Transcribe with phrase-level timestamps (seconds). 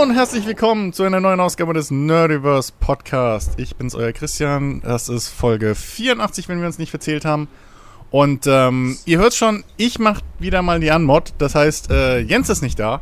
[0.00, 3.58] Und herzlich willkommen zu einer neuen Ausgabe des Nerdiverse Podcast.
[3.58, 4.80] Ich bin's, euer Christian.
[4.80, 7.48] Das ist Folge 84, wenn wir uns nicht verzählt haben.
[8.12, 11.34] Und ähm, ihr hört schon, ich mache wieder mal die Anmod.
[11.38, 13.00] Das heißt, äh, Jens ist nicht da.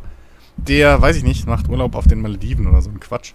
[0.56, 3.34] Der, weiß ich nicht, macht Urlaub auf den Malediven oder so ein Quatsch.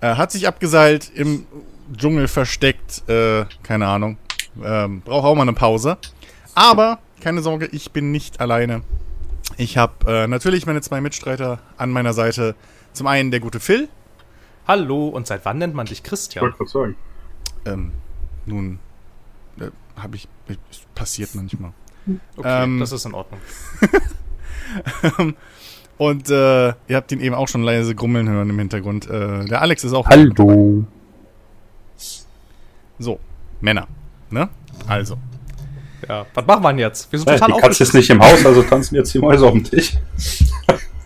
[0.00, 1.46] Äh, hat sich abgeseilt, im
[1.92, 4.18] Dschungel versteckt, äh, keine Ahnung.
[4.64, 5.98] Ähm, braucht auch mal eine Pause.
[6.54, 8.82] Aber, keine Sorge, ich bin nicht alleine.
[9.56, 12.54] Ich habe äh, natürlich meine zwei Mitstreiter an meiner Seite.
[12.92, 13.88] Zum einen der gute Phil.
[14.66, 16.42] Hallo, und seit wann nennt man dich Christian?
[16.44, 16.96] Wollte gerade sagen.
[17.66, 17.92] Ähm,
[18.46, 18.78] nun,
[19.58, 20.56] äh, habe ich, äh,
[20.94, 21.72] passiert manchmal.
[22.36, 23.40] Okay, Ähm, das ist in Ordnung.
[25.98, 29.06] Und äh, ihr habt ihn eben auch schon leise grummeln hören im Hintergrund.
[29.06, 30.06] Äh, der Alex ist auch.
[30.08, 30.84] Hallo.
[32.98, 33.20] So,
[33.60, 33.86] Männer.
[34.30, 34.48] Ne?
[34.86, 35.18] Also.
[36.08, 37.12] Ja, was machen wir denn jetzt?
[37.12, 39.44] Wir sind Ja, total die Katze ist nicht im Haus, also tanzen jetzt die Mäuse
[39.44, 39.98] auf dem Tisch.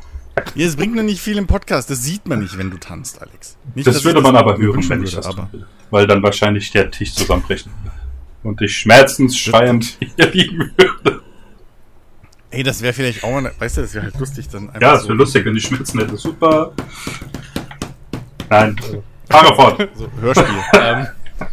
[0.55, 1.91] Ja, es bringt nur nicht viel im Podcast.
[1.91, 3.56] Das sieht man nicht, wenn du tanzt, Alex.
[3.75, 5.42] Nicht, Das würde ich man aber mir hören, wenn ich das aber.
[5.42, 5.67] tun will.
[5.91, 7.97] Weil dann wahrscheinlich der Tisch zusammenbrechen würde.
[8.42, 11.23] Und ich schmerzensschreiend hier liegen würde.
[12.51, 14.92] Ey, das wäre vielleicht auch mal, weißt du, das wäre halt lustig dann einfach Ja,
[14.92, 16.17] das so, wäre lustig, wenn die Schmerzen hätte.
[16.17, 16.73] Super.
[18.51, 19.89] Nein, äh, fahr fort.
[19.95, 20.47] so Hörspiel.
[20.81, 21.06] ähm,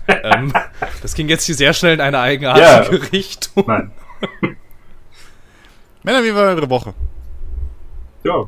[0.08, 0.54] ähm,
[1.02, 3.02] das ging jetzt hier sehr schnell in eine eigenartige Ja.
[3.12, 3.64] Richtung.
[3.66, 3.92] Nein.
[6.04, 6.94] Männer, wie war eure Woche?
[8.24, 8.44] Ja,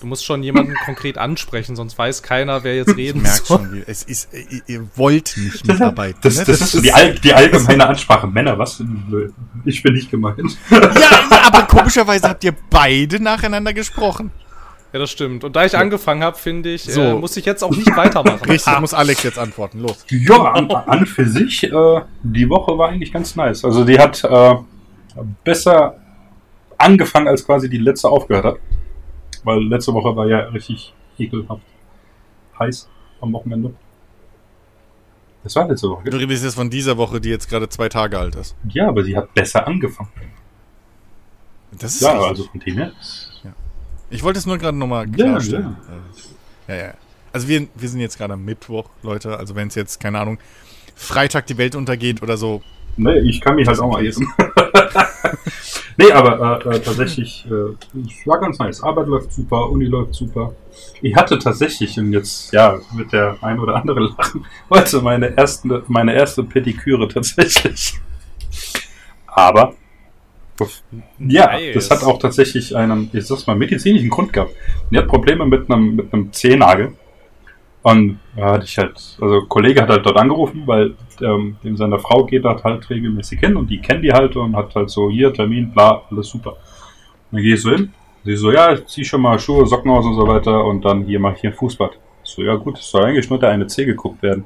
[0.00, 3.58] Du musst schon jemanden konkret ansprechen, sonst weiß keiner, wer jetzt Ich reden merke soll.
[3.58, 6.18] schon, es ist, ihr, ihr wollt nicht mitarbeiten.
[6.22, 6.44] das, ne?
[6.46, 8.26] das ist so die, all, die allgemeine Ansprache.
[8.26, 8.82] Männer, was?
[9.64, 10.40] Ich bin nicht gemeint.
[10.70, 10.80] Ja,
[11.46, 14.30] aber komischerweise habt ihr beide nacheinander gesprochen.
[14.92, 15.44] Ja, das stimmt.
[15.44, 17.00] Und da ich angefangen habe, finde ich, So.
[17.00, 18.40] äh, muss ich jetzt auch nicht weitermachen.
[18.50, 19.80] Richtig, Ah, muss Alex jetzt antworten.
[19.80, 20.04] Los.
[20.08, 23.64] Ja, an, an für sich, äh, die Woche war eigentlich ganz nice.
[23.64, 24.54] Also die hat äh,
[25.44, 25.94] besser
[26.76, 28.56] angefangen, als quasi die letzte aufgehört hat.
[29.44, 31.62] Weil letzte Woche war ja richtig ekelhaft
[32.58, 32.88] heiß
[33.20, 33.74] am Wochenende.
[35.42, 36.10] Das war letzte Woche.
[36.10, 38.54] Du redest jetzt von dieser Woche, die jetzt gerade zwei Tage alt ist.
[38.68, 40.10] Ja, aber sie hat besser angefangen.
[41.72, 42.28] Das ist Ja, richtig.
[42.28, 42.92] also von dem her.
[44.10, 45.76] Ich wollte es nur gerade nochmal Ja, klarstellen.
[46.68, 46.86] Ja, ja.
[46.88, 46.94] ja.
[47.32, 49.38] Also wir, wir sind jetzt gerade am Mittwoch, Leute.
[49.38, 50.38] Also wenn es jetzt, keine Ahnung,
[50.96, 52.60] Freitag die Welt untergeht oder so.
[52.96, 54.26] Nee, ich kann mich halt auch mal essen.
[55.96, 58.82] nee, aber äh, äh, tatsächlich, äh, war ganz nice.
[58.82, 60.54] Arbeit läuft super, Uni läuft super.
[61.02, 65.82] Ich hatte tatsächlich, und jetzt, ja, wird der ein oder andere lachen, heute meine, erste,
[65.88, 67.98] meine erste Pediküre tatsächlich.
[69.26, 69.74] Aber,
[71.18, 71.74] ja, Nice.
[71.74, 74.54] das hat auch tatsächlich einen, ich sag's mal, medizinischen Grund gehabt.
[74.90, 76.92] Die hat Probleme mit einem, mit einem Zehennagel.
[77.82, 81.98] Und da hatte ich halt, also Kollege hat halt dort angerufen, weil ähm, dem seine
[81.98, 85.10] Frau geht dort halt regelmäßig hin und die kennt die halt und hat halt so
[85.10, 86.50] hier Termin, bla, alles super.
[86.50, 86.58] Und
[87.32, 87.92] dann gehe ich so hin,
[88.24, 91.04] sie so, ja, ich zieh schon mal Schuhe, Socken aus und so weiter und dann
[91.04, 91.92] hier mach ich hier ein Fußbad.
[92.22, 94.44] Ich so, ja gut, es soll eigentlich nur der eine Zeh geguckt werden.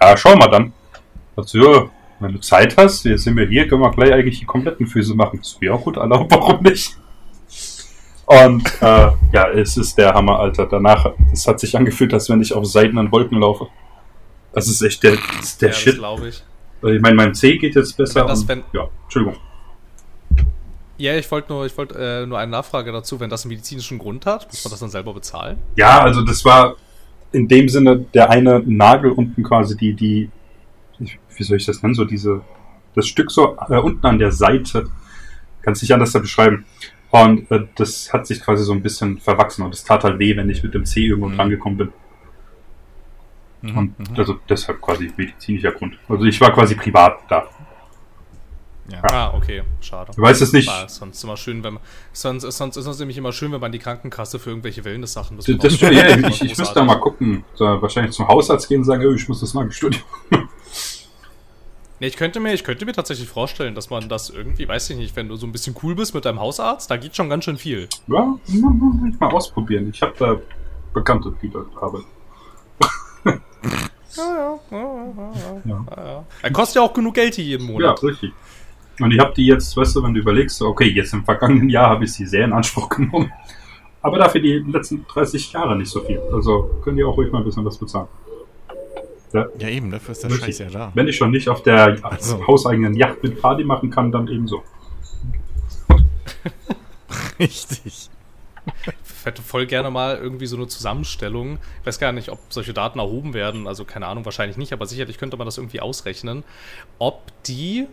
[0.00, 0.72] Ja, schau mal dann.
[1.36, 4.40] Ich so, ja, wenn du Zeit hast, jetzt sind wir hier, können wir gleich eigentlich
[4.40, 5.38] die kompletten Füße machen.
[5.40, 6.96] Ich so, ja gut, Allah, warum nicht?
[8.28, 10.66] Und äh, ja, es ist der Hammer, Alter.
[10.66, 13.68] Danach, es hat sich angefühlt, als wenn ich auf seidenen Wolken laufe.
[14.52, 15.94] Das ist echt der, ist der ja, das Shit.
[15.96, 16.42] glaube ich.
[16.82, 18.20] Also ich meine, meinem C geht jetzt besser.
[18.22, 19.38] Wenn das- und, wenn- ja, Entschuldigung.
[20.98, 23.18] Ja, ich wollte nur, ich wollte äh, nur eine Nachfrage dazu.
[23.20, 25.58] Wenn das einen medizinischen Grund hat, muss man das dann selber bezahlen?
[25.76, 26.74] Ja, also das war
[27.32, 30.28] in dem Sinne der eine Nagel unten quasi die, die,
[30.98, 32.40] wie soll ich das nennen, so diese,
[32.94, 34.86] das Stück so äh, unten an der Seite.
[35.62, 36.64] Kannst nicht anders da beschreiben.
[37.10, 40.36] Und äh, das hat sich quasi so ein bisschen verwachsen und es tat halt weh,
[40.36, 41.36] wenn ich mit dem C irgendwo Mhm.
[41.36, 41.92] dran gekommen bin.
[43.62, 44.16] Mhm, Und mhm.
[44.16, 45.98] also deshalb quasi medizinischer Grund.
[46.08, 47.48] Also ich war quasi privat da.
[48.90, 49.02] Ja.
[49.02, 50.12] Ah, okay, schade.
[50.16, 50.66] Du weißt es nicht.
[50.66, 51.82] War sonst immer schön, wenn man,
[52.12, 55.44] sonst, sonst ist es nämlich immer schön, wenn man die Krankenkasse für irgendwelche Wellness-Sachen Das,
[55.44, 58.84] das, ja, ich, ich, ich müsste da mal gucken, da wahrscheinlich zum Hausarzt gehen und
[58.84, 60.02] sagen, oh, ich muss das Magenstudium.
[62.00, 64.96] Nee, ich könnte mir, ich könnte mir tatsächlich vorstellen, dass man das irgendwie, weiß ich
[64.96, 67.44] nicht, wenn du so ein bisschen cool bist mit deinem Hausarzt, da geht schon ganz
[67.44, 67.88] schön viel.
[68.06, 68.60] Ja, ich
[69.20, 69.90] mal ausprobieren.
[69.92, 70.36] Ich habe da
[70.94, 72.06] Bekannte, die dort arbeiten.
[73.24, 73.34] Ja,
[74.16, 75.32] ja, ja, ja,
[75.64, 75.84] Ja.
[75.96, 76.24] ja, ja.
[76.42, 78.02] Er kostet ja auch genug Geld hier jeden Ja, Monat.
[78.02, 78.32] richtig.
[79.00, 81.90] Und ich habe die jetzt, weißt du, wenn du überlegst, okay, jetzt im vergangenen Jahr
[81.90, 83.32] habe ich sie sehr in Anspruch genommen.
[84.02, 86.20] Aber dafür die letzten 30 Jahre nicht so viel.
[86.32, 88.08] Also können die auch ruhig mal ein bisschen was bezahlen.
[89.32, 90.56] Ja, Ja, eben, dafür ist der Richtig.
[90.56, 90.92] Scheiß ja da.
[90.94, 92.46] wenn ich schon nicht auf der Also.
[92.46, 94.62] hauseigenen Yacht mit Party machen kann, dann ebenso.
[97.38, 98.10] Richtig.
[99.20, 101.58] Ich hätte voll gerne mal irgendwie so eine Zusammenstellung.
[101.80, 103.66] Ich weiß gar nicht, ob solche Daten erhoben werden.
[103.66, 106.44] Also keine Ahnung, wahrscheinlich nicht, aber sicherlich könnte man das irgendwie ausrechnen.
[106.98, 107.86] Ob die,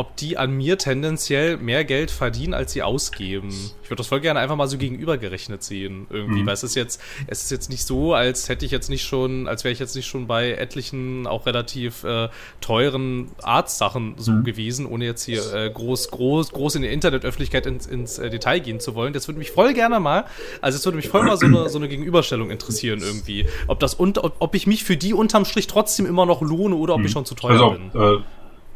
[0.00, 3.50] ob die an mir tendenziell mehr Geld verdienen, als sie ausgeben.
[3.82, 6.46] Ich würde das voll gerne einfach mal so gegenübergerechnet sehen, irgendwie, Mhm.
[6.46, 9.46] weil es ist jetzt, es ist jetzt nicht so, als hätte ich jetzt nicht schon,
[9.46, 12.28] als wäre ich jetzt nicht schon bei etlichen auch relativ äh,
[12.62, 14.44] teuren Arztsachen so Mhm.
[14.44, 18.60] gewesen, ohne jetzt hier äh, groß, groß, groß in der Internetöffentlichkeit ins, ins äh, Detail
[18.60, 19.12] gehen zu wollen.
[19.12, 20.24] Das würde mich voll gerne mal,
[20.62, 23.92] also es würde mich voll mal so eine, so eine Gegenüberstellung interessieren irgendwie, ob das
[23.94, 27.02] und ob, ob ich mich für die unterm Strich trotzdem immer noch lohne oder ob
[27.04, 28.24] ich schon zu teuer Also, bin.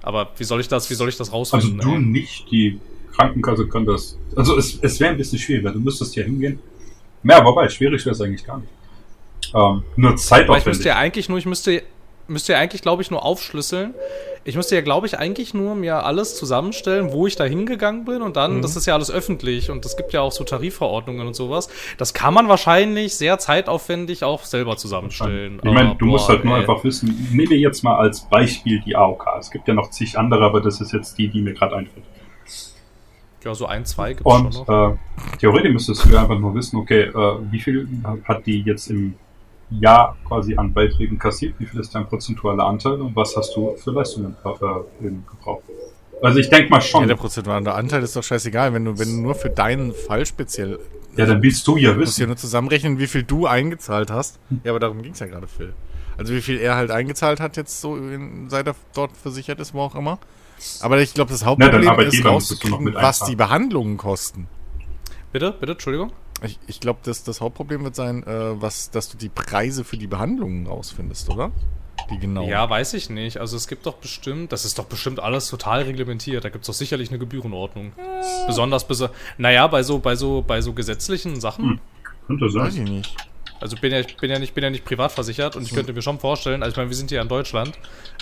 [0.04, 1.80] Aber wie soll ich das, wie soll ich das also rausfinden?
[1.80, 1.98] du ey?
[1.98, 2.78] nicht, die
[3.16, 4.18] Krankenkasse kann das.
[4.36, 6.58] Also es, es wäre ein bisschen schwierig, weil du müsstest hier hingehen.
[7.22, 8.68] Ja, wobei, schwierig wäre es eigentlich gar nicht.
[9.54, 10.66] Ähm, nur Aber ich zeitaufwendig.
[10.66, 11.82] müsste ja eigentlich nur, ich müsste,
[12.26, 13.94] müsste ja eigentlich, glaube ich, nur aufschlüsseln.
[14.46, 18.20] Ich müsste ja, glaube ich, eigentlich nur mir alles zusammenstellen, wo ich da hingegangen bin
[18.20, 21.34] und dann, das ist ja alles öffentlich und es gibt ja auch so Tarifverordnungen und
[21.34, 21.70] sowas.
[21.96, 25.60] Das kann man wahrscheinlich sehr zeitaufwendig auch selber zusammenstellen.
[25.64, 26.60] Ich meine, du musst boah, halt nur ey.
[26.60, 29.26] einfach wissen, nehmen wir jetzt mal als Beispiel die AOK.
[29.40, 32.04] Es gibt ja noch zig andere, aber das ist jetzt die, die mir gerade einfällt.
[33.44, 34.92] Ja, so ein, zwei gibt es schon Und noch.
[34.92, 34.96] äh,
[35.38, 37.86] theoretisch müsstest du einfach nur wissen, okay, äh, wie viel
[38.24, 39.14] hat die jetzt im
[39.70, 43.74] Jahr quasi an Beiträgen kassiert, wie viel ist dein prozentualer Anteil und was hast du
[43.76, 45.62] für Leistungen äh, in Gebrauch?
[46.22, 49.08] Also ich denke mal Ja, schon, der prozentuale Anteil ist doch scheißegal, wenn du, wenn
[49.08, 50.78] du nur für deinen Fall speziell
[51.16, 52.28] ja, dann willst du ja Du musst ja wissen.
[52.28, 54.40] nur zusammenrechnen, wie viel du eingezahlt hast.
[54.64, 55.72] Ja, aber darum ging es ja gerade, Phil.
[56.16, 59.74] Also wie viel er halt eingezahlt hat jetzt so, in, seit er dort versichert ist,
[59.74, 60.18] wo auch immer.
[60.80, 64.48] Aber ich glaube, das Na, Hauptproblem dann ist rauszukriegen, was die Behandlungen kosten.
[65.32, 66.12] Bitte, bitte, Entschuldigung.
[66.44, 69.96] Ich, ich glaube, das, das Hauptproblem wird sein, äh, was, dass du die Preise für
[69.96, 71.52] die Behandlungen rausfindest, oder?
[72.10, 72.46] Die genau.
[72.46, 73.38] Ja, weiß ich nicht.
[73.38, 76.44] Also es gibt doch bestimmt, das ist doch bestimmt alles total reglementiert.
[76.44, 77.92] Da gibt es doch sicherlich eine Gebührenordnung.
[78.46, 79.04] Besonders, bes
[79.38, 81.64] naja, bei so, bei so, bei so gesetzlichen Sachen.
[81.64, 81.80] Hm.
[82.26, 82.84] Könnte Weiß sein.
[82.84, 83.16] ich nicht.
[83.60, 85.92] Also bin ja, ich bin ja nicht, bin ja nicht privat versichert und ich könnte
[85.94, 87.72] mir schon vorstellen, also ich meine, wir sind hier in Deutschland,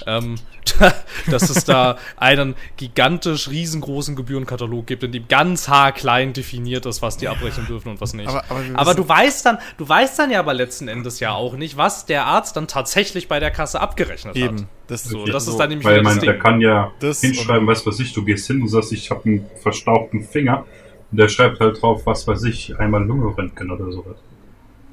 [0.07, 0.37] ähm,
[1.31, 7.17] dass es da einen gigantisch riesengroßen Gebührenkatalog gibt, in dem ganz haarklein definiert ist, was
[7.17, 8.29] die abrechnen dürfen und was nicht.
[8.29, 11.55] Aber- aber aber du weißt dann, du weißt dann ja aber letzten Endes ja auch
[11.57, 14.43] nicht, was der Arzt dann tatsächlich bei der Kasse abgerechnet hat.
[14.43, 14.69] Eben.
[14.87, 15.59] Das, So, das ist so.
[15.59, 18.61] dann nämlich Weil man, der kann ja Das- hinschreiben, was weiß ich, du gehst hin
[18.63, 20.67] und sagst, ich habe einen verstauchten Finger.
[21.11, 24.17] Und der schreibt halt drauf, was weiß ich, einmal Lungenröntgen oder sowas.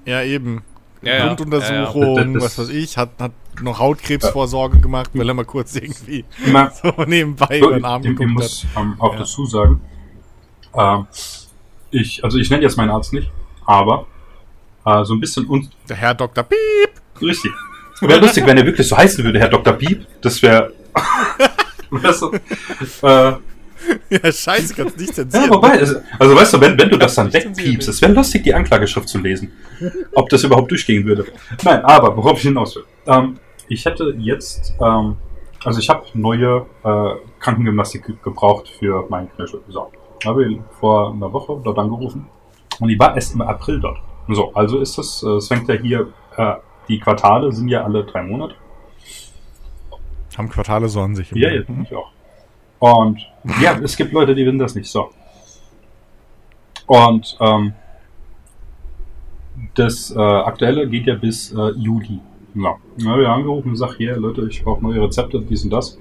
[0.06, 0.63] Ja, eben.
[1.01, 1.28] Ja.
[1.28, 3.31] Grunduntersuchung, Ja, was weiß ich, hat, hat
[3.62, 8.01] noch Hautkrebsvorsorge gemacht, weil er mal kurz irgendwie Immer, so nebenbei So, über den Arm
[8.01, 8.81] ich, geguckt muss hat.
[8.81, 9.19] ähm, auch Ja.
[9.19, 9.81] dazu sagen,
[10.78, 11.07] ähm,
[11.92, 13.31] ich, also ich nenne jetzt meinen Arzt nicht,
[13.66, 14.07] aber
[14.86, 16.44] äh, so ein bisschen un Der Herr Dr.
[16.44, 16.57] Piep.
[17.22, 17.51] richtig.
[18.01, 19.74] Wäre lustig, wenn er wirklich so heißen würde, Herr Dr.
[19.74, 20.06] Piep.
[20.22, 20.72] Das wäre.
[21.90, 22.31] weißt du,
[23.07, 23.34] äh,
[24.10, 25.50] Ja, scheiße, kannst nicht ja, zensieren.
[25.52, 28.54] wobei, also, also weißt du, wenn, wenn du das dann wegpiepst, es wäre lustig, die
[28.54, 29.52] Anklageschrift zu lesen.
[30.16, 31.26] Ob das überhaupt durchgehen würde.
[31.64, 32.84] Nein, aber worauf ich hinaus will.
[33.08, 33.38] Ähm,
[33.68, 35.16] ich hätte jetzt, ähm,
[35.64, 37.10] also ich habe neue äh,
[37.40, 39.62] Krankengymnastik ge- gebraucht für meinen Knöchel.
[39.70, 39.92] So,
[40.25, 42.25] habe ich vor einer Woche dort angerufen
[42.80, 44.00] und die war erst im April dort.
[44.28, 46.56] So, also ist es, äh, es fängt ja hier, äh,
[46.88, 48.56] die Quartale sind ja alle drei Monate.
[50.38, 51.32] Haben Quartale so an sich.
[51.32, 52.12] Ja, ja, ich auch.
[52.80, 53.20] Und
[53.62, 55.10] ja, es gibt Leute, die wissen das nicht so.
[56.88, 57.74] Und ähm,
[59.76, 62.20] das äh, aktuelle geht ja bis äh, Juli.
[62.56, 62.75] Ja.
[62.98, 65.98] Na, wir haben angerufen und gesagt, hier, Leute, ich brauche neue Rezepte, dies und das.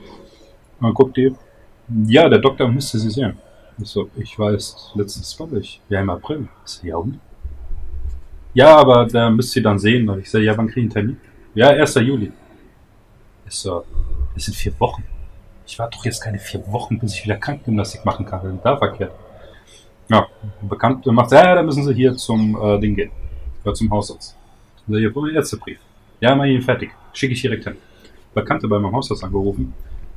[0.80, 1.34] Dann guckt die,
[2.06, 3.36] ja, der Doktor müsste sie sehen.
[3.80, 6.48] Ich so, ich weiß, letztes glaube ich, ja im April.
[6.64, 7.18] Ich so, ja und?
[8.54, 10.08] Ja, aber der müsst ihr dann sehen.
[10.08, 11.20] Und ich so, ja, wann kriege ich einen Termin?
[11.54, 11.94] Ja, 1.
[11.96, 12.32] Juli.
[13.46, 13.84] Ich so,
[14.34, 15.04] das sind vier Wochen.
[15.68, 18.58] Ich warte doch jetzt keine vier Wochen, bis ich wieder Krankengymnastik machen kann.
[18.64, 19.12] Da verkehrt?
[20.08, 20.26] Ja,
[20.62, 23.10] ein Bekannter macht, ja, da müssen Sie hier zum äh, Ding gehen.
[23.62, 24.34] Oder zum Hausarzt.
[24.86, 25.78] Und so, hier, wo der Ärztebrief?
[26.20, 26.90] Ja, mal hier fertig.
[27.12, 27.76] Schicke ich direkt hin.
[28.32, 29.74] Bekannte bei meinem Hausarzt angerufen.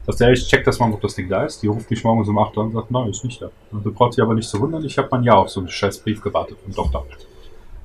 [0.07, 1.61] Sagt er, ich check das mal, ob das Ding da ist.
[1.61, 3.51] Die ruft mich morgens um 8 Uhr und sagt, nein, ist nicht da.
[3.71, 5.69] Und du brauchst dich aber nicht zu wundern, ich habe mein Jahr auf so einen
[5.69, 7.05] scheiß Brief gewartet vom Doktor.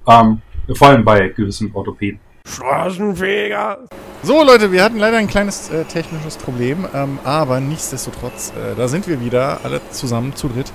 [0.07, 0.41] Ähm,
[0.73, 2.21] vor allem bei gewissen Orthopäden.
[2.47, 3.79] Straßenfeger.
[4.23, 8.88] So, Leute, wir hatten leider ein kleines äh, technisches Problem, ähm, aber nichtsdestotrotz, äh, da
[8.88, 10.73] sind wir wieder, alle zusammen, zu dritt.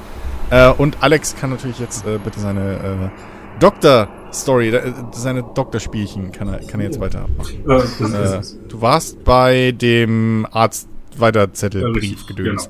[0.49, 6.49] Äh, und Alex kann natürlich jetzt äh, bitte seine äh, Doktor-Story, äh, seine Doktorspielchen kann
[6.49, 7.63] er, kann er jetzt weitermachen.
[7.67, 10.87] Äh, Äh, du warst bei dem Arzt
[11.17, 12.69] Weiterzettelbrief gedöns.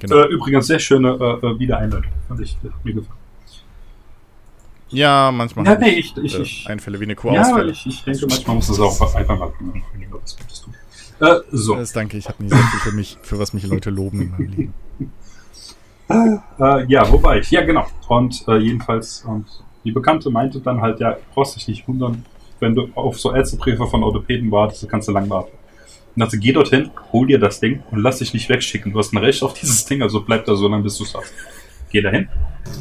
[0.00, 0.14] Genau.
[0.14, 0.28] Genau.
[0.28, 1.18] Äh, übrigens sehr schöne
[1.58, 2.12] Wiedereinleitung.
[2.28, 3.17] Fand ich, mir gefallen.
[4.90, 7.72] Ja, manchmal Ja, hab nee, ich, ich, äh, ich, Einfälle wie eine ja, Kuhausfälle.
[7.72, 9.82] ich, ich denke, manchmal muss es auch einfach mal tun.
[11.20, 11.74] Äh, so.
[11.74, 14.30] Das danke, ich habe nie sehr viel für mich, für was mich Leute loben in
[14.30, 14.74] meinem Leben.
[16.10, 17.50] Äh, ja, wo war ich?
[17.50, 17.86] Ja, genau.
[18.08, 19.46] Und äh, jedenfalls, und
[19.84, 22.24] die Bekannte meinte dann halt, ja, brauchst dich nicht wundern,
[22.60, 25.52] wenn du auf so Ärztebriefe von Orthopäden wartest, dann kannst du lang warten.
[26.14, 28.92] Und dachte, geh dorthin, hol dir das Ding und lass dich nicht wegschicken.
[28.92, 31.14] Du hast ein Recht auf dieses Ding, also bleib da so lange, bis du es
[31.14, 31.32] hast.
[31.90, 32.28] Geh dahin.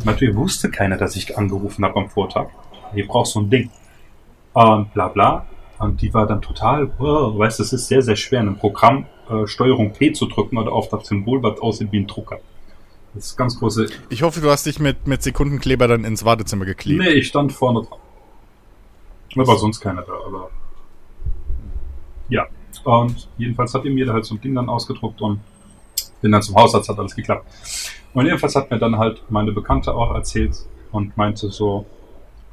[0.04, 2.48] Natürlich wusste keiner, dass ich angerufen habe am Vortag.
[2.96, 3.70] Ihr braucht so ein Ding.
[4.54, 5.46] Und bla bla.
[5.80, 8.58] Und die war dann total, oh, weißt du, es ist sehr, sehr schwer, in einem
[8.58, 12.40] Programm äh, Steuerung P zu drücken oder auf das Symbol, was aussieht wie ein Drucker.
[13.14, 13.88] Das ist ganz große.
[14.10, 17.02] Ich hoffe, du hast dich mit, mit Sekundenkleber dann ins Wartezimmer geklebt.
[17.02, 18.00] Nee, ich stand vorne dran.
[19.36, 20.50] Da war sonst keiner da, aber.
[22.30, 22.48] Ja.
[22.84, 25.40] Und jedenfalls hat ihr mir da halt so ein Ding dann ausgedruckt und
[26.22, 27.46] bin dann zum Hausarzt, hat alles geklappt.
[28.14, 30.56] Und jedenfalls hat mir dann halt meine Bekannte auch erzählt
[30.92, 31.86] und meinte so,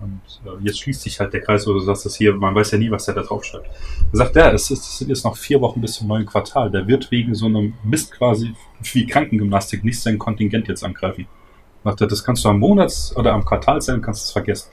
[0.00, 2.72] und äh, jetzt schließt sich halt der Kreis, wo du sagst, das hier, man weiß
[2.72, 3.68] ja nie, was der da drauf schreibt.
[4.12, 6.70] Er sagt, ja, es, ist, es sind jetzt noch vier Wochen bis zum neuen Quartal.
[6.70, 11.26] Der wird wegen so einem Mist quasi wie Krankengymnastik nicht sein Kontingent jetzt angreifen.
[11.84, 14.70] Sagt er, das kannst du am Monats- oder am Quartalsende kannst du es vergessen.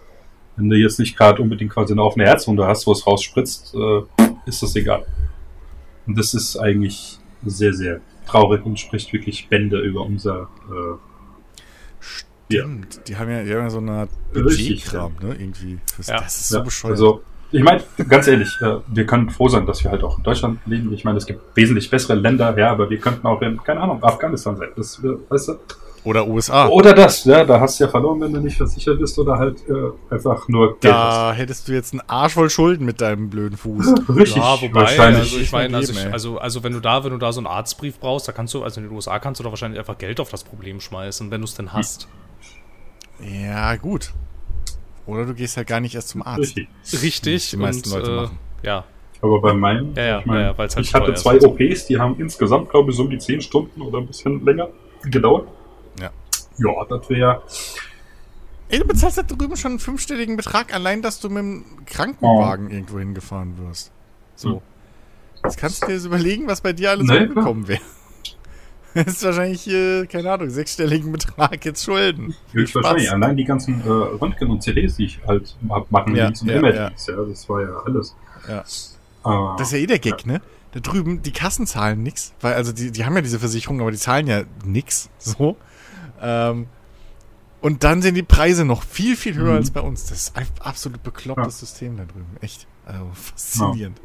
[0.56, 4.02] Wenn du jetzt nicht gerade unbedingt quasi eine offene Herzwunde hast, wo es rausspritzt, äh,
[4.46, 5.06] ist das egal.
[6.08, 10.98] Und das ist eigentlich sehr, sehr traurig und spricht wirklich Bände über unser äh,
[12.00, 13.08] Stimmt.
[13.08, 15.36] Die haben ja, die haben ja so eine Budgetkram, ne?
[15.40, 15.80] Irgendwie.
[15.96, 16.20] Fürs, Ja.
[16.20, 16.92] Das ist so Ja, bescheuert.
[16.92, 17.22] Also,
[17.52, 20.60] ich meine, ganz ehrlich, äh, wir können froh sein, dass wir halt auch in Deutschland
[20.66, 20.92] leben.
[20.94, 24.04] Ich meine, es gibt wesentlich bessere Länder, ja, aber wir könnten auch in, keine Ahnung,
[24.04, 24.70] Afghanistan sein.
[24.76, 25.54] Das, äh, weißt du?
[26.04, 26.68] Oder USA.
[26.68, 29.58] Oder das, ja, da hast du ja verloren, wenn du nicht versichert bist oder halt
[29.70, 33.56] äh, einfach nur Geld da hättest du jetzt einen Arsch voll Schulden mit deinem blöden
[33.56, 33.86] Fuß.
[33.88, 34.10] hast.
[34.16, 35.22] Richtig, Ja, wobei, wahrscheinlich.
[35.22, 38.00] also ich meine, also, also, also wenn du da, wenn du da so einen Arztbrief
[38.00, 40.30] brauchst, da kannst du, also in den USA kannst du da wahrscheinlich einfach Geld auf
[40.30, 42.08] das Problem schmeißen, wenn du es denn hast.
[43.20, 44.12] Ja, gut.
[45.06, 46.40] Oder du gehst halt gar nicht erst zum Arzt.
[46.40, 46.68] Richtig.
[47.02, 47.50] Richtig.
[47.52, 48.40] Die meisten und, Leute äh, machen.
[48.64, 48.86] Ja.
[49.22, 51.46] Aber bei meinem, Ja, ja, ich, mein, ja, halt ich hatte zwei ist.
[51.46, 54.70] OPs, die haben insgesamt, glaube ich, so um die 10 Stunden oder ein bisschen länger
[55.04, 55.48] gedauert.
[56.64, 56.72] Ja.
[56.72, 57.44] Ja, das wäre
[58.70, 62.70] Ey, du bezahlst da drüben schon einen fünfstelligen Betrag, allein, dass du mit dem Krankenwagen
[62.70, 63.92] irgendwo hingefahren wirst.
[64.36, 64.50] So.
[64.56, 64.62] Hm.
[65.44, 67.82] Jetzt kannst du dir das überlegen, was bei dir alles Nee, rumgekommen wäre.
[68.94, 72.36] Das ist wahrscheinlich, äh, keine Ahnung, sechsstelligen Betrag jetzt Schulden.
[72.52, 73.08] Höchstwahrscheinlich.
[73.08, 73.14] Spaß.
[73.14, 77.08] Allein die ganzen äh, Röntgen und CDs, die ich halt machen Ja, und ja, MRTs,
[77.08, 77.16] ja.
[77.16, 78.14] das war ja alles.
[78.50, 78.60] Ja.
[78.60, 80.42] Äh, Das ist ja eh der Gag, ne?
[80.74, 83.92] Da drüben, die Kassen zahlen nix, weil, also die, die haben ja diese Versicherung, aber
[83.92, 85.56] die zahlen ja nix, so.
[86.22, 86.68] Ähm,
[87.62, 89.58] und dann sind die Preise noch viel, viel höher Mhm.
[89.58, 90.06] als bei uns.
[90.06, 91.68] Das ist ein absolut beklopptes Ja.
[91.68, 92.38] System da drüben.
[92.42, 92.68] Echt.
[92.86, 94.00] Also faszinierend.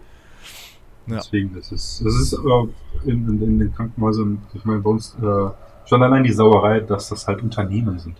[1.06, 1.16] Ja.
[1.16, 5.16] Deswegen, das ist, das ist äh, in, in, in den Krankenhäusern, ich meine, bei uns
[5.22, 8.16] äh, schon allein die Sauerei, dass das halt Unternehmen sind.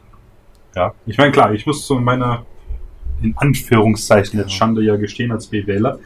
[0.75, 2.47] Ja, ich meine, klar, ich muss zu meiner,
[3.23, 4.53] in Anführungszeichen, jetzt.
[4.53, 5.99] Schande ja gestehen als BWLer,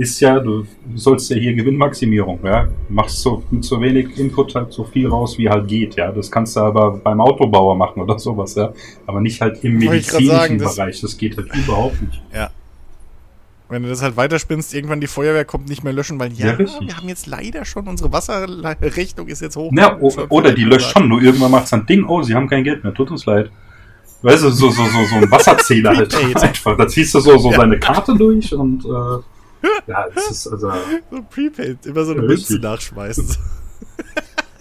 [0.00, 2.68] ist ja, du sollst ja hier Gewinnmaximierung, ja.
[2.88, 6.10] Machst so mit so wenig Input halt so viel raus, wie halt geht, ja.
[6.10, 8.72] Das kannst du aber beim Autobauer machen oder sowas, ja.
[9.06, 11.00] Aber nicht halt im medizinischen sagen, das- Bereich.
[11.00, 12.20] Das geht halt überhaupt nicht.
[13.68, 16.58] Wenn du das halt weiterspinnst, irgendwann die Feuerwehr kommt nicht mehr löschen, weil ja, Ja,
[16.58, 19.70] wir haben jetzt leider schon, unsere Wasserrechnung ist jetzt hoch.
[19.76, 19.96] Ja,
[20.28, 22.92] oder die löscht schon, nur irgendwann macht ein Ding, oh, sie haben kein Geld mehr,
[22.92, 23.48] tut uns leid.
[24.22, 26.76] Weißt du, so, so, so, so ein Wasserzähler halt einfach.
[26.76, 27.58] Da ziehst du so, so Ja.
[27.58, 29.22] seine Karte durch und äh,
[29.86, 30.72] ja, das ist also.
[31.10, 33.26] So Prepaid, immer so eine Münze nachschmeißen.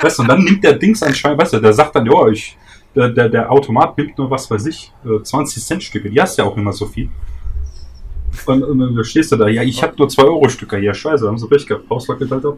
[0.01, 2.58] Weißt du, und dann nimmt der Dings anscheinend, weißt du, der sagt dann, ja, ich,
[2.96, 6.38] der, der, der Automat nimmt nur was weiß ich, äh, 20 Cent Stücke, die hast
[6.38, 7.10] ja auch immer so viel.
[8.46, 11.27] Und, und dann stehst du da, ja, ich habe nur 2 Euro Stücke, ja, scheiße,
[11.27, 12.58] haben sie Pech gehabt, Hauslocket halt ab.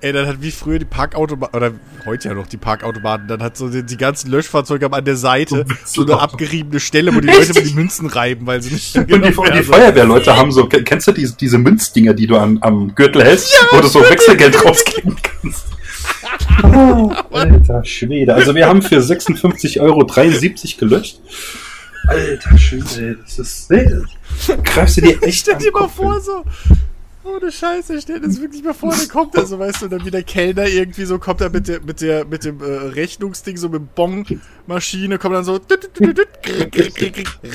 [0.00, 1.72] Ey, dann hat wie früher die Parkautobahn, oder
[2.06, 5.16] heute ja noch die Parkautobahnen, dann hat so die, die ganzen Löschfahrzeuge am- an der
[5.16, 8.94] Seite so eine abgeriebene Stelle, wo die Leute mit die Münzen reiben, weil sie nicht
[8.96, 9.32] Und die, die
[9.64, 13.52] Feuerwehrleute haben so, ke- kennst du diese, diese Münzdinger, die du am, am Gürtel hältst,
[13.72, 15.64] wo du so Wechselgeld rausgeben kannst?
[16.62, 18.34] Oh, alter Schwede.
[18.34, 20.06] Also wir haben für 56,73 Euro
[20.78, 21.20] gelöscht.
[22.06, 23.68] Alter Schwede, das ist...
[23.70, 23.84] Nee,
[24.64, 26.44] greifst du dir echt Stell an dir mal Kopf, vor, so.
[27.36, 29.92] Ohne Scheiße, stell dir das wirklich mal vor, dann kommt er so, weißt du, und
[29.92, 32.64] dann wie der Kellner irgendwie so, kommt er mit der, mit der, mit dem äh,
[32.64, 35.60] Rechnungsding, so mit Bon-Maschine, kommt dann so,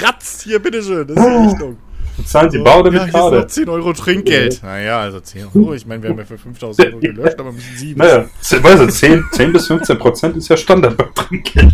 [0.02, 1.78] ratz, hier, bitteschön, das ist die Rechnung.
[2.26, 3.48] Zahlen Sie So, Bau oder ja, hier Karte?
[3.48, 4.62] 10 Euro Trinkgeld.
[4.62, 7.76] Naja, also 10 Euro, ich meine, wir haben ja für 5000 Euro gelöscht, aber müssen
[7.76, 11.74] Sie Naja, weißt du, 10, 10 bis 15 Prozent ist ja Standard beim Trinkgeld.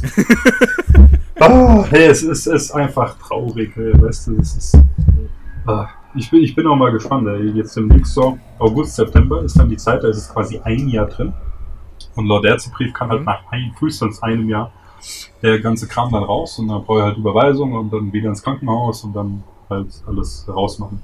[1.40, 4.78] ah, hey, es ist, es ist einfach traurig, weißt du, es ist...
[5.66, 7.50] Ah, ich, bin, ich bin auch mal gespannt, ey.
[7.50, 10.88] jetzt im nächsten so August, September ist dann die Zeit, da ist es quasi ein
[10.88, 11.32] Jahr drin.
[12.14, 13.26] Und laut Ärztebrief kann halt Mhm.
[13.26, 14.72] nach ein, frühestens einem Jahr
[15.42, 18.42] der ganze Kram dann raus und dann brauche ich halt Überweisung und dann wieder ins
[18.42, 21.00] Krankenhaus und dann halt alles rausmachen.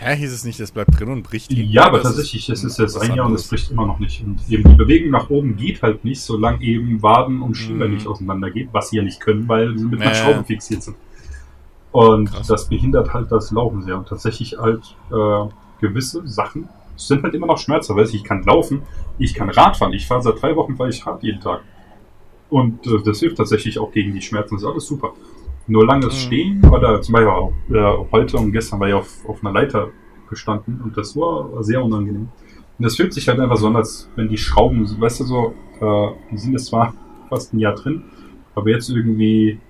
[0.00, 1.52] Ja, hieß es nicht, das bleibt drin und bricht.
[1.52, 4.22] Ja, aber tatsächlich, es ist jetzt ein Jahr und es bricht immer noch nicht.
[4.24, 7.94] Und eben die Bewegung nach oben geht halt nicht, solange eben Waden und Schieber Mhm.
[7.94, 10.14] nicht auseinander geht, was sie ja nicht können, weil sie mit einer.
[10.14, 10.96] Schraube fixiert sind.
[11.92, 12.46] Und Krass.
[12.46, 13.98] das behindert halt das Laufen sehr.
[13.98, 15.48] Und tatsächlich halt, äh,
[15.80, 17.94] gewisse Sachen sind halt immer noch Schmerzen.
[17.96, 18.82] Weißt du, ich kann laufen,
[19.18, 19.92] ich kann Radfahren.
[19.92, 21.60] Ich fahre seit drei Wochen, fahre ich Rad jeden Tag.
[22.48, 24.54] Und äh, das hilft tatsächlich auch gegen die Schmerzen.
[24.54, 25.12] Das ist alles super.
[25.66, 26.18] Nur langes Mhm.
[26.26, 29.88] Stehen oder zum Beispiel auch, äh, heute und gestern war ich auf, auf einer Leiter
[30.28, 32.28] gestanden und das war sehr unangenehm.
[32.78, 35.54] Und das fühlt sich halt einfach so an, als wenn die Schrauben, weißt du, so,
[35.80, 36.94] äh, die sind jetzt zwar
[37.28, 38.02] fast ein Jahr drin,
[38.54, 39.60] aber jetzt irgendwie,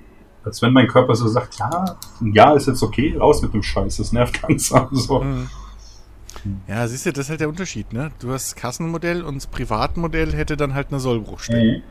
[0.45, 3.97] als wenn mein Körper so sagt, ja, Jahr ist jetzt okay, raus mit dem Scheiß,
[3.99, 4.89] das nervt langsam.
[4.93, 5.21] So.
[5.21, 5.49] Mhm.
[6.67, 8.11] Ja, siehst du, das ist halt der Unterschied, ne?
[8.19, 11.79] Du hast Kassenmodell und das Privatmodell hätte dann halt eine Sollbruchstelle.
[11.79, 11.83] Mhm.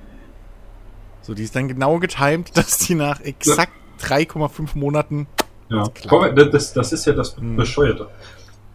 [1.21, 5.27] So, die ist dann genau getimed, dass die nach exakt 3,5 Monaten.
[5.69, 7.55] Ja, mal, das, das ist ja das Mhm.
[7.55, 8.09] Bescheuerte.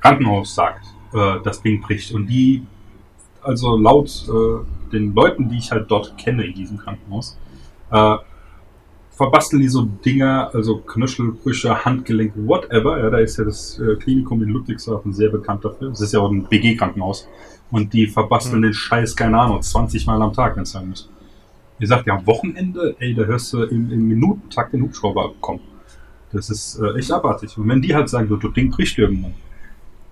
[0.00, 2.12] Krankenhaus sagt, äh, das Ding bricht.
[2.12, 2.64] Und die,
[3.42, 7.36] also laut äh, den Leuten, die ich halt dort kenne in diesem Krankenhaus,
[7.90, 8.16] äh,
[9.16, 13.00] verbasteln die so Dinger, also Knöchelbrüche, Handgelenk, whatever.
[13.02, 15.88] Ja, da ist ja das äh, Klinikum in Ludwigshafen sehr bekannt dafür.
[15.88, 17.26] Das ist ja auch ein BG-Krankenhaus.
[17.70, 18.64] Und die verbasteln Mhm.
[18.66, 21.10] den Scheiß, keine Ahnung, 20 Mal am Tag, wenn es sein muss.
[21.78, 25.60] Ihr sagt ja am Wochenende, ey, da hörst du im, im Minutentakt den Hubschrauber kommen.
[26.32, 27.56] Das ist äh, echt abartig.
[27.56, 29.34] Und wenn die halt sagen, so, das Ding bricht irgendwann.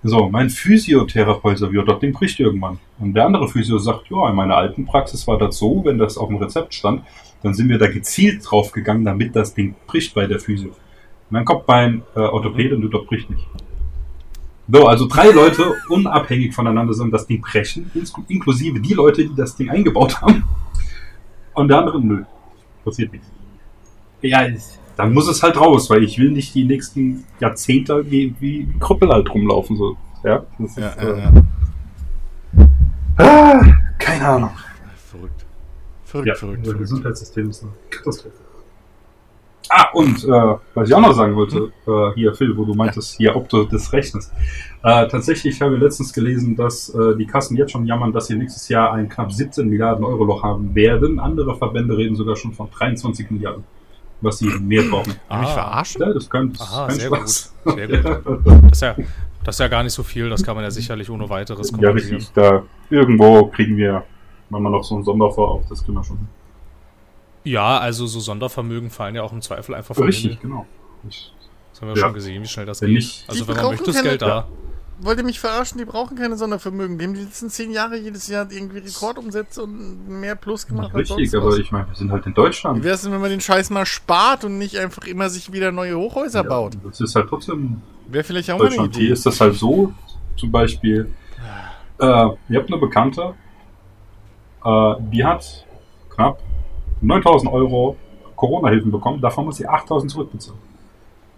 [0.03, 2.79] So, mein Physiotherapeut sagt, ja, das Ding bricht irgendwann.
[2.99, 6.17] Und der andere Physio sagt, ja, in meiner alten Praxis war das so, wenn das
[6.17, 7.01] auf dem Rezept stand,
[7.45, 10.69] dann sind wir da gezielt drauf gegangen, damit das Ding bricht bei der Physio.
[10.69, 10.75] Und
[11.29, 13.45] dann kommt mein äh, Orthopäde und du, das bricht nicht.
[14.67, 17.91] So, also drei Leute unabhängig voneinander sollen das Ding brechen,
[18.29, 20.43] inklusive die Leute, die das Ding eingebaut haben.
[21.53, 22.23] Und der andere, nö,
[22.83, 23.27] passiert nichts.
[24.23, 24.47] Ja,
[24.95, 29.09] dann muss es halt raus, weil ich will nicht die nächsten Jahrzehnte wie, wie, Krüppel
[29.09, 29.77] halt rumlaufen.
[29.77, 29.95] So.
[30.23, 32.67] Ja, das ist, Ja, äh, ja, ja.
[33.17, 33.61] Ah,
[33.99, 34.51] keine Ahnung.
[36.23, 36.27] Verrückt.
[36.27, 36.89] Ja, verrückt, unser verrückt.
[36.89, 38.35] Gesundheitssystem ist eine Katastrophe.
[39.69, 43.17] Ah, und äh, was ich auch noch sagen wollte, äh, hier Phil, wo du meintest,
[43.17, 44.31] hier, ob du das rechnest.
[44.83, 48.35] Äh, tatsächlich habe ich letztens gelesen, dass äh, die Kassen jetzt schon jammern, dass sie
[48.35, 51.19] nächstes Jahr ein knapp 17 Milliarden Euro Loch haben werden.
[51.19, 53.63] Andere Verbände reden sogar schon von 23 Milliarden,
[54.21, 55.07] was sie mehr brauchen.
[55.07, 55.53] Will mich Ah.
[55.53, 56.01] verarschen?
[56.03, 57.53] Ja, das Aha, kein sehr Spaß.
[57.63, 57.73] gut.
[57.75, 58.03] Sehr gut.
[58.05, 58.19] Ja,
[58.61, 58.95] Das ist, ja,
[59.43, 61.77] das ist ja gar nicht so viel, das kann man ja sicherlich ohne weiteres ja,
[61.77, 62.17] kompensieren.
[62.17, 62.33] richtig.
[62.35, 64.03] Da irgendwo kriegen wir,
[64.49, 66.19] wenn man noch so einen Sonderfonds auf, das können wir schon.
[67.43, 70.65] Ja, also so Sondervermögen fallen ja auch im Zweifel einfach vom Richtig, genau.
[71.07, 71.31] Ich,
[71.71, 72.01] Das haben wir Ja.
[72.05, 72.95] schon gesehen, wie schnell das Wenn geht.
[72.97, 74.47] nicht- also Die wenn man brauchen möchte, keine- Geld da.
[75.01, 75.77] Wollt ihr mich verarschen?
[75.77, 76.97] Die brauchen keine Sondervermögen.
[76.97, 81.09] Die haben die letzten zehn Jahre jedes Jahr irgendwie Rekordumsätze und mehr Plus gemacht als
[81.09, 81.59] richtig, sonst aber was.
[81.59, 82.79] ich meine, wir sind halt in Deutschland.
[82.79, 85.73] Wie wär's denn, wenn man den Scheiß mal spart und nicht einfach immer sich wieder
[85.73, 86.77] neue Hochhäuser Ja, baut?
[86.85, 88.95] Das ist halt trotzdem Wäre vielleicht auch mal eine Deutschland.
[88.95, 89.13] Hier Idee.
[89.13, 89.91] ist das halt so,
[90.37, 91.11] zum Beispiel,
[91.99, 93.33] äh, ihr habt eine Bekannte,
[94.65, 95.65] äh, die hat
[96.09, 96.39] knapp
[97.01, 97.95] 9000 Euro
[98.35, 100.59] Corona-Hilfen bekommen, davon muss sie 8000 zurückbezahlen.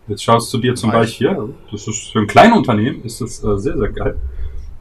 [0.08, 0.92] Jetzt schaust du dir zum.
[0.92, 1.38] Beispiel, ja,
[1.72, 4.18] das ist für ein kleines Unternehmen ist das äh, sehr, sehr geil.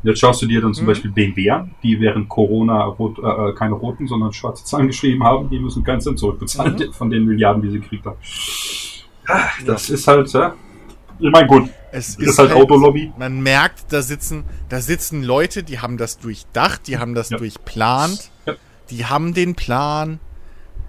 [0.04, 0.88] Jetzt schaust du dir dann zum Mhm.
[0.88, 5.24] Beispiel BMW an, die während Corona rot, äh, äh, keine roten, sondern schwarze Zahlen geschrieben
[5.24, 6.92] haben, die müssen keinen Cent zurückbezahlen Mhm.
[6.92, 8.16] von den Milliarden, die sie gekriegt haben.
[9.66, 10.54] Das ist halt, ja.
[11.18, 13.12] Ich meine, gut, Es das ist halt Autolobby.
[13.16, 17.38] Man merkt, da sitzen, da sitzen Leute, die haben das durchdacht, die haben das Ja.
[17.38, 18.54] durchplant, Ja.
[18.90, 20.20] die haben den Plan.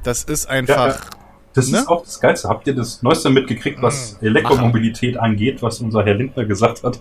[0.03, 1.09] Das ist einfach.
[1.53, 1.79] Das Ne?
[1.79, 2.49] ist auch das Geilste.
[2.49, 4.27] Habt ihr das Neueste mitgekriegt, was Mhm.
[4.27, 6.99] Elektromobilität angeht, was unser Herr Lindner gesagt hat?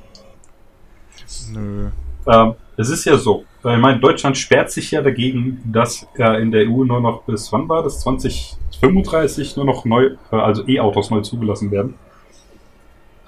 [1.53, 1.91] Nö.
[2.27, 3.45] Ähm, es ist ja so.
[3.59, 7.53] Ich meine, Deutschland sperrt sich ja dagegen, dass äh, in der EU nur noch bis
[7.53, 8.01] wann war das?
[8.01, 11.95] 2035 nur noch neu, äh, also E-Autos neu zugelassen werden.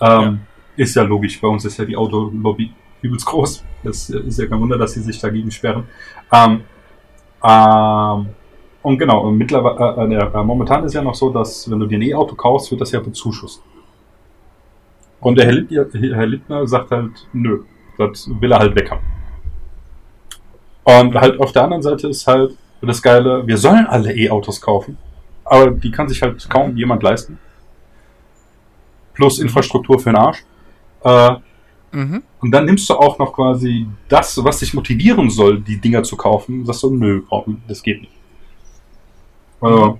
[0.01, 0.41] Ähm,
[0.77, 1.41] Ist ja logisch.
[1.41, 3.65] Bei uns ist ja die Autolobby übelst groß.
[3.83, 5.85] Das ist ja kein Wunder, dass sie sich dagegen sperren.
[6.33, 6.63] Ähm,
[7.43, 8.27] ähm,
[8.83, 11.99] und genau, mittlerweile, äh, äh, äh, momentan ist ja noch so, dass wenn du dir
[11.99, 13.63] ein E-Auto kaufst, wird das ja bezuschusst.
[15.21, 17.65] Und der Herr Lindner sagt halt, nö,
[17.99, 19.03] das will er halt weg haben.
[20.85, 24.97] Und halt auf der anderen Seite ist halt das Geile, wir sollen alle E-Autos kaufen,
[25.45, 27.39] aber die kann sich halt kaum jemand leisten.
[29.18, 30.44] Plus Infrastruktur für den Arsch.
[31.02, 31.35] Äh,
[31.90, 32.22] Mhm.
[32.40, 36.16] und dann nimmst du auch noch quasi das, was dich motivieren soll, die Dinger zu
[36.16, 36.64] kaufen.
[36.66, 38.12] Sagst du, nö, brauchen, das geht nicht.
[39.61, 39.98] Also,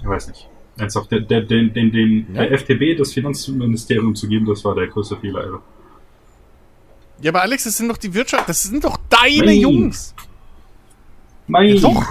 [0.00, 0.48] ich weiß nicht.
[0.78, 2.42] Ernsthaft, der, der, den, den, den Ja.
[2.42, 5.40] der FDP das Finanzministerium zu geben, das war der größte Fehler.
[5.40, 5.60] Alter.
[7.20, 9.60] Ja, aber Alex, das sind doch die Wirtschaft, das sind doch deine Nein.
[9.60, 10.14] Jungs.
[11.48, 11.70] Nein!
[11.74, 12.04] Ja, doch.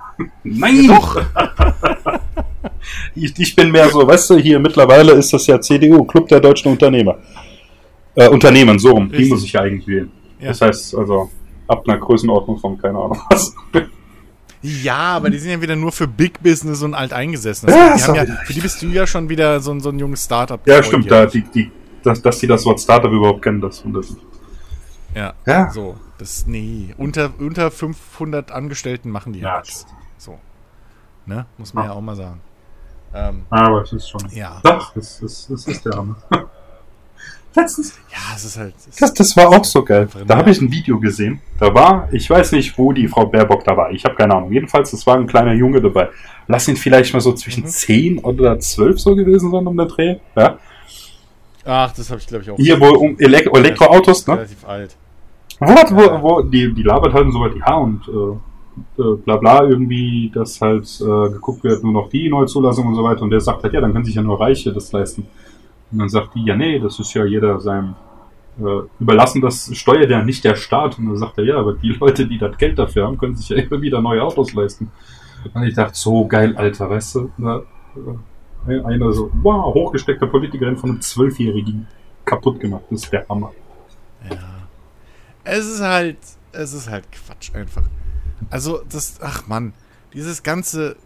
[0.44, 0.86] Nein!
[0.86, 1.20] Doch.
[3.14, 6.40] Ich, ich bin mehr so, weißt du, hier mittlerweile ist das ja CDU, Club der
[6.40, 7.18] deutschen Unternehmer.
[8.14, 9.10] Äh, Unternehmen, so rum.
[9.12, 10.10] Die muss ich ja eigentlich wählen.
[10.40, 10.48] Ja.
[10.48, 11.30] Das heißt, also,
[11.68, 13.54] ab einer Größenordnung von, keine Ahnung was.
[14.60, 17.70] Ja, aber die sind ja wieder nur für Big Business und Alteingesessene.
[17.70, 20.24] Ja, die ja, für die bist du ja schon wieder so, ein- so ein junges
[20.24, 20.60] Startup.
[20.66, 21.70] Ja, stimmt, da, die, die,
[22.02, 24.06] dass, dass die das Wort Startup überhaupt kennen, das wundert.
[25.14, 25.34] Ja.
[25.46, 25.70] Ja.
[25.70, 29.86] So, das, nee, unter, unter 500 Angestellten machen die Ja, nichts.
[30.16, 30.36] So.
[31.24, 31.46] Ne?
[31.56, 31.90] Muss man Ja.
[31.92, 32.40] ja auch mal sagen.
[33.14, 34.20] Ähm, Aber es ist schon.
[34.32, 34.60] ja.
[34.62, 36.16] Doch, das ist, das ist der Hammer.
[37.54, 37.98] Letztens.
[38.10, 38.74] Ja, es ist halt.
[38.88, 40.06] Es Das, das war auch so geil.
[40.26, 41.40] Da habe ich ein Video gesehen.
[41.58, 43.90] Da war, ich weiß nicht, wo die Frau Baerbock da war.
[43.90, 44.52] Ich habe keine Ahnung.
[44.52, 46.10] Jedenfalls, es war ein kleiner Junge dabei.
[46.46, 47.68] Lass ihn vielleicht mal so zwischen Mhm.
[47.68, 50.16] 10 oder 12 so gewesen sein um den Dreh.
[50.36, 50.58] Ja.
[51.64, 52.56] Ach, das habe ich glaube ich auch.
[52.56, 54.34] Hier, wo um Elek Elektroautos, ne?
[54.34, 54.96] Relativ alt.
[55.58, 55.66] Wo,
[55.96, 58.38] wo, wo die, die labert halt so weit, ja, und äh,
[58.98, 62.94] äh, bla bla irgendwie, dass halt äh, geguckt wird, nur noch die neue Zulassung und
[62.94, 63.22] so weiter.
[63.22, 65.26] Und der sagt halt, ja, dann können sich ja nur Reiche das leisten.
[65.90, 67.94] Und dann sagt die, ja, nee, das ist ja jeder seinem
[68.60, 70.98] äh, überlassen, das steuert ja nicht der Staat.
[70.98, 73.48] Und dann sagt er, ja, aber die Leute, die das Geld dafür haben, können sich
[73.48, 74.90] ja immer wieder neue Autos leisten.
[75.54, 77.30] Und ich dachte, so geil, Alter, weißt du?
[77.38, 77.62] Da,
[78.66, 81.86] äh, einer so, wow, hochgesteckter Politikerin von einem Zwölfjährigen
[82.24, 82.84] kaputt gemacht.
[82.90, 83.52] Das ist der Hammer.
[84.28, 84.36] Ja.
[85.44, 86.18] Es ist halt,
[86.52, 87.84] es ist halt Quatsch einfach.
[88.50, 89.72] Also das, ach Mann,
[90.12, 90.96] dieses ganze,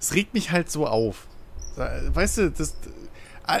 [0.00, 1.26] es regt mich halt so auf.
[2.12, 2.76] Weißt du, das,
[3.46, 3.60] äh,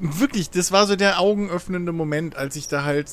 [0.00, 3.10] wirklich, das war so der augenöffnende Moment, als ich da halt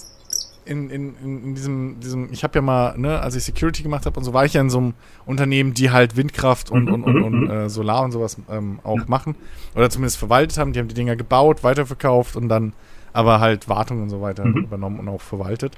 [0.65, 4.19] in, in, in, diesem, diesem, ich habe ja mal, ne, als ich Security gemacht habe
[4.19, 4.93] und so, war ich ja in so einem
[5.26, 9.36] Unternehmen, die halt Windkraft und, und, und, und äh, Solar und sowas ähm, auch machen.
[9.76, 10.73] Oder zumindest verwaltet haben.
[10.73, 12.73] Die haben die Dinger gebaut, weiterverkauft und dann
[13.13, 14.63] aber halt Wartung und so weiter Mhm.
[14.63, 15.78] übernommen und auch verwaltet.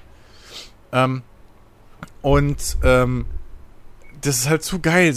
[0.91, 1.22] Ähm,
[2.22, 3.26] und ähm,
[4.22, 5.16] das ist halt zu geil,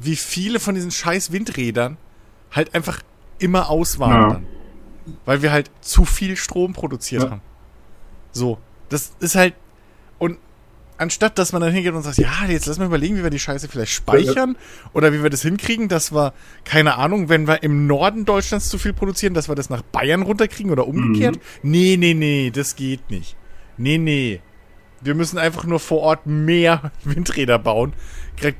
[0.00, 1.96] wie viele von diesen scheiß Windrädern
[2.52, 3.02] halt einfach
[3.38, 4.46] immer auswandern.
[5.24, 7.30] Weil wir halt zu viel Strom produziert Ja.
[7.30, 7.40] haben.
[8.32, 8.58] So.
[8.88, 9.54] Das ist halt.
[10.18, 10.38] Und
[10.98, 13.38] anstatt dass man dann hingeht und sagt, ja, jetzt lass mal überlegen, wie wir die
[13.38, 14.56] Scheiße vielleicht speichern
[14.92, 16.32] oder wie wir das hinkriegen, dass wir,
[16.64, 20.22] keine Ahnung, wenn wir im Norden Deutschlands zu viel produzieren, dass wir das nach Bayern
[20.22, 21.38] runterkriegen oder umgekehrt.
[21.62, 23.36] Nee, nee, nee, das geht nicht.
[23.78, 24.40] Nee, nee.
[25.02, 27.92] Wir müssen einfach nur vor Ort mehr Windräder bauen.
[28.36, 28.54] Grad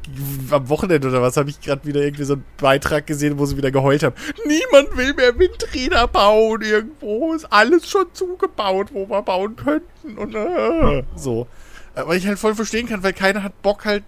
[0.50, 3.56] am Wochenende oder was habe ich gerade wieder irgendwie so einen Beitrag gesehen, wo sie
[3.56, 4.14] wieder geheult haben.
[4.46, 7.32] Niemand will mehr Windräder bauen irgendwo.
[7.34, 10.18] Ist alles schon zugebaut, wo wir bauen könnten.
[10.18, 11.46] Und äh, so.
[11.94, 14.04] Aber ich halt voll verstehen kann, weil keiner hat Bock halt,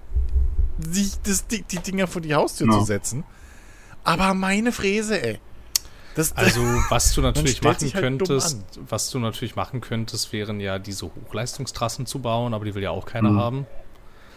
[0.90, 2.78] sich das, die, die Dinger vor die Haustür Ja.
[2.78, 3.24] zu setzen.
[4.04, 5.38] Aber meine Fräse, ey.
[6.14, 10.78] Das, Also, was du natürlich machen halt könntest, was du natürlich machen könntest, wären ja
[10.78, 13.38] diese Hochleistungstrassen zu bauen, aber die will ja auch keiner Mhm.
[13.38, 13.66] haben.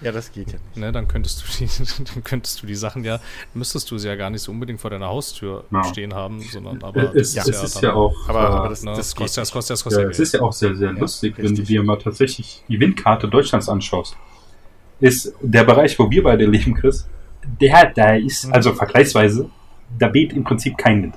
[0.01, 0.77] ja, das geht ja nicht.
[0.77, 1.67] Ne, dann könntest du die,
[2.13, 3.19] dann könntest du die Sachen ja,
[3.53, 5.83] müsstest du sie ja gar nicht so unbedingt vor deiner Haustür Ja.
[5.85, 8.13] stehen haben, sondern aber es, das es ist dann- ja auch.
[8.29, 10.11] Aber, äh, aber das, ne, das kostet ja, das kostet ja, das kostet Ja, ja
[10.11, 13.27] es ist ja auch sehr, sehr Ja, lustig, wenn du dir mal tatsächlich die Windkarte
[13.27, 14.15] Deutschlands anschaust.
[15.01, 17.07] Ist der Bereich, wo wir beide leben, Chris,
[17.61, 18.53] der, da ist, Mhm.
[18.53, 19.49] also vergleichsweise,
[19.99, 21.15] da weht im Prinzip kein Wind.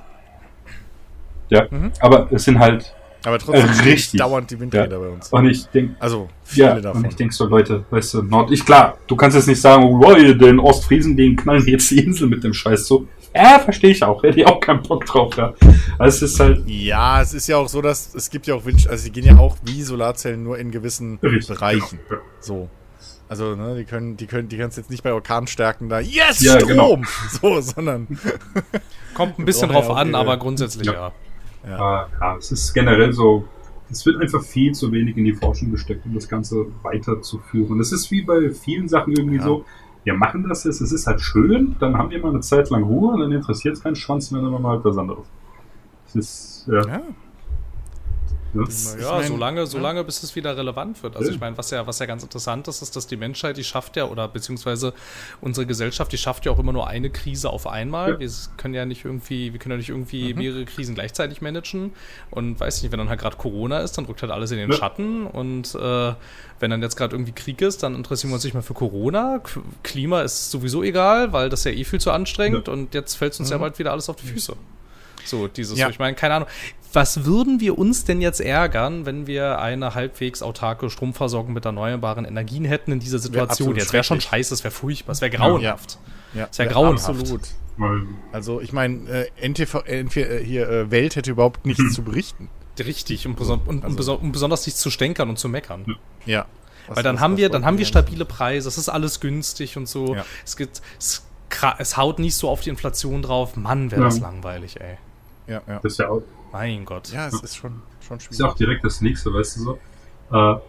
[1.50, 1.92] Ja, Mhm.
[2.00, 4.20] aber es sind halt, Aber trotzdem Äh, richtig.
[4.20, 5.28] dauernd die Windräder bei uns.
[5.30, 7.02] und ich denke, Also viele ja, davon.
[7.02, 9.84] und ich denke so, Leute, weißt du, Nord, ich, klar, du kannst jetzt nicht sagen,
[9.84, 13.06] oh, den Ostfriesen, den knallen wir jetzt die Insel mit dem Scheiß so.
[13.34, 15.52] Ja, verstehe ich auch, hätte ich auch keinen Bock drauf, ja.
[15.98, 18.64] Also es ist halt, Ja, es ist ja auch so, dass es gibt ja auch
[18.64, 21.98] Wind, also die gehen ja auch wie Solarzellen nur in gewissen Richtig, Bereichen.
[22.08, 22.68] genau, So.
[23.30, 26.54] Also, ne, die können, die können, die kannst jetzt nicht bei Orkanstärken da, yes, Ja,
[26.60, 26.68] Strom!
[26.68, 26.98] genau.
[27.42, 28.06] So, sondern,
[29.14, 31.12] Kommt ein bisschen ja drauf an, aber grundsätzlich Ja.
[31.64, 31.70] Ja.
[31.70, 31.78] ja.
[31.78, 33.44] Ja, ja, es ist generell so,
[33.90, 37.80] es wird einfach viel zu wenig in die Forschung gesteckt, um das Ganze weiterzuführen.
[37.80, 39.42] Es ist wie bei vielen Sachen irgendwie Ja.
[39.44, 39.64] so,
[40.04, 42.82] wir machen das jetzt, es ist halt schön, dann haben wir mal eine Zeit lang
[42.82, 45.26] Ruhe und dann interessiert es keinen Schwanz mehr, dann machen wir halt was anderes.
[46.06, 46.86] Es ist, ja.
[46.86, 47.02] ja.
[48.54, 48.64] Ja.
[48.64, 49.66] Das- Ich Ja, mein, solange, ja.
[49.66, 51.16] solange bis es wieder relevant wird.
[51.16, 51.34] Also Ja.
[51.34, 53.96] ich meine, was ja, was ja ganz interessant ist, ist, dass die Menschheit, die schafft
[53.96, 54.92] ja, oder beziehungsweise
[55.40, 58.12] unsere Gesellschaft, die schafft ja auch immer nur eine Krise auf einmal.
[58.12, 58.18] Ja.
[58.20, 60.38] Wir können ja nicht irgendwie, wir können ja nicht irgendwie Mhm.
[60.38, 61.92] mehrere Krisen gleichzeitig managen.
[62.30, 64.70] Und weiß nicht, wenn dann halt gerade Corona ist, dann drückt halt alles in den
[64.70, 64.76] Ja.
[64.76, 65.26] Schatten.
[65.26, 66.14] Und äh,
[66.60, 69.38] wenn dann jetzt gerade irgendwie Krieg ist, dann interessieren wir uns nicht mehr für Corona.
[69.42, 72.72] K Klima ist sowieso egal, weil das ja eh viel zu anstrengend Ja.
[72.72, 73.60] und jetzt fällt es uns ja Mhm.
[73.62, 74.54] bald wieder alles auf die Füße.
[75.28, 75.86] So, dieses, Ja.
[75.86, 76.48] so, ich meine, keine Ahnung.
[76.94, 82.24] Was würden wir uns denn jetzt ärgern, wenn wir eine halbwegs autarke Stromversorgung mit erneuerbaren
[82.24, 83.50] Energien hätten in dieser Situation?
[83.50, 85.98] absolut Jetzt wäre schon scheiße, es wäre furchtbar, es wäre grauenhaft.
[86.32, 87.08] Ja, Ist ja grauenhaft.
[87.08, 87.42] Absolut.
[88.32, 90.04] Also, ich meine, äh, NTV, äh,
[90.44, 92.48] hier, äh, Welt hätte überhaupt nichts zu berichten.
[92.78, 95.96] Richtig, und, beson und, Also- und besonders nicht zu stänkern und zu meckern.
[96.26, 96.46] Ja.
[96.86, 99.20] Was- Weil dann was- haben was wir, dann haben wir stabile Preise, es ist alles
[99.20, 100.14] günstig und so.
[100.14, 100.24] Ja.
[100.44, 101.26] Es gibt, es,
[101.78, 103.56] es haut nicht so auf die Inflation drauf.
[103.56, 104.06] Mann, wäre Ja.
[104.08, 104.96] das langweilig, ey.
[105.48, 105.80] Ja, ja.
[105.82, 107.10] das ist ja auch, Mein Gott.
[107.12, 108.52] Ja, es ist schon, schon ist ja schwierig.
[108.52, 109.72] auch direkt das nächste, weißt du so.
[110.30, 110.60] Äh,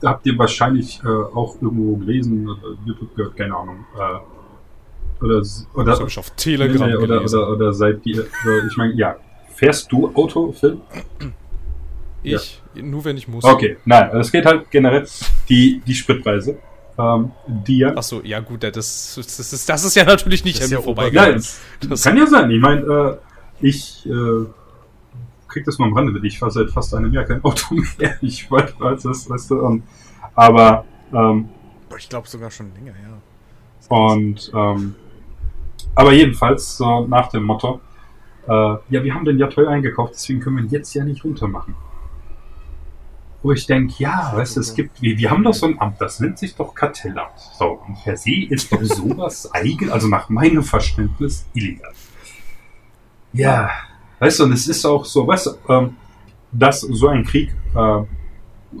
[0.00, 3.84] da habt ihr wahrscheinlich äh, auch irgendwo gelesen oder YouTube gehört, keine Ahnung.
[3.94, 5.42] Äh, oder,
[5.74, 7.38] oder, Das habe ich auf Telegram Nee, nee, oder, gelesen.
[7.38, 9.16] oder, oder seid ihr, oder, ich meine, ja,
[9.54, 10.80] fährst du Auto, Phil?
[12.24, 13.44] Ich, nur wenn ich muss.
[13.44, 15.06] Okay, nein, es geht halt generell
[15.48, 16.58] die, die Spritpreise.
[16.98, 17.96] Ähm, die ja.
[17.96, 18.72] Achso, ja gut, das,
[19.16, 21.36] das, ist, das ist ja natürlich nicht an mir ja vorbeigegangen.
[21.36, 22.50] Nein, Das- kann ja sein.
[22.50, 24.44] Ich meine, äh, ich äh,
[25.48, 26.24] krieg das mal am Rande mit.
[26.24, 28.16] Ich fahre seit fast einem Jahr kein Auto mehr.
[28.22, 29.64] Ich weiß, weiß das, weißt du.
[29.64, 29.82] ähm,
[30.34, 31.48] aber ähm,
[31.96, 33.96] Ich glaube sogar schon länger, ja.
[33.96, 34.94] Und ähm,
[35.94, 37.80] aber jedenfalls so nach dem Motto,
[38.46, 41.24] äh, ja, wir haben den ja teuer eingekauft, deswegen können wir ihn jetzt ja nicht
[41.24, 41.74] runter machen.
[43.42, 46.00] Wo ich denke, ja, weißt du, es gibt, wir, wir haben doch so ein Amt,
[46.00, 47.38] das nennt sich doch Kartellamt.
[47.58, 51.92] So, und per se ist doch sowas eigen, also nach meinem Verständnis illegal.
[53.32, 53.70] Ja,
[54.20, 55.96] weißt du, und es ist auch so, weißt du, ähm,
[56.52, 57.98] dass so ein Krieg äh,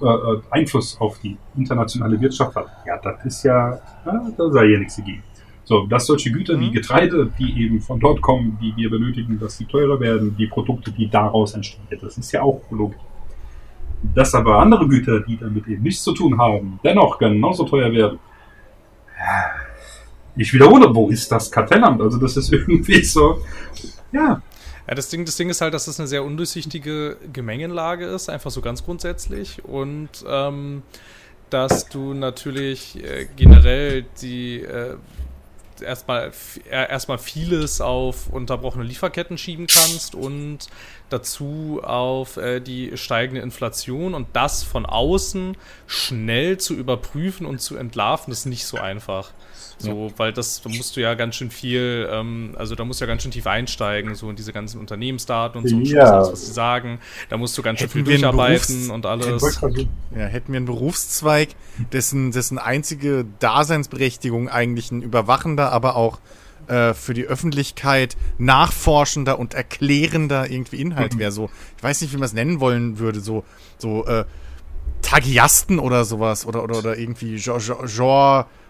[0.00, 2.66] äh, äh, Einfluss auf die internationale Wirtschaft hat.
[2.86, 5.22] Ja, das ist ja, da sei ja nichts dagegen.
[5.64, 6.72] So, dass solche Güter wie Mhm.
[6.72, 10.90] Getreide, die eben von dort kommen, die wir benötigen, dass die teurer werden, die Produkte,
[10.90, 12.98] die daraus entstehen, das ist ja auch logisch.
[14.14, 18.18] Dass aber andere Güter, die damit eben nichts zu tun haben, dennoch genauso teuer werden.
[20.36, 22.00] Ich wiederhole, wo ist das Kartellamt?
[22.00, 23.38] Also das ist irgendwie so,
[24.10, 24.42] ja,
[24.88, 28.50] Ja, das Ding, das Ding ist halt, dass es eine sehr undurchsichtige Gemengenlage ist, einfach
[28.50, 29.64] so ganz grundsätzlich.
[29.64, 30.82] Und ähm,
[31.50, 34.96] dass du natürlich äh, generell die äh,
[35.82, 36.32] erstmal
[36.70, 40.68] äh, erstmal vieles auf unterbrochene Lieferketten schieben kannst und
[41.10, 47.76] dazu auf äh, die steigende Inflation und das von außen schnell zu überprüfen und zu
[47.76, 49.32] entlarven, ist nicht so einfach.
[49.82, 53.04] So, weil das, da musst du ja ganz schön viel, ähm, also da musst du
[53.04, 56.04] ja ganz schön tief einsteigen, so in diese ganzen Unternehmensdaten und so und Ja.
[56.04, 57.00] alles, was sie sagen.
[57.28, 59.60] Da musst du ganz schön Hätten viel wir einen durcharbeiten Berufs- und alles.
[60.16, 61.48] Ja, hätten wir einen Berufszweig,
[61.92, 66.20] dessen, dessen einzige Daseinsberechtigung eigentlich ein überwachender, aber auch
[66.68, 71.32] äh, für die Öffentlichkeit nachforschender und erklärender irgendwie Inhalt wäre.
[71.32, 73.44] So, ich weiß nicht, wie man es nennen wollen würde, so,
[73.78, 74.24] so äh,
[75.02, 77.84] Tagiasten oder sowas oder oder oder irgendwie Jo- Jo-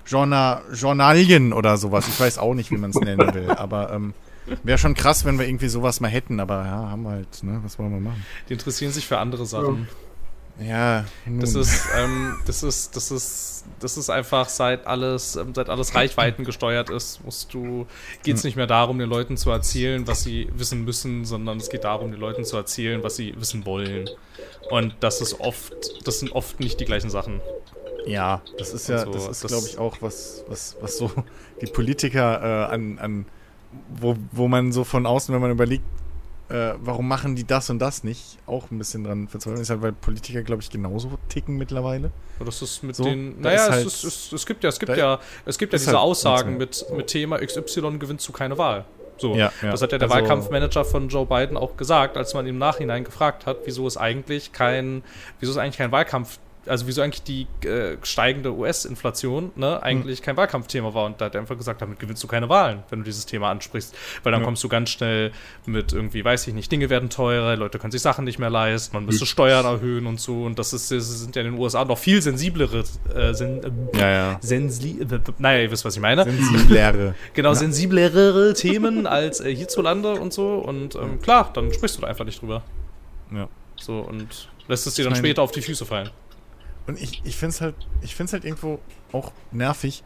[0.06, 2.06] Jo- Journa Journalien oder sowas.
[2.08, 4.14] Ich weiß auch nicht, wie man es nennen will, aber ähm,
[4.62, 7.60] wäre schon krass, wenn wir irgendwie sowas mal hätten, aber ja, haben wir halt, ne?
[7.62, 8.24] Was wollen wir machen?
[8.48, 9.88] Die interessieren sich für andere Sachen.
[10.60, 11.40] Ja, nun.
[11.40, 15.94] Das ist, ähm, das ist, das ist, das ist einfach, seit alles, ähm, seit alles
[15.94, 17.86] Reichweiten gesteuert ist, musst du,
[18.22, 21.70] geht es nicht mehr darum, den Leuten zu erzählen, was sie wissen müssen, sondern es
[21.70, 24.10] geht darum, den Leuten zu erzählen, was sie wissen wollen.
[24.70, 25.72] Und das ist oft,
[26.04, 27.40] das sind oft nicht die gleichen Sachen.
[28.06, 31.10] Ja, das ist ja, so, das ist, glaube ich, auch was, was, was so
[31.60, 33.26] die Politiker äh, an, an
[34.00, 35.84] wo, wo man so von außen, wenn man überlegt,
[36.50, 39.80] äh, warum machen die das und das nicht, auch ein bisschen dran verzweifeln ist halt,
[39.80, 42.10] weil Politiker, glaube ich, genauso ticken mittlerweile.
[42.44, 44.78] Das ist mit So, den, naja, ist halt- es, ist, es, es gibt ja, es
[44.78, 48.58] gibt ja, es gibt ja diese halt Aussagen mit, mit Thema XY gewinnst du keine
[48.58, 48.84] Wahl.
[49.18, 49.70] So, Ja, ja.
[49.70, 53.04] das hat ja der Also- Wahlkampfmanager von Joe Biden auch gesagt, als man im Nachhinein
[53.04, 55.02] gefragt hat, wieso es eigentlich kein,
[55.40, 60.24] wieso es eigentlich kein Wahlkampf, also wieso eigentlich die äh, steigende US-Inflation ne, eigentlich Hm.
[60.24, 61.06] kein Wahlkampfthema war.
[61.06, 63.50] Und da hat er einfach gesagt, damit gewinnst du keine Wahlen, wenn du dieses Thema
[63.50, 63.94] ansprichst.
[64.22, 64.44] Weil dann Ja.
[64.46, 65.32] kommst du ganz schnell
[65.66, 68.94] mit irgendwie, weiß ich nicht, Dinge werden teurer, Leute können sich Sachen nicht mehr leisten,
[68.96, 70.44] man müsste Steuern erhöhen und so.
[70.44, 73.62] Und das, ist, das sind ja in den USA noch viel sensiblere, äh, sen,
[73.94, 74.38] äh, Ja, ja.
[74.40, 76.24] sensli äh, naja, ihr wisst, was ich meine.
[76.24, 77.14] Sensiblere.
[77.34, 80.54] Genau, sensiblere Themen als äh, hierzulande und so.
[80.58, 82.62] Und ähm, klar, dann sprichst du da einfach nicht drüber.
[83.34, 83.48] Ja.
[83.76, 86.10] So, und lässt es dir dann später auf die Füße fallen.
[86.86, 88.80] Und ich, ich finde es halt, ich find's halt irgendwo
[89.12, 90.02] auch nervig.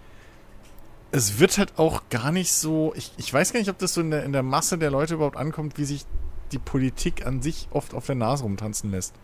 [1.12, 2.92] Es wird halt auch gar nicht so.
[2.96, 5.14] Ich, ich weiß gar nicht, ob das so in der, in der Masse der Leute
[5.14, 6.04] überhaupt ankommt, wie sich
[6.52, 9.14] die Politik an sich oft auf der Nase rumtanzen lässt.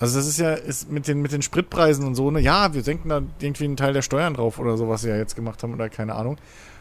[0.00, 2.82] Also das ist ja ist mit, den, mit den Spritpreisen und so, ne, ja, wir
[2.82, 5.62] senken da irgendwie einen Teil der Steuern drauf oder so, was sie ja jetzt gemacht
[5.62, 6.38] haben oder keine Ahnung.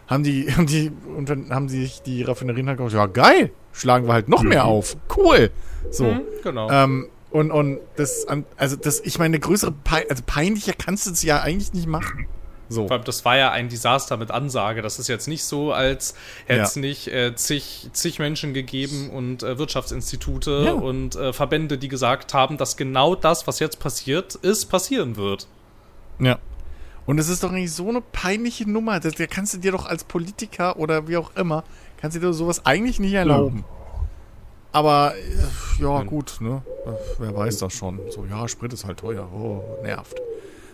[0.07, 3.51] Haben die, haben die, und dann haben sie sich die Raffinerien halt gesagt, ja geil,
[3.73, 4.95] schlagen wir halt noch mehr auf.
[5.15, 5.51] Cool.
[5.91, 6.05] So.
[6.05, 6.71] Mhm, genau.
[6.71, 11.05] Ähm, und, und das, an- also das, ich meine, eine größere, Pein also peinlicher kannst
[11.07, 12.27] du es ja eigentlich nicht machen.
[12.71, 12.83] So.
[12.87, 14.83] Vor allem, das war ja ein Desaster mit Ansage.
[14.83, 16.13] Das ist jetzt nicht so, als
[16.45, 16.81] hätte es Ja.
[16.81, 20.71] nicht äh, zig, zig Menschen gegeben und äh, Wirtschaftsinstitute Ja.
[20.73, 25.47] und äh, Verbände, die gesagt haben, dass genau das, was jetzt passiert ist, passieren wird.
[26.19, 26.37] Ja.
[27.07, 28.99] Und es ist doch eigentlich so eine peinliche Nummer.
[28.99, 31.63] Da da kannst du dir doch als Politiker oder wie auch immer,
[31.99, 33.65] kannst du dir sowas eigentlich nicht erlauben.
[34.71, 36.61] Aber, äh, ja, gut, ne?
[37.17, 37.99] Wer weiß das schon.
[38.11, 39.27] So, ja, Sprit ist halt teuer.
[39.33, 40.19] Oh, nervt.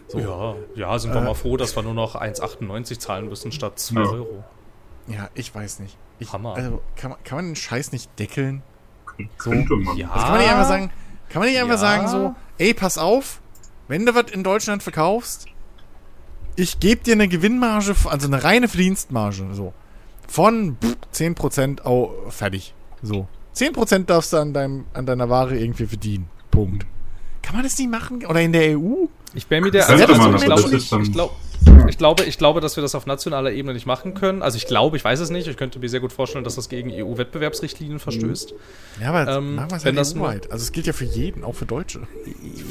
[0.08, 0.19] So.
[0.19, 1.25] Ja, ja, sind wir Äh.
[1.25, 4.10] mal froh, dass wir nur noch 1,98 zahlen müssen statt 2 Ja.
[4.10, 4.43] Euro.
[5.08, 5.97] Ja, ich weiß nicht.
[6.19, 6.55] Ich, Hammer.
[6.55, 8.62] Also, kann man, kann man den Scheiß nicht deckeln?
[9.17, 9.49] So.
[9.49, 9.95] Könnte man.
[9.97, 10.10] Ja.
[10.10, 10.91] Also kann man nicht einfach sagen,
[11.29, 11.77] kann man nicht einfach Ja.
[11.77, 13.41] sagen so, ey, pass auf,
[13.88, 15.45] wenn du was in Deutschland verkaufst,
[16.58, 19.73] ich gebe dir eine Gewinnmarge, also eine reine Verdienstmarge, so,
[20.27, 23.27] von pff, 10% au, fertig, so.
[23.55, 26.27] 10% darfst du an, deinem, an deiner Ware irgendwie verdienen.
[26.51, 26.85] Punkt.
[27.41, 28.25] Kann man das nicht machen?
[28.25, 29.05] Oder in der EU?
[29.33, 31.35] Ich wäre mir der, also, man, ich, glaube, dann- ich, glaub,
[31.87, 34.41] ich, glaube, ich glaube, dass wir das auf nationaler Ebene nicht machen können.
[34.41, 35.47] Also ich glaube, ich weiß es nicht.
[35.47, 38.53] Ich könnte mir sehr gut vorstellen, dass das gegen EU-Wettbewerbsrichtlinien verstößt.
[39.01, 40.51] Ja, aber Ähm, machen wir es wenn halt das nur- EU-weit.
[40.51, 42.07] Also es gilt ja für jeden, auch für Deutsche.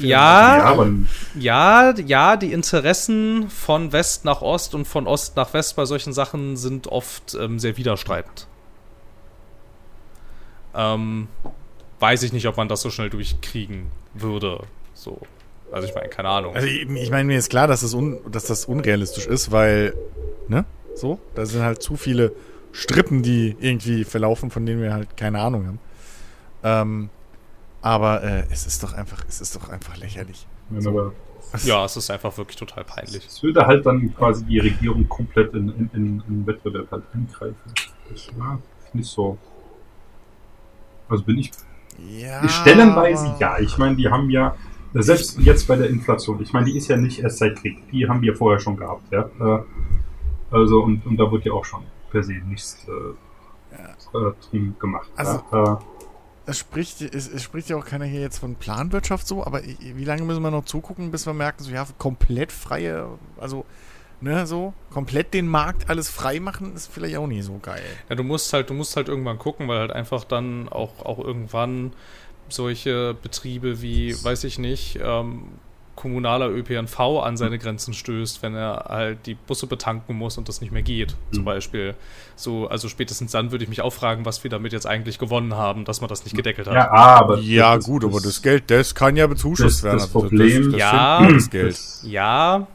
[0.00, 0.90] Ja, Ja, aber
[1.38, 6.12] ja, ja, die Interessen von West nach Ost und von Ost nach West bei solchen
[6.12, 8.48] Sachen sind oft ähm, sehr widerstreitend.
[10.74, 11.28] Ähm,
[12.00, 14.60] weiß ich nicht, ob man das so schnell durchkriegen würde.
[14.94, 15.20] So.
[15.72, 16.54] Also ich meine, keine Ahnung.
[16.54, 19.94] Also ich, ich meine, mir ist klar, dass das, un, dass das unrealistisch ist, weil,
[20.48, 20.64] ne?
[20.94, 22.32] So, da sind halt zu viele
[22.72, 25.78] Strippen, die irgendwie verlaufen, von denen wir halt keine Ahnung haben.
[26.62, 27.10] Ähm,
[27.82, 30.46] aber äh, es ist doch einfach, es ist doch einfach lächerlich.
[30.70, 31.12] Ja, aber
[31.64, 33.26] ja, es ist einfach wirklich total peinlich.
[33.26, 37.74] es würde halt dann quasi die Regierung komplett in, in, in, in Wettbewerb halt eingreifen.
[38.10, 38.58] Das ja,
[38.92, 39.38] nicht so.
[41.14, 41.50] Also bin ich
[42.20, 42.46] Ja.
[42.48, 43.58] Stellenweise ja.
[43.60, 44.54] Ich meine, die haben ja,
[44.94, 47.88] selbst jetzt bei der Inflation, ich meine, die ist ja nicht erst seit Krieg.
[47.90, 49.22] Die haben wir vorher schon gehabt, ja.
[49.40, 49.62] Äh,
[50.50, 55.10] Also, und, und da wird ja auch schon per se nichts äh, äh, drum gemacht.
[55.16, 55.74] Also- ja.
[55.74, 55.76] äh,
[56.46, 60.04] Es spricht, es, es spricht ja auch keiner hier jetzt von Planwirtschaft so, aber wie
[60.04, 63.06] lange müssen wir noch zugucken, bis wir merken, so ja, komplett freie,
[63.40, 63.64] also,
[64.24, 67.82] ne, so, komplett den Markt alles frei machen, ist vielleicht auch nicht so geil.
[68.08, 71.18] Ja, du musst halt, du musst halt irgendwann gucken, weil halt einfach dann auch, auch
[71.18, 71.92] irgendwann
[72.48, 75.44] solche Betriebe wie, weiß ich nicht, ähm,
[75.96, 80.60] kommunaler ÖPNV an seine Grenzen stößt, wenn er halt die Busse betanken muss und das
[80.60, 81.46] nicht mehr geht, zum Mhm.
[81.46, 81.94] Beispiel.
[82.34, 85.54] So, also spätestens dann würde ich mich auch fragen, was wir damit jetzt eigentlich gewonnen
[85.54, 86.74] haben, dass man das nicht gedeckelt hat.
[86.74, 87.38] ja, aber.
[87.38, 89.98] Ja, das- gut, das- aber das Geld, das kann ja bezuschusst das- werden.
[89.98, 91.28] das Also Problem- das, das Ja.
[91.30, 91.70] das Geld.
[91.72, 92.66] das- Ja,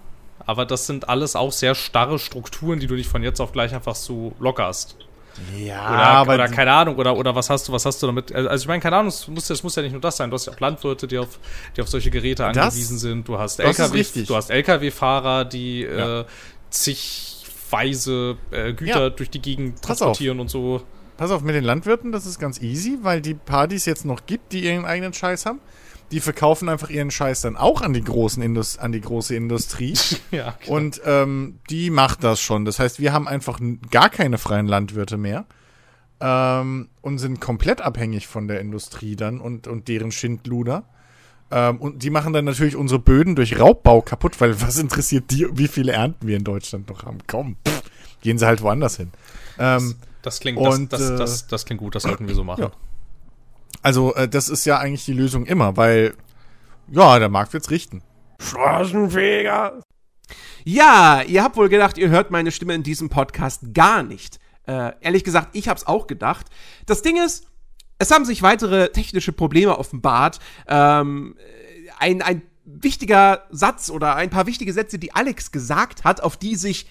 [0.49, 3.73] aber das sind alles auch sehr starre Strukturen, die du nicht von jetzt auf gleich
[3.73, 4.95] einfach so lockerst.
[5.57, 8.33] Ja, Oder, aber oder keine Ahnung, oder, oder was hast du, was hast du damit?
[8.33, 10.29] Also ich meine, keine Ahnung, es muss, es muss ja nicht nur das sein.
[10.29, 11.39] Du hast ja auch Landwirte, die auf,
[11.77, 13.25] die auf solche Geräte Das- angewiesen sind.
[13.27, 16.21] Du hast das LKW, du hast LKW-Fahrer, die Ja.
[16.21, 16.25] äh,
[16.71, 19.09] zigweise äh, Güter Ja.
[19.09, 20.81] durch die Gegend transportieren und so.
[21.17, 24.51] Pass auf, mit den Landwirten, das ist ganz easy, weil die Partys jetzt noch gibt,
[24.53, 25.59] die ihren eigenen Scheiß haben.
[26.11, 29.93] Die verkaufen einfach ihren Scheiß dann auch an die großen Indus an die große Industrie.
[30.31, 32.65] Ja, Und ähm, die macht das schon.
[32.65, 35.45] Das heißt, wir haben einfach gar keine freien Landwirte mehr
[36.19, 40.83] ähm, und sind komplett abhängig von der Industrie dann und, und deren Schindluder.
[41.51, 45.47] Ähm, und die machen dann natürlich unsere Böden durch Raubbau kaputt, weil was interessiert die,
[45.53, 47.19] wie viele Ernten wir in Deutschland noch haben?
[47.27, 47.81] Komm, pff,
[48.21, 49.11] gehen sie halt woanders hin.
[49.57, 52.43] Ähm, das klingt, Und, das, das, äh, das, das klingt gut, das sollten wir so
[52.43, 52.65] machen.
[52.65, 52.71] Ja.
[53.81, 56.13] Also äh, das ist ja eigentlich die Lösung immer, weil
[56.91, 58.01] ja, der Markt wird's richten.
[58.39, 59.81] Straßenfeger.
[60.63, 64.39] Ja, ihr habt wohl gedacht, ihr hört meine Stimme in diesem Podcast gar nicht.
[64.67, 66.47] Äh, ehrlich gesagt, ich hab's auch gedacht.
[66.85, 67.47] Das Ding ist,
[67.97, 70.39] es haben sich weitere technische Probleme offenbart.
[70.67, 71.35] Ähm,
[71.97, 76.55] ein, ein wichtiger Satz oder ein paar wichtige Sätze, die Alex gesagt hat, auf die
[76.55, 76.87] sich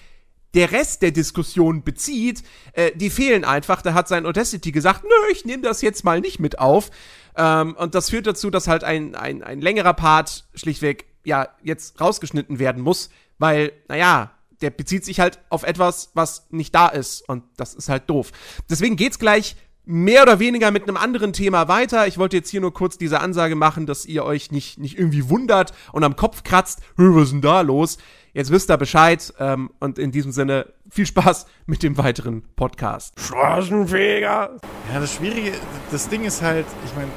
[0.53, 3.81] der Rest der Diskussion bezieht, äh, die fehlen einfach.
[3.81, 6.89] Da hat sein Audacity gesagt, nö, ich nehme das jetzt mal nicht mit auf.
[7.35, 12.01] Ähm, und das führt dazu, dass halt ein, ein, ein längerer Part schlichtweg ja jetzt
[12.01, 14.31] rausgeschnitten werden muss, weil, naja,
[14.61, 17.27] der bezieht sich halt auf etwas, was nicht da ist.
[17.29, 18.31] Und das ist halt doof.
[18.69, 22.05] Deswegen geht's gleich mehr oder weniger mit einem anderen Thema weiter.
[22.05, 25.29] Ich wollte jetzt hier nur kurz diese Ansage machen, dass ihr euch nicht, nicht irgendwie
[25.29, 27.97] wundert und am Kopf kratzt, "Hö, was ist denn da los?
[28.33, 33.19] Jetzt wisst ihr Bescheid ähm, und in diesem Sinne viel Spaß mit dem weiteren Podcast.
[33.19, 34.51] Straßenfeger.
[34.93, 35.51] Ja, das Schwierige,
[35.91, 37.09] das Ding ist halt, ich meine,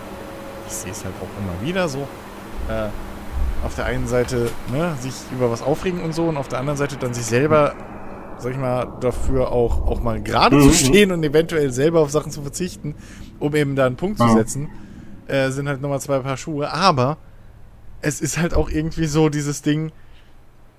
[0.66, 2.08] ich sehe es halt auch immer wieder so.
[2.68, 2.88] Äh,
[3.64, 6.78] auf der einen Seite, ne, sich über was aufregen und so, und auf der anderen
[6.78, 7.74] Seite dann sich selber,
[8.38, 12.32] sag ich mal, dafür auch, auch mal gerade zu stehen und eventuell selber auf Sachen
[12.32, 12.94] zu verzichten,
[13.38, 14.68] um eben da einen Punkt zu setzen,
[15.28, 16.72] äh, sind halt nochmal zwei Paar Schuhe.
[16.72, 17.18] Aber
[18.00, 19.92] es ist halt auch irgendwie so dieses Ding,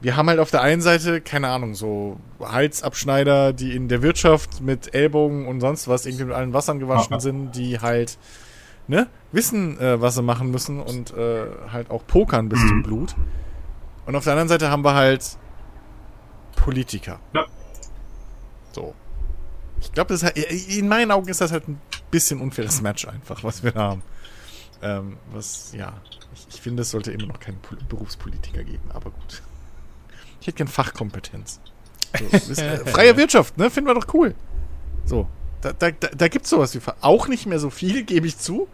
[0.03, 4.61] wir haben halt auf der einen Seite, keine Ahnung, so Halsabschneider, die in der Wirtschaft
[4.61, 8.17] mit Ellbogen und sonst was irgendwie mit allen Wassern gewaschen sind, die halt,
[8.87, 13.15] ne, wissen, äh, was sie machen müssen und äh, halt auch pokern bis zum Blut.
[14.05, 15.37] Und auf der anderen Seite haben wir halt
[16.57, 17.19] Politiker.
[17.33, 17.45] Ja.
[18.73, 18.93] So.
[19.79, 21.79] Ich glaube, das ist halt, in meinen Augen ist das halt ein
[22.11, 24.03] bisschen unfaires Match einfach, was wir da haben.
[24.81, 25.93] Ähm, was, ja,
[26.33, 29.41] ich, ich finde, es sollte immer noch keinen Pol- Berufspolitiker geben, aber gut.
[30.43, 31.61] Ich hätte gern Fachkompetenz.
[32.19, 33.69] So, ihr, freie Wirtschaft, ne?
[33.69, 34.35] Finden wir doch cool.
[35.05, 35.25] So.
[35.61, 38.67] Da, da, da, gibt es sowas wie auch nicht mehr so viel, gebe ich zu,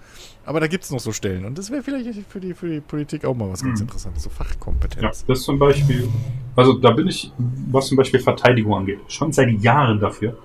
[0.48, 1.46] aber da gibt es noch so Stellen.
[1.46, 3.86] Und das wäre vielleicht für die, für die Politik auch mal was ganz Mhm.
[3.86, 4.24] Interessantes.
[4.24, 5.26] So Ja, Fachkompetenz.
[5.28, 6.10] das zum Beispiel,
[6.56, 10.40] also da bin ich, was zum Beispiel Verteidigung angeht, schon seit Jahren dafür.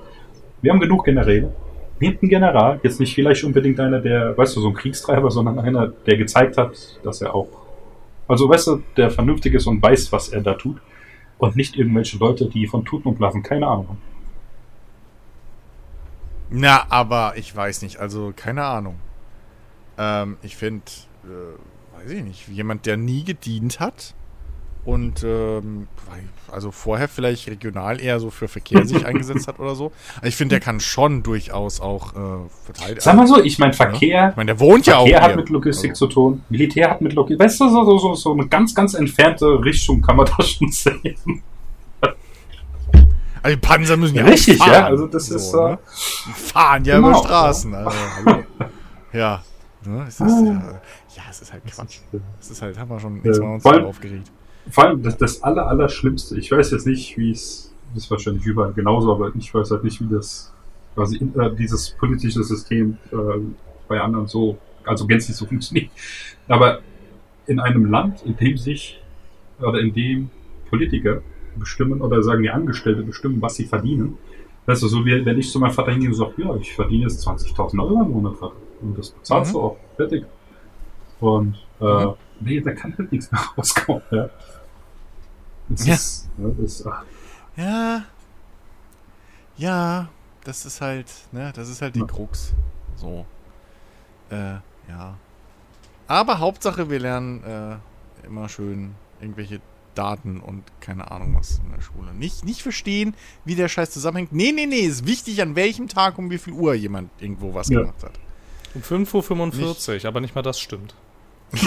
[0.61, 1.55] Wir haben genug Generäle.
[2.01, 5.59] nehmt einen General, jetzt nicht vielleicht unbedingt einer, der, weißt du, so ein Kriegstreiber, sondern
[5.59, 6.73] einer, der gezeigt hat,
[7.03, 7.49] dass er auch,
[8.29, 10.77] also weißt du, der vernünftig ist und weiß, was er da tut.
[11.45, 14.03] Und nicht irgendwelche Leute, die von Tuten und Blasen keine Ahnung haben.
[16.49, 18.99] Na, aber ich weiß nicht, also keine Ahnung.
[19.99, 20.85] Ähm, ich finde,
[21.25, 24.15] äh, weiß ich nicht, jemand, der nie gedient hat
[24.85, 25.89] und ähm,
[26.53, 29.93] also vorher vielleicht regional eher so für Verkehr sich eingesetzt hat oder so.
[30.17, 33.01] Also ich finde, der kann schon durchaus auch äh, verteidigen.
[33.01, 35.37] Sag mal so, ich meine, Verkehr, Ich meine, der wohnt ja auch Verkehr hat hier.
[35.37, 38.33] mit Logistik Also, zu tun, Militär hat mit Logistik, weißt du, so, so, so, so
[38.33, 41.43] eine ganz, ganz entfernte Richtung kann man da schon sehen.
[43.43, 44.73] Also die Panzer müssen ja Richtig, fahren.
[44.73, 45.79] ja, also das ist, ne?
[45.83, 47.11] äh, fahren ja genau.
[47.11, 47.75] über Straßen.
[47.75, 47.91] Also,
[49.13, 49.43] ja.
[49.85, 50.81] Ne, es ist, ja.
[51.17, 51.99] Ja, es ist halt Quatsch.
[52.41, 54.31] Es ist halt, haben wir schon x-mal uns vor allem- aufgeregt.
[54.71, 58.11] Vor allem das, das aller, aller Schlimmste, ich weiß jetzt nicht, wie es, das ist
[58.11, 60.53] wahrscheinlich überall genauso, aber ich weiß halt nicht, wie das
[60.95, 63.17] quasi in, äh, dieses politische System äh,
[63.89, 65.91] bei anderen so, also gänzlich so funktioniert.
[66.49, 66.81] Aber
[67.47, 69.01] in einem Land, in dem sich,
[69.61, 70.31] oder in dem
[70.71, 71.21] Politiker
[71.57, 74.17] bestimmen oder sagen die Angestellte bestimmen, was sie verdienen,
[74.67, 77.03] weißt du, so wie wenn ich zu meinem Vater hingehe und sage, ja, ich verdiene
[77.05, 78.57] jetzt 20.000 Euro im Monat, Vater.
[78.81, 79.57] Und das bezahlst Mhm.
[79.57, 80.25] du auch, fertig.
[81.21, 82.13] Und, äh, Mhm.
[82.41, 84.31] nee, da kann halt nichts mehr rauskommen, ja.
[85.69, 85.95] Das Ja.
[85.95, 87.05] ist, ne, das, ach,
[87.57, 88.05] Ja.
[89.57, 90.09] Ja,
[90.45, 92.07] das ist halt, ne, das ist halt die Ja.
[92.07, 92.53] Krux.
[92.97, 93.25] So.
[94.31, 94.55] Äh,
[94.89, 95.17] ja.
[96.07, 97.77] Aber Hauptsache, wir lernen äh,
[98.27, 99.61] immer schön irgendwelche
[99.95, 102.13] Daten und keine Ahnung was in der Schule.
[102.13, 104.33] Nicht, nicht verstehen, wie der Scheiß zusammenhängt.
[104.33, 107.69] Nee, nee, nee, ist wichtig, an welchem Tag um wie viel Uhr jemand irgendwo was
[107.69, 107.81] Ja.
[107.81, 108.19] gemacht hat.
[108.75, 110.95] Um 5.45 Uhr, aber nicht mal das stimmt.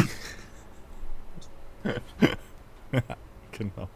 [3.58, 3.90] Genau.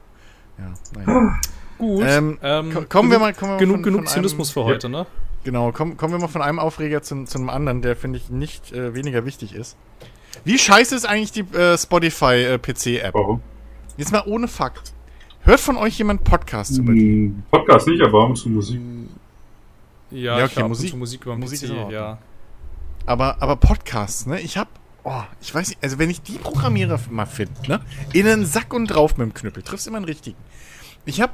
[0.58, 1.40] Ja, naja.
[1.78, 2.04] Gut.
[2.06, 4.52] Ähm, ähm, ko- kommen wir genug- mal, kommen wir Genug, von, genug von einem- Zynismus
[4.52, 5.06] für heute, ne?
[5.44, 8.30] Genau, kommen, kommen wir mal von einem Aufreger zu, zu einem anderen, der, finde ich,
[8.30, 9.76] nicht äh, weniger wichtig ist.
[10.46, 13.14] Wie scheiße ist eigentlich die äh, Spotify-PC-App?
[13.16, 13.42] warum?
[13.98, 14.94] Jetzt mal ohne Fakt.
[15.44, 17.28] Hört von euch jemand Podcasts über die?
[17.30, 18.80] Hm, Podcast nicht, aber abends zu Musik.
[20.12, 22.20] Ja, Ja, okay, ab Musik- zu Musik über Musik PC, ja.
[23.08, 24.40] Aber, aber Podcasts, ne?
[24.42, 24.68] Ich hab,
[25.04, 27.82] oh, ich weiß nicht, also wenn ich die Programmierer mal finde, ne?
[28.14, 30.38] In einen Sack und drauf mit dem Knüppel, triffst immer einen richtigen.
[31.06, 31.32] Ich hab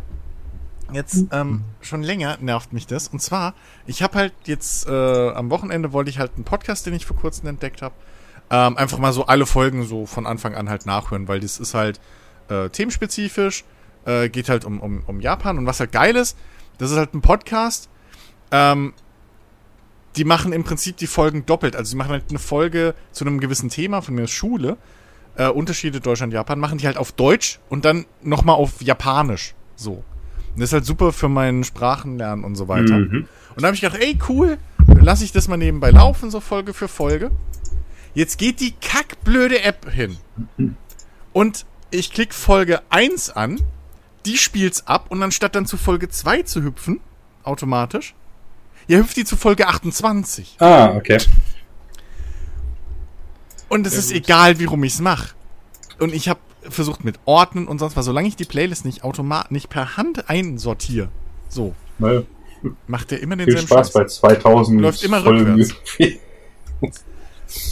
[0.93, 3.07] jetzt ähm, schon länger nervt mich das.
[3.07, 3.53] Und zwar,
[3.86, 7.18] ich habe halt jetzt äh, am Wochenende wollte ich halt einen Podcast, den ich vor
[7.18, 7.95] kurzem entdeckt habe,
[8.49, 11.74] ähm, einfach mal so alle Folgen so von Anfang an halt nachhören, weil das ist
[11.74, 11.99] halt
[12.49, 13.65] äh, themenspezifisch,
[14.05, 16.38] äh, geht halt um, um, um Japan und was halt geil ist,
[16.78, 17.89] das ist halt ein Podcast,
[18.51, 18.93] ähm,
[20.18, 21.76] die machen im Prinzip die Folgen doppelt.
[21.76, 24.78] Also sie machen halt eine Folge zu einem gewissen Thema, von mir Schule,
[25.36, 29.53] äh, Unterschiede Deutschland, Japan, machen die halt auf Deutsch und dann nochmal auf Japanisch.
[29.76, 30.03] So.
[30.53, 32.97] Und das ist halt super für meinen Sprachenlernen und so weiter.
[32.97, 33.28] Mhm.
[33.55, 34.57] Und da habe ich gedacht, ey, cool,
[34.99, 37.32] lasse ich das mal nebenbei laufen, so Folge für Folge.
[38.13, 40.18] Jetzt geht die kackblöde App hin.
[41.34, 43.61] Und ich klicke Folge 1 an,
[44.26, 46.99] die spielt's ab und anstatt dann zu Folge 2 zu hüpfen,
[47.43, 48.15] automatisch,
[48.88, 50.58] ja, hüpft die zu Folge 28.
[50.60, 51.18] Ah, okay.
[53.70, 55.30] Und es ist egal, wie rum ich's mache.
[56.00, 59.52] Und ich habe versucht mit Ordnen und sonst was, solange ich die Playlist nicht automatisch,
[59.52, 61.10] nicht per Hand einsortiere,
[61.50, 62.24] so, Na,
[62.88, 65.62] macht der immer viel denselben Spaß bei 2000 Läuft immer Folgen.
[65.62, 65.76] rückwärts.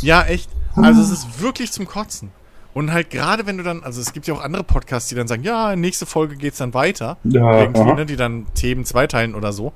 [0.01, 0.49] Ja, echt.
[0.78, 2.32] Also es ist wirklich zum Kotzen.
[2.74, 5.28] Und halt gerade wenn du dann, also es gibt ja auch andere Podcasts, die dann
[5.28, 7.18] sagen, ja, nächste Folge geht's dann weiter.
[7.24, 9.74] Ja, irgendwie, ne, die dann Themen zweiteilen oder so.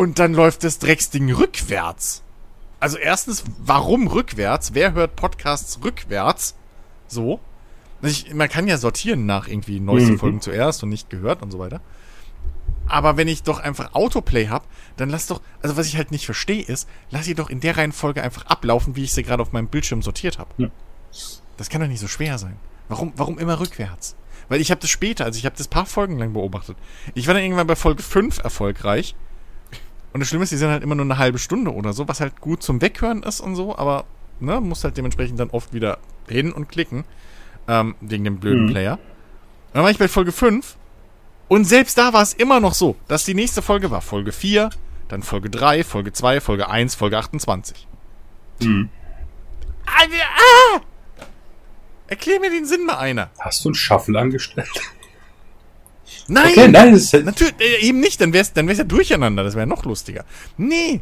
[0.00, 2.22] Und dann läuft das Drecksding rückwärts.
[2.78, 4.72] Also erstens, warum rückwärts?
[4.72, 6.54] Wer hört Podcasts rückwärts?
[7.06, 7.38] So.
[8.00, 10.18] Ich, man kann ja sortieren nach irgendwie neuesten Mhm.
[10.18, 11.82] Folgen zuerst und nicht gehört und so weiter.
[12.88, 16.24] Aber wenn ich doch einfach Autoplay hab, dann lass doch, also was ich halt nicht
[16.24, 19.52] verstehe ist, lass sie doch in der Reihenfolge einfach ablaufen, wie ich sie gerade auf
[19.52, 20.48] meinem Bildschirm sortiert habe.
[20.56, 20.68] Ja.
[21.58, 22.56] Das kann doch nicht so schwer sein.
[22.88, 24.16] Warum, warum immer rückwärts?
[24.48, 26.78] Weil ich habe das später, also ich habe das paar Folgen lang beobachtet.
[27.12, 29.14] Ich war dann irgendwann bei Folge 5 erfolgreich.
[30.12, 32.20] Und das Schlimme ist, die sind halt immer nur eine halbe Stunde oder so, was
[32.20, 34.04] halt gut zum Weghören ist und so, aber
[34.40, 35.98] ne, muss halt dementsprechend dann oft wieder
[36.28, 37.04] hin und klicken.
[37.68, 38.70] Ähm, wegen dem blöden Mhm.
[38.70, 38.92] Player.
[38.94, 40.76] Und dann war ich bei Folge 5
[41.48, 44.70] und selbst da war es immer noch so, dass die nächste Folge war Folge 4,
[45.08, 47.86] dann Folge 3, Folge 2, Folge 1, Folge 28.
[48.62, 48.88] Mhm.
[49.86, 50.14] Alter,
[50.76, 50.80] ah!
[52.08, 53.30] Erklär mir den Sinn mal einer.
[53.38, 54.68] Hast du einen Shuffle angestellt?
[56.28, 56.48] Nein!
[56.50, 59.44] Okay, nein, das ist halt, Natürlich, äh, eben nicht, dann wär's, dann wär's ja durcheinander,
[59.44, 60.24] das wäre noch lustiger.
[60.56, 61.00] Nee,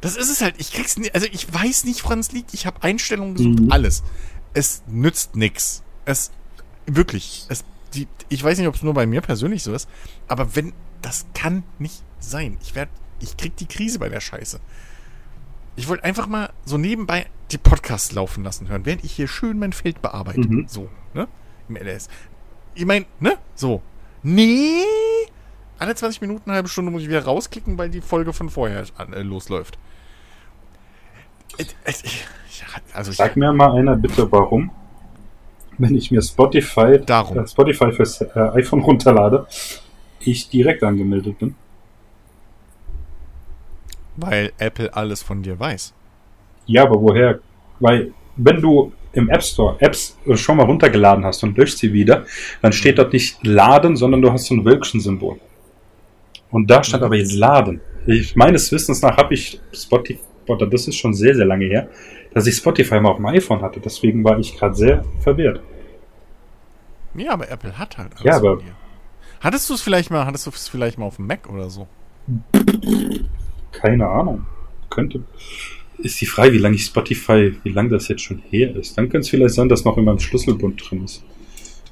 [0.00, 2.66] das ist es halt, ich krieg's nicht, also ich weiß nicht, woran es liegt, ich
[2.66, 3.72] habe Einstellungen gesucht, Mhm.
[3.72, 4.02] alles.
[4.54, 5.82] Es nützt nix.
[6.04, 6.30] Es,
[6.86, 9.88] wirklich, es, die, ich weiß nicht, ob es nur bei mir persönlich so ist,
[10.28, 10.72] aber wenn,
[11.02, 12.58] das kann nicht sein.
[12.62, 12.90] Ich werde
[13.20, 14.60] ich krieg die Krise bei der Scheiße.
[15.76, 19.58] Ich wollte einfach mal so nebenbei die Podcasts laufen lassen hören, während ich hier schön
[19.58, 20.40] mein Feld bearbeite.
[20.40, 20.66] Mhm.
[20.68, 21.28] So, ne?
[21.68, 22.08] Im LS.
[22.74, 23.38] Ich mein, ne?
[23.54, 23.82] So.
[24.26, 24.82] Nee.
[25.78, 28.84] Alle 20 Minuten, eine halbe Stunde muss ich wieder rausklicken, weil die Folge von vorher
[28.96, 29.78] an, äh, losläuft.
[31.58, 31.92] Äh, äh,
[32.92, 34.72] Also ich, Sag mir mal einer bitte, warum,
[35.78, 37.38] wenn ich mir Spotify, Darum.
[37.38, 39.46] äh, Spotify fürs äh, iPhone runterlade,
[40.18, 41.54] ich direkt angemeldet bin.
[44.16, 45.92] weil Apple alles von dir weiß.
[46.64, 47.38] Ja, aber woher?
[47.78, 51.92] Weil, wenn du im App Store Apps äh, schon mal runtergeladen hast und löscht sie
[51.92, 52.24] wieder,
[52.62, 55.38] dann steht dort nicht laden, sondern du hast so ein Wölkchen-Symbol.
[56.50, 57.80] Und da stand aber jetzt laden.
[58.06, 61.88] Ich, meines Wissens nach habe ich Spotify, oder das ist schon sehr, sehr lange her,
[62.32, 63.80] dass ich Spotify mal auf dem iPhone hatte.
[63.80, 65.60] Deswegen war ich gerade sehr verwirrt.
[67.14, 68.60] Ja, aber Apple hat halt alles Ja, aber-.
[69.40, 71.86] Hattest du es vielleicht mal, hattest du es vielleicht mal auf dem Mac oder so?
[73.72, 74.46] Keine Ahnung.
[74.90, 75.22] Könnte.
[75.98, 78.96] Ist die Frage, wie lange ich Spotify, wie lange das jetzt schon her ist.
[78.98, 81.22] Dann könnte es vielleicht sein, dass noch in meinem Schlüsselbund drin ist.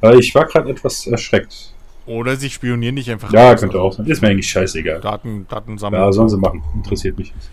[0.01, 1.73] Aber ich war gerade etwas erschreckt.
[2.07, 3.61] Oder sie spionieren dich einfach Ja, aus.
[3.61, 4.05] könnte auch sein.
[4.07, 5.01] Ist mir eigentlich scheißegal.
[5.01, 6.03] Daten, Daten sammeln.
[6.03, 6.63] Ja, sollen sie machen.
[6.75, 7.49] Interessiert mich nicht.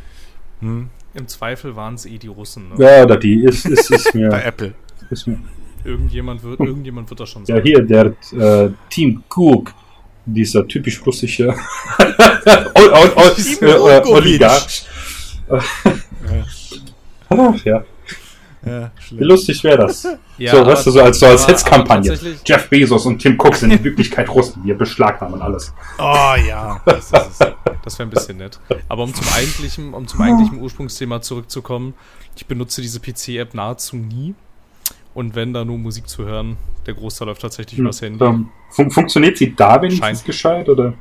[0.60, 2.70] Hm, Im Zweifel waren es eh die Russen.
[2.70, 2.84] Ne?
[2.84, 4.43] Ja, da die ist, ist, ist bei mir.
[4.43, 4.74] Apple.
[5.10, 5.39] Ist mir
[5.84, 7.66] Irgendjemand, wird, irgendjemand wird das schon ja, sagen.
[7.66, 9.74] hier, der äh, Team Cook,
[10.26, 11.47] dieser typisch russische
[11.97, 14.02] äh, äh.
[14.06, 14.86] Oligarch.
[17.29, 17.84] Ach, ja,
[18.65, 20.07] Ja, wie lustig wäre das.
[20.38, 22.17] Ja, so, weißt du, so als, so als Hetzkampagne.
[22.45, 24.63] Jeff Bezos und Tim Cook sind in Wirklichkeit Russen.
[24.63, 25.73] Wir beschlagnahmen alles.
[25.97, 26.79] Oh ja.
[26.86, 27.11] Das.
[27.84, 28.59] Das wäre ein bisschen nett.
[28.89, 31.95] Aber um zum eigentlichen, um zum eigentlichen Ursprungsthema zurückzukommen,
[32.36, 34.36] ich benutze diese PC-App nahezu nie.
[35.13, 38.23] Und wenn da nur Musik zu hören, der Großteil läuft tatsächlich übers Handy.
[38.23, 40.25] Ähm, fun funktioniert sie da wenigstens Scheint.
[40.25, 40.69] gescheit?
[40.69, 40.93] Oder?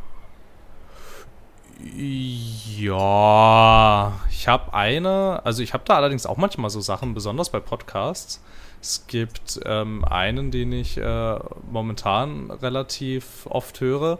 [1.82, 7.60] Ja, ich habe eine, also ich habe da allerdings auch manchmal so Sachen, besonders bei
[7.60, 8.42] Podcasts.
[8.82, 11.38] Es gibt ähm, einen, den ich äh,
[11.70, 14.18] momentan relativ oft höre.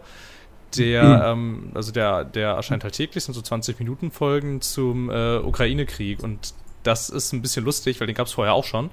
[0.77, 5.37] Der, ähm, also der, der erscheint halt täglich, sind so 20 Minuten Folgen zum äh,
[5.37, 6.53] Ukraine-Krieg und
[6.83, 8.89] das ist ein bisschen lustig, weil den gab es vorher auch schon.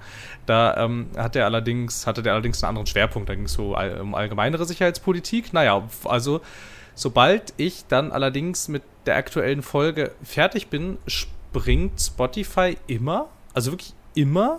[0.46, 3.28] Da ähm, hat er allerdings, hatte der allerdings einen anderen Schwerpunkt.
[3.28, 5.52] Da ging es so all, um allgemeinere Sicherheitspolitik.
[5.52, 6.40] Naja, also
[6.98, 13.94] sobald ich dann allerdings mit der aktuellen Folge fertig bin, springt Spotify immer, also wirklich
[14.14, 14.58] immer,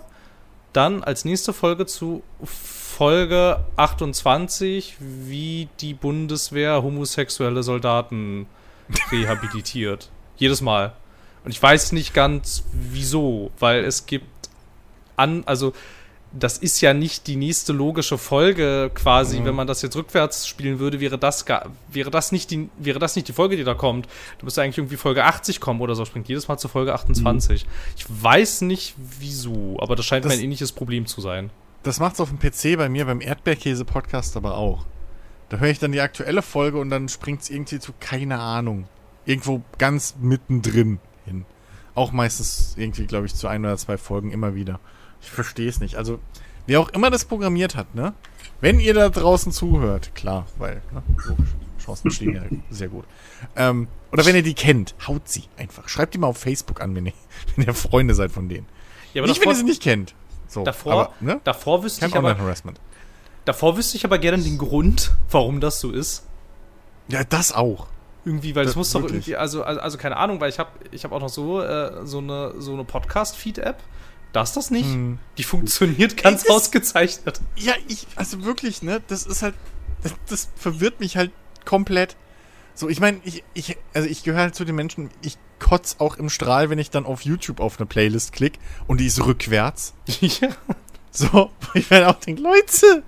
[0.72, 8.46] dann als nächste Folge zu Folge 28, wie die Bundeswehr homosexuelle Soldaten
[9.12, 10.08] rehabilitiert.
[10.36, 10.94] Jedes Mal.
[11.44, 14.48] Und ich weiß nicht ganz wieso, weil es gibt
[15.16, 15.74] an, also
[16.32, 20.78] das ist ja nicht die nächste logische Folge quasi, wenn man das jetzt rückwärts spielen
[20.78, 23.74] würde, wäre das gar, wäre das nicht die wäre das nicht die Folge, die da
[23.74, 24.06] kommt.
[24.38, 27.66] Du müsstest eigentlich irgendwie Folge 80 kommen oder so, springt jedes Mal zu Folge 28.
[27.96, 31.50] Ich weiß nicht wieso, aber das scheint Das- mir ein ähnliches Problem zu sein.
[31.82, 34.86] Das macht's auf dem PC bei mir beim Erdbeerkäse-Podcast aber auch.
[35.48, 38.86] Da höre ich dann die aktuelle Folge und dann springt's irgendwie zu, keine Ahnung,
[39.24, 41.44] irgendwo ganz mittendrin hin.
[41.96, 44.78] Auch meistens irgendwie, glaube ich, zu ein oder zwei Folgen immer wieder.
[45.22, 45.96] Ich verstehe es nicht.
[45.96, 46.18] Also,
[46.66, 48.14] wer auch immer das programmiert hat, ne?
[48.60, 51.48] Wenn ihr da draußen zuhört, klar, weil, ne, logisch,
[51.82, 53.04] Chancen stehen ja sehr gut.
[53.56, 55.88] Ähm, oder wenn ihr die kennt, haut sie einfach.
[55.88, 57.12] Schreibt die mal auf Facebook an, wenn ihr,
[57.56, 58.66] wenn ihr Freunde seid von denen.
[59.14, 60.14] Ja, nicht, wenn ihr sie nicht kennt.
[60.46, 61.40] So, davor, aber, ne?
[61.44, 62.80] davor wüsste Kein ich aber, Online-Harassment.
[63.44, 66.26] davor wüsste ich aber gerne den Grund, warum das so ist.
[67.08, 67.86] Ja, das auch.
[68.24, 69.28] Irgendwie, weil das, Das muss doch wirklich.
[69.28, 72.04] irgendwie, also, also, also keine Ahnung, weil ich habe ich hab auch noch so, äh,
[72.04, 73.78] so eine, so eine Podcast-Feed-App.
[74.32, 74.86] Da ist das nicht.
[74.86, 75.18] Hm.
[75.38, 77.40] Die funktioniert ganz das- ausgezeichnet.
[77.56, 79.54] Ja, ich, also wirklich, ne, das ist halt,
[80.02, 81.32] das, das verwirrt mich halt
[81.64, 82.16] komplett.
[82.74, 86.16] So, ich meine, ich, ich, also ich gehöre halt zu den Menschen, ich kotz auch
[86.16, 89.92] im Strahl, wenn ich dann auf YouTube auf eine Playlist klick und die ist rückwärts.
[90.20, 90.48] ja.
[91.10, 93.02] So, ich mir dann auch denke, Leute,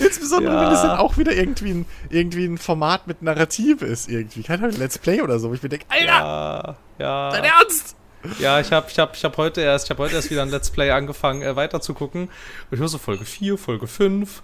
[0.00, 0.88] insbesondere wenn es Ja.
[0.88, 4.98] dann auch wieder irgendwie ein, irgendwie ein Format mit Narrativ ist, irgendwie, keine Ahnung, Let's
[4.98, 7.30] Play oder so, wo ich mir denke, Alter, Ja, ja.
[7.30, 7.94] dein Ernst?
[8.38, 10.50] Ja, ich habe ich hab, ich hab heute erst, ich habe heute erst wieder ein
[10.50, 12.24] Let's Play angefangen, äh, weiter zu gucken.
[12.24, 12.30] Und
[12.72, 14.42] ich höre so Folge 4, Folge 5,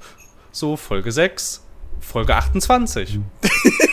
[0.53, 1.65] so Folge 6,
[2.01, 3.21] Folge 28.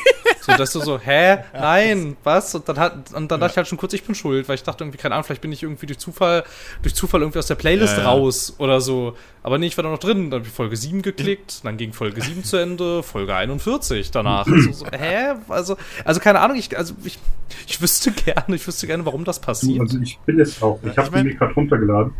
[0.47, 1.37] so, dass du so, hä?
[1.53, 2.55] Nein, was?
[2.55, 4.63] Und dann, hat, und dann dachte ich halt schon kurz, ich bin schuld, weil ich
[4.63, 6.43] dachte irgendwie, keine Ahnung, vielleicht bin ich irgendwie durch Zufall,
[6.81, 9.15] durch Zufall irgendwie aus der Playlist raus oder so.
[9.43, 10.29] Aber nee, ich war da noch drin.
[10.31, 14.47] Dann habe ich Folge 7 geklickt, dann ging Folge 7 zu Ende, Folge 41 danach.
[14.57, 15.33] Also, so, hä?
[15.49, 17.19] Also, also keine Ahnung, ich, also ich,
[17.67, 19.81] ich wüsste gerne, ich wüsste gerne, warum das passiert.
[19.81, 20.79] Also ich bin es auch.
[20.83, 22.13] Ich Ich habe mein- mir gerade runtergeladen.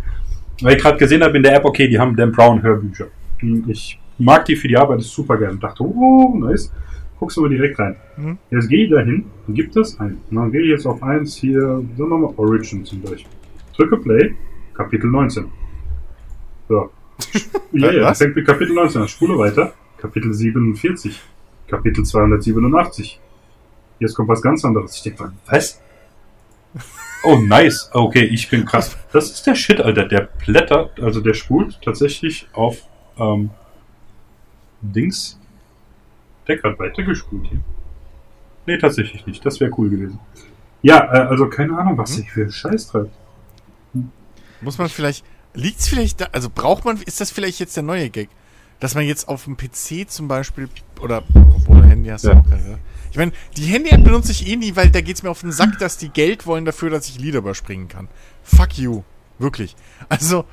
[0.62, 3.08] Weil ich gerade gesehen habe in der App, okay, die haben Dan Brown Hörbücher.
[3.40, 5.60] Hm, Ich mag die für die Arbeit, ist super gern.
[5.60, 6.72] Dachte, oh, nice.
[7.20, 7.96] Guckst du mal direkt rein.
[8.18, 8.38] Mhm.
[8.52, 10.18] Jetzt geh da hin und gib das ein.
[10.30, 13.32] Und dann gehe ich jetzt auf eins hier, sagen wir mal Origin zum Beispiel.
[13.76, 14.36] Drücke Play,
[14.74, 15.46] Kapitel 19.
[16.68, 16.90] So.
[17.72, 19.08] ja, ja, fängt mit Kapitel 19 an.
[19.08, 19.74] Spule weiter.
[19.98, 21.20] Kapitel 47.
[21.68, 23.20] Kapitel 287.
[24.00, 24.96] Jetzt kommt was ganz anderes.
[24.96, 25.82] Ich denke, was?
[27.24, 27.90] Oh, nice.
[27.94, 28.96] Okay, ich bin krass.
[29.12, 30.06] Das ist der Shit, Alter.
[30.06, 32.84] Der blättert, also der spult tatsächlich auf
[33.18, 33.50] ähm,
[34.82, 35.37] Dings.
[36.48, 37.60] Der gerade weitergespult hier.
[38.66, 39.46] Nee, tatsächlich nicht.
[39.46, 40.20] Das wäre cool gewesen.
[40.82, 43.12] Ja, äh, also keine Ahnung, was sich für Scheiß treibt.
[44.62, 45.24] Muss man vielleicht,
[45.54, 48.30] liegt's vielleicht da, also braucht man, ist das vielleicht jetzt der neue Gag?
[48.80, 50.70] Dass man jetzt auf dem PC zum Beispiel,
[51.02, 51.24] oder,
[51.56, 52.40] obwohl Handy hast du Ja.
[52.40, 52.80] auch gerade, gesagt.
[53.12, 55.80] Ich meine, die Handy-App benutze ich eh nie, weil da geht's mir auf den Sack,
[55.80, 58.08] dass die Geld wollen dafür, dass ich Lieder überspringen kann.
[58.44, 59.04] Fuck you.
[59.40, 59.76] Wirklich.
[60.10, 60.46] Also,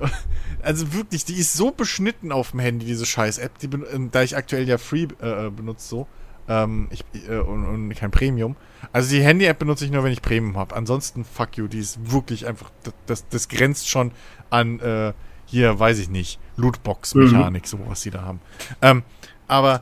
[0.62, 4.22] also wirklich, die ist so beschnitten auf dem Handy, diese Scheiß-App, die, ben- ähm, da
[4.22, 6.06] ich aktuell ja Free äh, äh, benutze so,
[6.48, 8.56] ähm, ich, äh, und, und kein Premium.
[8.92, 10.74] Also die Handy-App benutze ich nur, wenn ich Premium habe.
[10.74, 12.70] Ansonsten, fuck you, die ist wirklich einfach,
[13.06, 14.12] das, das, grenzt schon
[14.50, 15.12] an, äh,
[15.46, 18.40] hier, weiß ich nicht, Lootbox-Mechanik, so was die da haben.
[18.82, 19.02] Ähm,
[19.48, 19.80] aber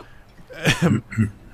[0.83, 1.03] ähm,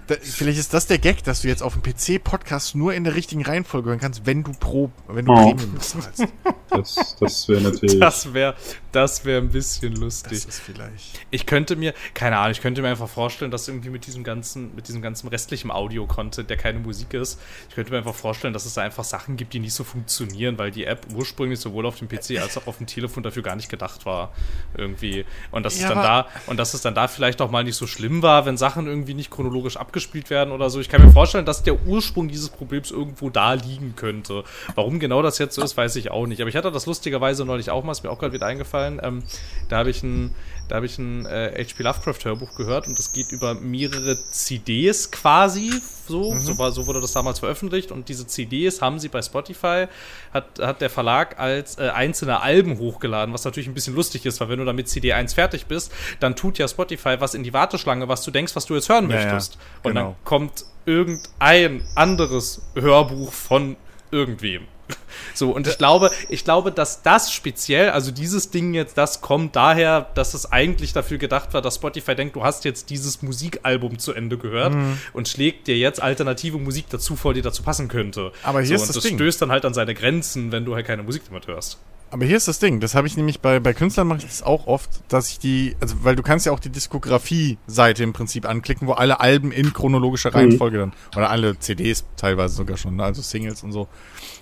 [0.06, 3.04] da, vielleicht ist das der Gag, dass du jetzt auf dem PC Podcast nur in
[3.04, 5.36] der richtigen Reihenfolge hören kannst, wenn du Pro, wenn du Oh.
[5.36, 6.24] Premium bezahlst.
[6.70, 7.98] Das, das wäre natürlich.
[8.00, 8.54] Das wäre
[8.94, 10.46] das wär ein bisschen Das lustig.
[10.46, 11.20] ist vielleicht.
[11.30, 14.74] Ich könnte mir, keine Ahnung, ich könnte mir einfach vorstellen, dass irgendwie mit diesem ganzen,
[14.74, 18.64] mit diesem ganzen restlichen Audio-Content, der keine Musik ist, ich könnte mir einfach vorstellen, dass
[18.66, 21.98] es da einfach Sachen gibt, die nicht so funktionieren, weil die App ursprünglich sowohl auf
[21.98, 24.32] dem PC als auch auf dem Telefon dafür gar nicht gedacht war.
[24.76, 25.24] Irgendwie.
[25.50, 27.76] Und dass Ja, es dann da, und dass es dann da vielleicht auch mal nicht
[27.76, 30.80] so schlimm war, wenn Sachen irgendwie nicht chronologisch abgespielt werden oder so.
[30.80, 34.44] Ich kann mir vorstellen, dass der Ursprung dieses Problems irgendwo da liegen könnte.
[34.74, 36.40] Warum genau das jetzt so ist, weiß ich auch nicht.
[36.40, 38.83] Aber ich hatte das lustigerweise neulich auch mal, ist mir auch gerade wieder eingefallen.
[39.02, 39.22] Ähm,
[39.68, 40.34] da habe ich ein,
[40.68, 45.10] da habe ich ein äh, HP Lovecraft Hörbuch gehört und das geht über mehrere CDs
[45.10, 45.72] quasi.
[46.06, 49.86] So, so, war, so wurde das damals veröffentlicht und diese CDs haben sie bei Spotify,
[50.32, 54.40] hat, hat der Verlag als äh, einzelne Alben hochgeladen, was natürlich ein bisschen lustig ist,
[54.40, 57.42] weil wenn du dann mit CD 1 fertig bist, dann tut ja Spotify was in
[57.42, 59.58] die Warteschlange, was du denkst, was du jetzt hören Ja, ja, möchtest.
[59.82, 60.16] Und dann genau.
[60.24, 63.76] kommt irgendein anderes Hörbuch von
[64.10, 64.66] irgendwem.
[65.36, 69.56] So, und ich glaube, ich glaube, dass das speziell, also dieses Ding jetzt, das kommt
[69.56, 73.98] daher, dass es eigentlich dafür gedacht war, dass Spotify denkt, du hast jetzt dieses Musikalbum
[73.98, 74.96] zu Ende gehört Mhm.
[75.12, 78.30] und schlägt dir jetzt alternative Musik dazu vor, die dazu passen könnte.
[78.44, 79.16] Aber hier so, ist und das das Ding.
[79.16, 81.78] stößt dann halt an seine Grenzen, wenn du halt keine Musik damit hörst.
[82.10, 84.42] Aber hier ist das Ding, das habe ich nämlich bei, bei Künstlern mache ich das
[84.42, 88.48] auch oft, dass ich die, also weil du kannst ja auch die Diskografie-Seite im Prinzip
[88.48, 93.04] anklicken, wo alle Alben in chronologischer Reihenfolge dann, oder alle CDs teilweise sogar schon, ne,
[93.04, 93.88] also Singles und so,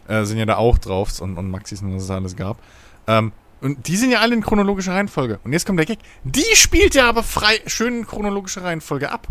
[0.06, 2.58] äh, sind ja da auch drauf und, und Maxis und was es alles gab.
[3.06, 3.32] Ähm,
[3.62, 5.38] und die sind ja alle in chronologischer Reihenfolge.
[5.44, 6.00] Und jetzt kommt der Gag.
[6.24, 9.28] Die spielt ja aber frei, schön in chronologischer Reihenfolge ab.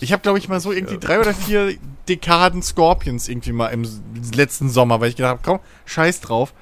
[0.00, 1.74] Ich habe, glaube ich, mal so irgendwie äh, drei oder vier
[2.08, 3.86] Dekaden Scorpions irgendwie mal im
[4.34, 6.54] letzten Sommer, weil ich gedacht habe, komm, scheiß drauf.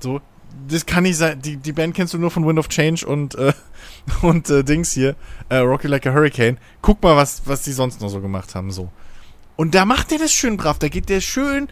[0.00, 0.20] So,
[0.68, 1.40] das kann nicht sein.
[1.40, 3.52] Die, die Band kennst du nur von Wind of Change und, äh,
[4.22, 5.16] und äh, Dings hier,
[5.48, 6.58] äh, Rocky Like a Hurricane.
[6.82, 8.90] Guck mal, was, was die sonst noch so gemacht haben, so.
[9.56, 10.78] Und da macht der das schön brav.
[10.78, 11.68] Da geht der schön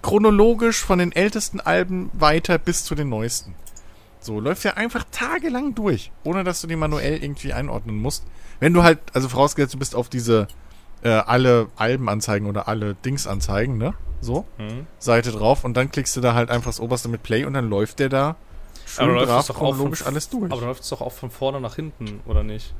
[0.00, 3.54] chronologisch von den ältesten Alben weiter bis zu den neuesten.
[4.20, 8.24] So, läuft ja einfach tagelang durch, ohne dass du die manuell irgendwie einordnen musst.
[8.60, 10.46] Wenn du halt, also vorausgesetzt, du bist auf diese
[11.02, 13.94] äh, alle Albenanzeigen oder alle Dingsanzeigen, ne?
[14.22, 14.86] So, Hm?
[14.98, 17.68] Seite drauf und dann klickst du da halt einfach das oberste mit Play und dann
[17.68, 18.36] läuft der da
[18.86, 20.50] schön Aber brav doch auch von, chronologisch alles durch.
[20.50, 22.72] Aber dann läuft es doch auch von vorne nach hinten, oder nicht?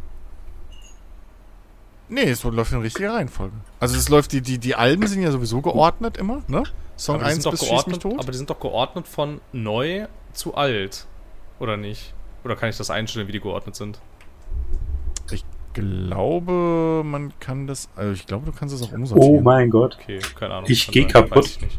[2.09, 3.55] nee, es läuft in richtiger Reihenfolge.
[3.81, 6.63] Also es läuft, die, die, die Alben sind ja sowieso geordnet immer, ne?
[6.97, 8.21] Song aber die 1 sind doch bis Schieß mich geordnet, tot.
[8.21, 11.07] aber die sind doch geordnet von neu zu alt,
[11.59, 12.15] oder nicht?
[12.45, 14.01] Oder kann ich das einstellen, wie die geordnet sind?
[15.75, 19.39] Ich glaube, man kann das, also ich glaube, du kannst es auch umsortieren.
[19.39, 19.97] Oh mein Gott.
[20.01, 20.71] Okay, keine Ahnung.
[20.71, 21.47] Ich Kann geh sein, kaputt.
[21.47, 21.79] ich.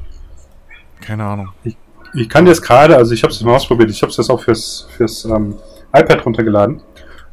[1.00, 1.50] Keine Ahnung.
[2.16, 4.42] Ich kann jetzt gerade, also ich habe es mal ausprobiert, ich habe es jetzt auch
[4.42, 5.56] fürs, fürs ähm,
[5.94, 6.82] iPad runtergeladen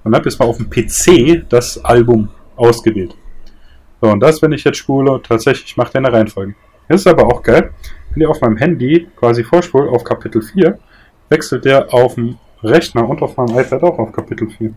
[0.04, 3.14] und habe jetzt mal auf dem PC das Album ausgewählt.
[4.02, 6.54] So, und das, wenn ich jetzt spule, tatsächlich macht er eine Reihenfolge.
[6.88, 7.72] Das ist aber auch geil.
[8.11, 10.78] Wenn ihr auf meinem Handy quasi vorspult auf Kapitel 4,
[11.30, 14.74] wechselt der auf dem Rechner und auf meinem iPad auch auf Kapitel 4.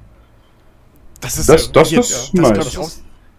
[1.23, 2.77] Das ist, Das- das hier, ist das nice.
[2.77, 2.89] auch,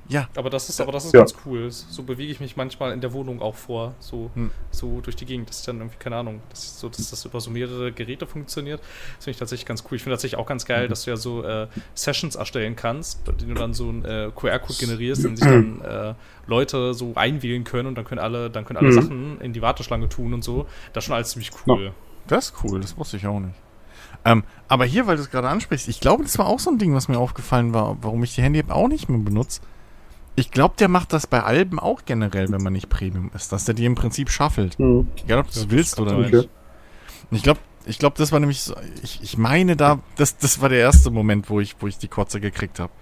[0.07, 1.20] ja, Aber das ist, aber das ist Ja.
[1.20, 1.70] ganz cool.
[1.70, 4.51] So bewege ich mich manchmal in der Wohnung auch vor, so, Hm.
[4.70, 5.49] so durch die Gegend.
[5.49, 8.26] Das ist dann irgendwie, keine Ahnung, das ist so, dass das über so mehrere Geräte
[8.26, 8.80] funktioniert.
[9.16, 9.97] Das finde ich tatsächlich ganz cool.
[9.97, 10.68] Ich finde tatsächlich auch ganz Mhm.
[10.68, 14.05] geil, dass du ja so äh, Sessions erstellen kannst, bei denen du dann so einen
[14.05, 16.14] äh, QR-Code generierst und sich dann äh,
[16.47, 18.93] Leute so einwählen können und dann können alle, dann können alle Mhm.
[19.03, 20.66] Sachen in die Warteschlange tun und so.
[20.93, 21.93] Das ist schon alles ziemlich cool.
[22.26, 23.55] Das ist cool, das wusste ich auch nicht.
[24.25, 26.79] Ähm, aber hier, weil du es gerade ansprichst, ich glaube, das war auch so ein
[26.79, 29.61] Ding, was mir aufgefallen war, warum ich die Handy-App auch nicht mehr benutze.
[30.37, 33.64] ich glaube, der macht das bei Alben auch generell, wenn man nicht Premium ist, dass
[33.66, 34.79] der die im Prinzip schaffelt.
[34.79, 35.09] Mhm.
[35.25, 36.35] Egal, ob du es willst oder nicht.
[36.35, 36.49] Okay.
[37.31, 40.61] Und Ich glaube, ich glaube, das war nämlich so, ich, ich meine da, das, das
[40.61, 42.93] war der erste Moment, wo ich, wo ich die Kotze gekriegt habe.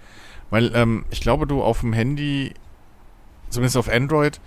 [0.49, 2.53] Weil, ähm, ich glaube, du auf dem Handy,
[3.49, 4.39] zumindest auf Android,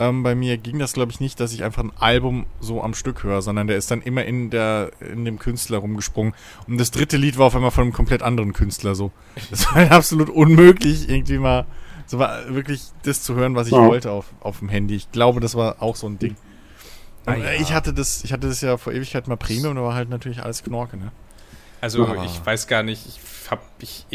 [0.00, 2.94] ähm, bei mir ging das, glaube ich, nicht, dass ich einfach ein Album so am
[2.94, 6.34] Stück höre, sondern der ist dann immer in der, in dem Künstler rumgesprungen.
[6.66, 9.12] Und das dritte Lied war auf einmal von einem komplett anderen Künstler so.
[9.50, 11.66] Das war halt absolut unmöglich, irgendwie mal,
[12.06, 13.86] so war wirklich das zu hören, was ich Ja.
[13.86, 14.96] wollte auf, auf dem Handy.
[14.96, 16.34] Ich glaube, das war auch so ein Ding.
[17.26, 17.60] Ah, äh, ja.
[17.60, 20.42] Ich hatte das, ich hatte das ja vor Ewigkeit mal Premium, da war halt natürlich
[20.42, 21.12] alles Knorke, ne?
[21.80, 23.20] Also Aber- ich weiß gar nicht, ich
[23.50, 24.06] hab ich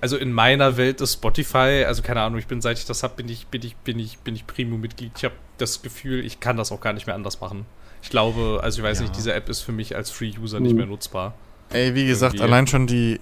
[0.00, 3.16] also in meiner Welt ist Spotify, also keine Ahnung, ich bin seit ich das hab,
[3.16, 5.12] bin ich bin ich bin ich bin ich Premium Mitglied.
[5.16, 7.64] Ich habe das Gefühl, ich kann das auch gar nicht mehr anders machen.
[8.02, 9.04] Ich glaube, also ich weiß Ja.
[9.04, 10.78] nicht, diese App ist für mich als Free User nicht Mhm.
[10.78, 11.34] mehr nutzbar.
[11.70, 12.52] Ey, wie gesagt, Irgendwie.
[12.52, 13.20] allein schon die, äh,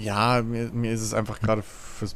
[0.00, 2.14] ja, mir, mir ist es einfach gerade fürs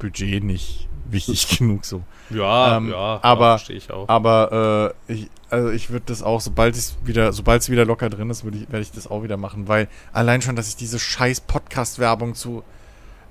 [0.00, 2.02] Budget nicht wichtig genug so.
[2.30, 4.08] Ja, Ähm, ja, aber- verstehe ich auch.
[4.08, 8.10] Aber äh, ich, also ich würde das auch, sobald es wieder, sobald es wieder locker
[8.10, 10.76] drin ist, würde ich, werde ich das auch wieder machen, weil allein schon, dass ich
[10.76, 12.62] diese scheiß Podcast-Werbung zu,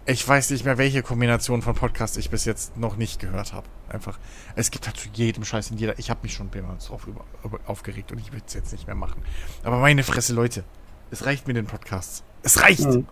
[0.05, 3.67] ich weiß nicht mehr, welche Kombination von Podcasts ich bis jetzt noch nicht gehört habe.
[3.89, 4.17] Einfach,
[4.55, 7.24] es gibt halt zu jedem Scheiß in jeder, ich habe mich schon mehrmals auf, über-
[7.67, 9.22] aufgeregt und ich will es jetzt nicht mehr machen.
[9.63, 10.63] Aber meine Fresse, Leute,
[11.11, 12.24] es reicht mit den Podcasts.
[12.43, 12.86] Es reicht!
[12.86, 13.07] Mhm.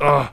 [0.00, 0.24] Oh.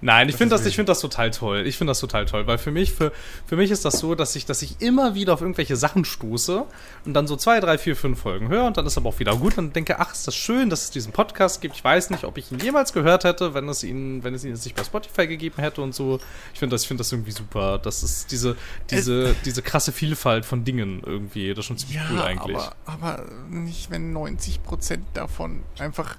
[0.00, 1.66] Nein, ich finde das, ich finde das total toll.
[1.66, 3.12] Ich finde das total toll, weil für mich, für,
[3.46, 6.64] für mich ist das so, dass ich, dass ich immer wieder auf irgendwelche Sachen stoße
[7.04, 9.36] und dann so zwei, drei, vier, fünf Folgen höre und dann ist aber auch wieder
[9.36, 11.76] gut und denke, ach, ist das schön, dass es diesen Podcast gibt.
[11.76, 14.50] Ich weiß nicht, ob ich ihn jemals gehört hätte, wenn es ihn, wenn es ihn
[14.50, 16.20] jetzt nicht bei Spotify gegeben hätte und so.
[16.52, 17.78] Ich finde das, ich finde das irgendwie super.
[17.78, 18.56] Das ist diese,
[18.90, 21.50] diese, diese krasse Vielfalt von Dingen irgendwie.
[21.50, 22.56] Das ist schon ziemlich Ja, cool eigentlich.
[22.56, 26.16] Aber, aber nicht, wenn 90% davon einfach.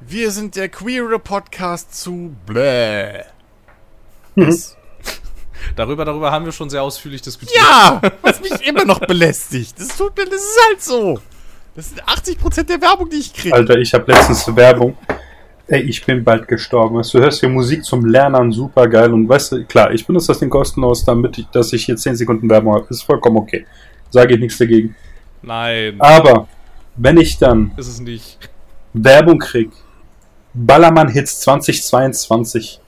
[0.00, 3.24] Wir sind der queere Podcast zu bläh.
[4.34, 4.76] Das,
[5.76, 7.60] Darüber, darüber haben wir schon sehr ausführlich diskutiert.
[7.60, 9.78] ja, was mich immer noch belästigt.
[9.78, 11.20] Das tut mir, das ist halt so.
[11.74, 13.54] Das sind 80% der Werbung, die ich kriege.
[13.54, 14.96] Alter, ich habe letztens eine Werbung.
[15.66, 16.96] Ey, ich bin bald gestorben.
[16.96, 19.12] Weißt, du hörst hier Musik zum Lernen, super geil.
[19.12, 22.16] Und weißt du, klar, ich benutze das Ding kostenlos, damit ich, dass ich hier 10
[22.16, 22.86] Sekunden Werbung habe.
[22.88, 23.66] Ist vollkommen okay.
[24.10, 24.96] Sage ich nichts dagegen.
[25.42, 26.48] Nein, Aber
[26.96, 28.38] wenn ich dann ist es nicht.
[28.92, 29.40] Werbung
[30.54, 32.80] krieg, Ballermann-Hits 2022.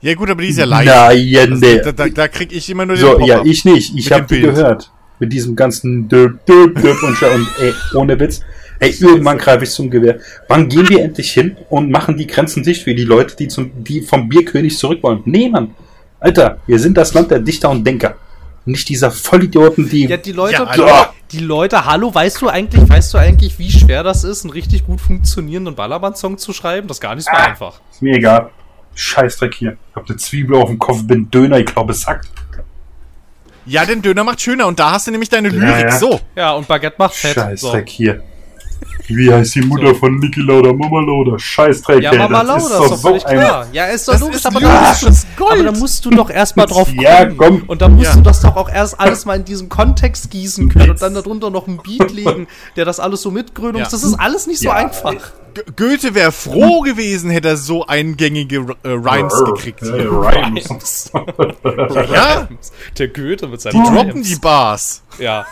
[0.00, 0.86] Ja, gut, aber die ist ja live.
[0.86, 1.80] Nein, nee.
[1.80, 3.96] Da, da, da krieg ich immer nur den So, ja, ich nicht.
[3.96, 4.90] Ich habe die gehört.
[5.18, 8.40] Mit diesem ganzen Döp, Döp, Döp und, und ey, ohne Witz.
[8.78, 10.20] Ey, irgendwann greife ich zum Gewehr.
[10.46, 13.72] Wann gehen wir endlich hin und machen die Grenzen dicht für die Leute, die zum,
[13.82, 15.22] die vom Bierkönig zurück wollen?
[15.24, 15.74] Nee, Mann.
[16.20, 18.14] Alter, wir sind das Land der Dichter und Denker.
[18.68, 20.06] Nicht dieser Vollidioten, die.
[20.06, 21.14] Ja, die Leute, Ja, die, Alter.
[21.32, 24.84] die Leute, hallo, weißt du eigentlich, weißt du eigentlich, wie schwer das ist, einen richtig
[24.86, 26.86] gut funktionierenden Ballermann-Song zu schreiben?
[26.86, 27.44] Das ist gar nicht so Ah.
[27.44, 27.80] einfach.
[27.90, 28.50] ist mir egal.
[28.94, 29.76] Scheißdreck hier.
[29.90, 32.28] Ich hab eine Zwiebel auf dem Kopf, bin Döner, ich glaube, es sackt.
[33.64, 35.84] Ja, den Döner macht schöner und da hast du nämlich deine Ja, Lyrik.
[35.84, 35.98] ja.
[35.98, 36.20] So.
[36.36, 37.34] Ja, und Baguette macht fett.
[37.34, 38.22] Scheißdreck hier.
[39.08, 40.72] Wie heißt die Mutter von Niki Lauda?
[40.72, 41.38] Mama Lauda.
[41.38, 43.66] Scheißdreck, Ja, Mama das ist Lauda, doch ist doch so völlig ein klar.
[43.72, 44.94] Ja, ist doch Das logisch, ist aber da,
[45.50, 47.00] aber da musst du doch erstmal drauf kommen.
[47.00, 47.62] Ja, komm.
[47.66, 48.14] Und da musst Ja.
[48.16, 51.50] du das doch auch erst alles mal in diesen Kontext gießen können und dann darunter
[51.50, 52.46] noch ein Beat legen,
[52.76, 53.78] der das alles so mitgrönt.
[53.78, 53.84] Ja.
[53.84, 54.74] Das ist alles nicht so Ja.
[54.74, 55.14] einfach.
[55.54, 59.82] G Goethe wäre froh gewesen, hätte er so eingängige äh, Rhymes gekriegt.
[59.82, 60.12] Äh, Hier.
[60.12, 61.10] Rhymes.
[62.12, 62.48] Ja,
[62.98, 65.02] Der Goethe mit die seinen droppen die Bars.
[65.18, 65.46] Ja,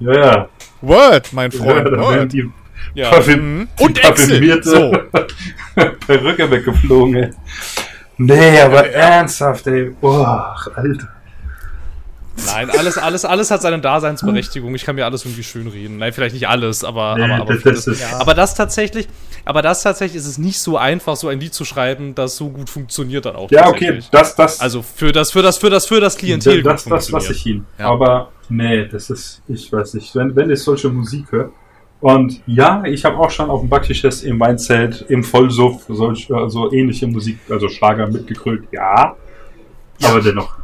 [0.00, 0.48] Ja, ja.
[0.80, 1.84] Word, mein ja Freund.
[1.84, 2.32] werden Word.
[2.32, 2.50] die,
[2.94, 3.10] ja.
[3.10, 4.92] Parfüm, Und parfümierte So.
[6.06, 7.34] Perücke weggeflogen.
[8.16, 9.90] Nee, aber ernsthaft, ey.
[10.00, 11.08] Boah, Alter.
[12.46, 14.74] Nein, alles, alles, alles hat seine Daseinsberechtigung.
[14.74, 15.98] Ich kann mir alles irgendwie schön reden.
[15.98, 18.18] Nein, vielleicht nicht alles, aber, Nee, aber, aber, das- das Ja.
[18.18, 19.06] aber das tatsächlich,
[19.44, 22.50] aber das tatsächlich ist es nicht so einfach, so ein Lied zu schreiben, das so
[22.50, 23.50] gut funktioniert dann auch.
[23.52, 26.82] Ja, okay, das, das, Also für das, für das, für das, für das Klientel das,
[26.84, 27.66] gut das lasse ich ihn.
[27.78, 27.86] Ja.
[27.86, 31.50] Aber nee, das ist, ich weiß nicht, wenn, wenn ich solche Musik höre.
[32.04, 36.70] Und ja, ich habe auch schon auf dem Backtisch im Weinzelt, im Vollsuff, solch, also
[36.70, 39.16] ähnliche Musik, also Schlager mitgekrölt, ja.
[40.02, 40.54] Aber dennoch.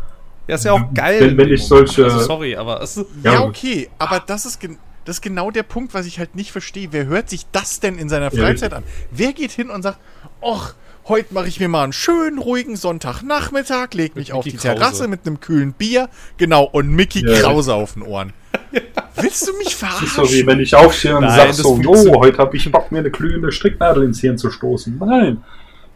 [0.47, 1.18] Ja, ist ja auch geil.
[1.22, 4.61] Wenn- wenn ich solche- Also sorry, aber es ist, Ja, Ja, okay, aber das ist,
[4.61, 4.76] gen-
[5.07, 6.88] das ist genau der Punkt, was ich halt nicht verstehe.
[6.91, 8.72] Wer hört sich das denn in seiner Ja, Freizeit richtig.
[8.74, 8.82] an?
[9.11, 9.99] Wer geht hin und sagt,
[10.45, 10.74] ach,
[11.09, 14.62] heute mache ich mir mal einen schönen, ruhigen Sonntagnachmittag, leg mich Mit auf Mickey die
[14.62, 15.09] Terrasse Krause.
[15.09, 18.34] mit einem kühlen Bier, genau, und Mickey Ja, Krause auf den Ohren.
[19.16, 20.06] Willst du mich Das verarschen?
[20.06, 22.90] ist so wie wenn ich aufstehe und sage das so, oh, heute habe ich Bock,
[22.92, 24.98] mir eine glühende Stricknadel ins Hirn zu stoßen.
[24.98, 25.42] Nein.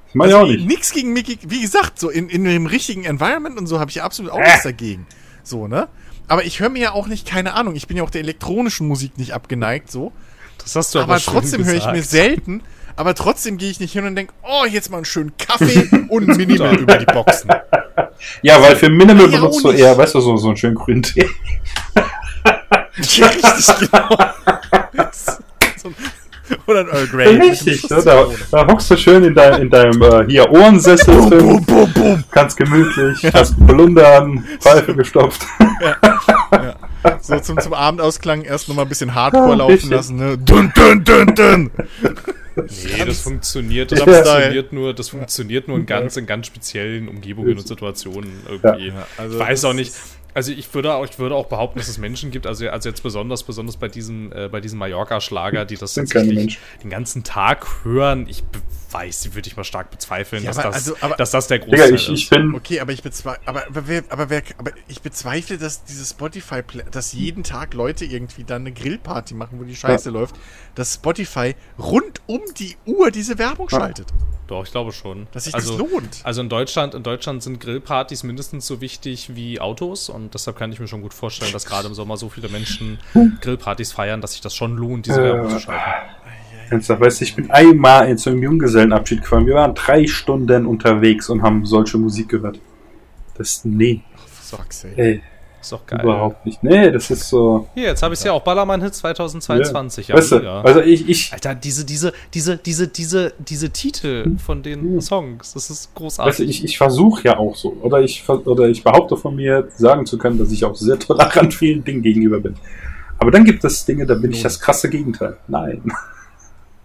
[0.07, 0.67] Das meine ich auch Also, nicht.
[0.67, 4.03] Nix gegen Mickey, wie gesagt, so in, in dem richtigen Environment und so habe ich
[4.03, 4.45] absolut auch Äh.
[4.45, 5.07] nichts dagegen.
[5.43, 5.89] So, ne?
[6.29, 8.89] Aber ich höre mir ja auch nicht, keine Ahnung, ich bin ja auch der elektronischen
[8.89, 10.11] Musik nicht abgeneigt, so.
[10.59, 12.63] das hast du aber, aber trotzdem höre ich mir selten,
[12.97, 16.31] aber trotzdem gehe ich nicht hin und denke, oh, jetzt mal einen schönen Kaffee und
[16.31, 17.51] ein Minimal über die Boxen.
[18.41, 21.03] Ja, weil für Minimal Ja, benutzt du eher, weißt du, so, so einen schönen grünen
[21.03, 21.29] Tee.
[23.17, 24.09] Ja, richtig, genau.
[25.77, 25.95] So ein-
[26.67, 27.37] Oder ein Earl Grey.
[27.37, 28.03] Richtig, ne?
[28.05, 33.33] da, da hockst du schön in, dein, in deinem äh, hier Ohrensessel drin, ganz gemütlich,
[33.33, 35.43] hast Blundern, Pfeife gestopft.
[37.21, 39.91] So zum, zum Abendausklang erst nochmal ein bisschen Hardcore Ah, laufen richtig.
[39.91, 40.39] lassen, ne?
[40.39, 41.71] Dun, dun, dun, dun.
[42.57, 44.05] Nee, das funktioniert, das Ja.
[44.07, 48.93] funktioniert nur, das funktioniert nur in ganz, in ganz speziellen Umgebungen und Situationen irgendwie.
[49.19, 49.93] also ich weiß auch nicht.
[50.35, 53.03] Also ich würde auch, ich würde auch behaupten, dass es Menschen gibt, also, also jetzt
[53.05, 58.27] besonders, besonders bei diesem, äh, bei diesem Mallorca-Schlager, die das tatsächlich den ganzen Tag hören.
[58.29, 58.43] Ich
[58.91, 61.59] weiß, würde ich mal stark bezweifeln, Ja, dass, aber das, also- aber- dass das der
[61.61, 62.19] Digga, Großteil ich, ist.
[62.19, 65.85] ich bin, Okay, aber ich bezweifle, aber, aber, wer, aber, wer, aber ich bezweifle, dass
[65.85, 70.35] dieses Spotify, dass jeden Tag Leute irgendwie dann eine Grillparty machen, wo die Scheiße läuft,
[70.75, 74.09] dass Spotify rund um die Uhr diese Werbung schaltet.
[74.47, 75.27] Doch, ich glaube schon.
[75.33, 76.21] Dass sich also, das lohnt.
[76.23, 80.71] Also in Deutschland, in Deutschland sind Grillpartys mindestens so wichtig wie Autos und deshalb kann
[80.71, 82.99] ich mir schon gut vorstellen, dass gerade im Sommer so viele Menschen
[83.41, 85.83] Grillpartys feiern, dass sich das schon lohnt, diese Äh, Werbung zu schalten.
[86.71, 89.47] ernsthaft, weißt du, ich bin einmal in so einem Junggesellenabschied gefahren.
[89.47, 92.59] Wir waren drei Stunden unterwegs und haben solche Musik gehört.
[93.37, 94.03] Das, nee,
[94.43, 94.93] Sag's, ey.
[94.97, 95.23] ey,
[95.65, 96.01] Ist doch geil.
[96.03, 96.63] überhaupt nicht.
[96.63, 100.09] Nee, das ist so, Hier, jetzt habe ich es ja auch Ballermann-Hit 2022.
[100.09, 100.61] Ja, weißt du, ja.
[100.61, 105.71] also ich, ich, Alter, diese, diese, diese, diese, diese, diese Titel von den Songs, das
[105.71, 106.51] ist Weißt du, großartig.
[106.51, 110.19] ich, ich versuche ja auch so, oder ich, oder ich behaupte von mir, sagen zu
[110.19, 112.57] können, dass ich auch sehr tolerant vielen Dingen gegenüber bin.
[113.17, 115.39] Aber dann gibt es Dinge, da bin ich das krasse Gegenteil.
[115.49, 115.83] Nein.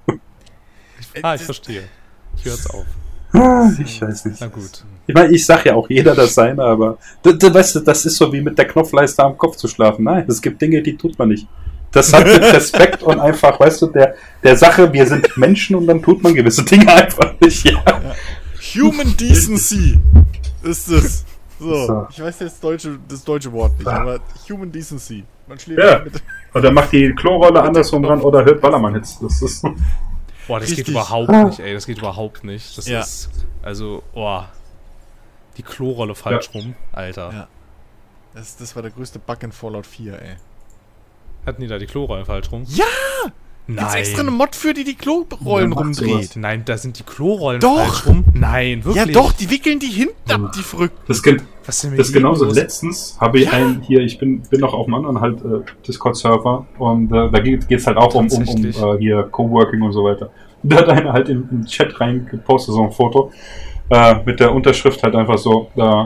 [1.21, 1.83] ah, ich verstehe.
[2.37, 2.85] Ich höre jetzt auf.
[3.77, 4.39] Ich weiß nicht.
[4.39, 4.85] Na gut.
[5.09, 8.05] Ich meine, ich sag ja auch jeder das seine, aber du, du, weißt du, das
[8.05, 10.03] ist so wie mit der Knopfleiste am Kopf zu schlafen.
[10.05, 11.47] Nein, es gibt Dinge, die tut man nicht.
[11.91, 15.87] Das hat mit Respekt und einfach, weißt du, der, der Sache, wir sind Menschen und
[15.87, 17.65] dann tut man gewisse Dinge einfach nicht.
[17.65, 17.83] Ja.
[18.75, 19.97] Human Decency
[20.61, 21.25] ist es.
[21.59, 22.07] So, So.
[22.11, 24.01] ich weiß jetzt deutsche, das deutsche Wort nicht, Ah.
[24.01, 25.23] aber Human Decency.
[25.47, 25.99] Man schläft Ja.
[26.03, 26.21] mit.
[26.53, 29.17] Oder macht die Klorolle andersrum dran oder hört Ballermann-Hits.
[29.21, 29.63] Das ist.
[30.47, 30.85] Boah, das Richtig.
[30.85, 31.73] geht überhaupt nicht, ey.
[31.73, 32.77] Das geht überhaupt nicht.
[32.77, 32.99] Das Ja.
[32.99, 33.31] ist,
[33.63, 34.49] also, boah.
[35.57, 37.31] Die Klorolle falsch rum, Alter.
[37.33, 37.47] Ja.
[38.33, 40.35] Das, das war der größte Bug in Fallout 4, ey.
[41.45, 42.63] Hatten die da die Klorollen falsch rum?
[42.67, 42.85] Ja!
[43.67, 43.77] Nein.
[43.85, 46.09] Gibt's extra eine Mod für, die die Klorollen rumdreht.
[46.09, 46.35] sowas?
[46.35, 47.77] Nein, da sind die Klorollen Doch.
[47.77, 48.25] falsch rum.
[48.33, 49.13] Nein, Ja wirklich.
[49.15, 50.97] doch, die wickeln die hinten ab, die verrückt.
[51.07, 52.45] Das, gen das ist genauso.
[52.45, 52.55] los?
[52.55, 56.65] Letztens habe ich einen hier, ich bin, bin noch auf einem anderen halt äh, Discord-Server
[56.79, 60.03] und äh, da geht es halt auch um, um, um äh, hier Coworking und so
[60.03, 60.31] weiter.
[60.63, 63.31] Und da hat einer halt in den Chat reingepostet, so ein Foto,
[63.89, 66.05] äh, mit der Unterschrift halt einfach so, äh,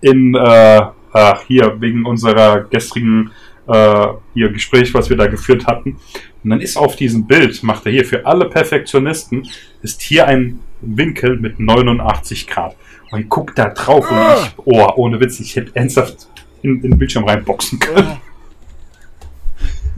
[0.00, 3.30] in, äh, ach, hier, wegen unserer gestrigen
[3.66, 5.98] äh, hier Gespräch, was wir da geführt hatten.
[6.42, 9.48] Und dann ist auf diesem Bild, macht er hier für alle Perfektionisten,
[9.82, 12.76] ist hier ein Winkel mit 89 Grad.
[13.10, 16.28] Und ich guck da drauf und ich, oh, ohne Witz, ich hätte ernsthaft
[16.62, 18.18] in, in den Bildschirm reinboxen können.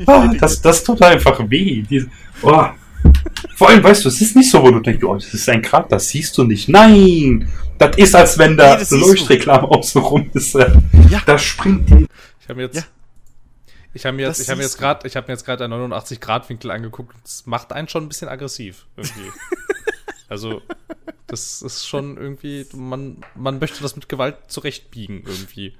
[0.07, 1.83] Ah, das, das tut einfach weh.
[1.89, 2.09] Diese,
[2.43, 2.65] oh.
[3.57, 5.63] Vor allem, weißt du, es ist nicht so, wo du denkst, oh, das ist ein
[5.63, 6.69] Grad, das siehst du nicht.
[6.69, 7.51] Nein!
[7.79, 8.99] Das ist, als wenn da Nee.
[8.99, 10.55] Leuchtreklame außen rum ist.
[10.55, 10.71] äh,
[11.09, 11.23] Ja.
[11.25, 12.07] Da springt die.
[12.41, 12.77] Ich habe mir jetzt.
[12.77, 12.83] Ja.
[13.93, 15.73] Ich habe mir jetzt, Das ich habe jetzt gerade, ich habe mir jetzt gerade einen
[15.73, 17.17] 89 Grad Winkel angeguckt.
[17.25, 19.31] Das macht einen schon ein bisschen aggressiv irgendwie.
[20.29, 20.63] also
[21.27, 25.75] das ist schon irgendwie, man, man möchte das mit Gewalt zurechtbiegen irgendwie.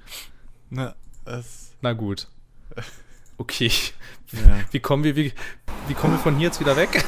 [0.69, 2.27] Na, das, Na gut.
[3.37, 3.71] Okay.
[4.33, 4.59] Ja.
[4.71, 5.33] Wie kommen wir, wie,
[5.87, 7.03] wie kommen wir von hier jetzt wieder weg?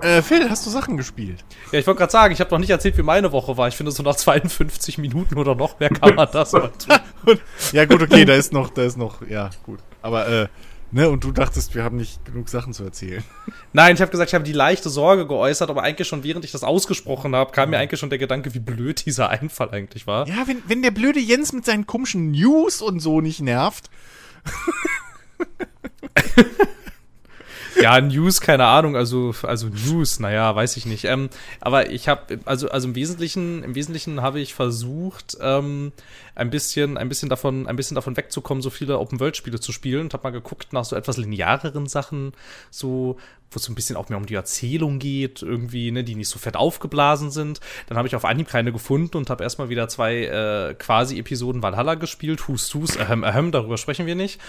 [0.00, 1.44] Äh, Phil, hast du Sachen gespielt?
[1.72, 3.68] Ja, ich wollte gerade sagen, ich habe noch nicht erzählt, wie meine Woche war.
[3.68, 6.70] Ich finde, so nach 52 Minuten oder noch mehr kann man das mal
[7.24, 7.38] tun.
[7.72, 9.80] Ja, gut, okay, da ist noch, da ist noch, ja, gut.
[10.00, 10.48] Aber, äh,
[10.92, 13.24] ne, und du dachtest, wir haben nicht genug Sachen zu erzählen.
[13.72, 16.52] Nein, ich habe gesagt, ich habe die leichte Sorge geäußert, aber eigentlich schon während ich
[16.52, 20.28] das ausgesprochen habe, kam mir eigentlich schon der Gedanke, wie blöd dieser Einfall eigentlich war.
[20.28, 23.90] Ja, wenn, wenn der blöde Jens mit seinen komischen News und so nicht nervt.
[27.80, 31.04] Ja, News, keine Ahnung, also, also News, naja, weiß ich nicht.
[31.04, 31.28] Ähm,
[31.60, 35.92] aber ich habe, also, also im Wesentlichen, im Wesentlichen habe ich versucht, ähm,
[36.34, 40.12] ein bisschen, ein bisschen davon, ein bisschen davon wegzukommen, so viele Open-World-Spiele zu spielen und
[40.12, 42.32] habe mal geguckt nach so etwas lineareren Sachen,
[42.70, 43.16] so,
[43.50, 46.28] wo es so ein bisschen auch mehr um die Erzählung geht, irgendwie, ne, die nicht
[46.28, 47.60] so fett aufgeblasen sind.
[47.86, 51.62] Dann habe ich auf Anhieb keine gefunden und habe erstmal wieder zwei äh, quasi Episoden
[51.62, 54.40] Valhalla gespielt, Hust Hust, ahem, ahem, darüber sprechen wir nicht.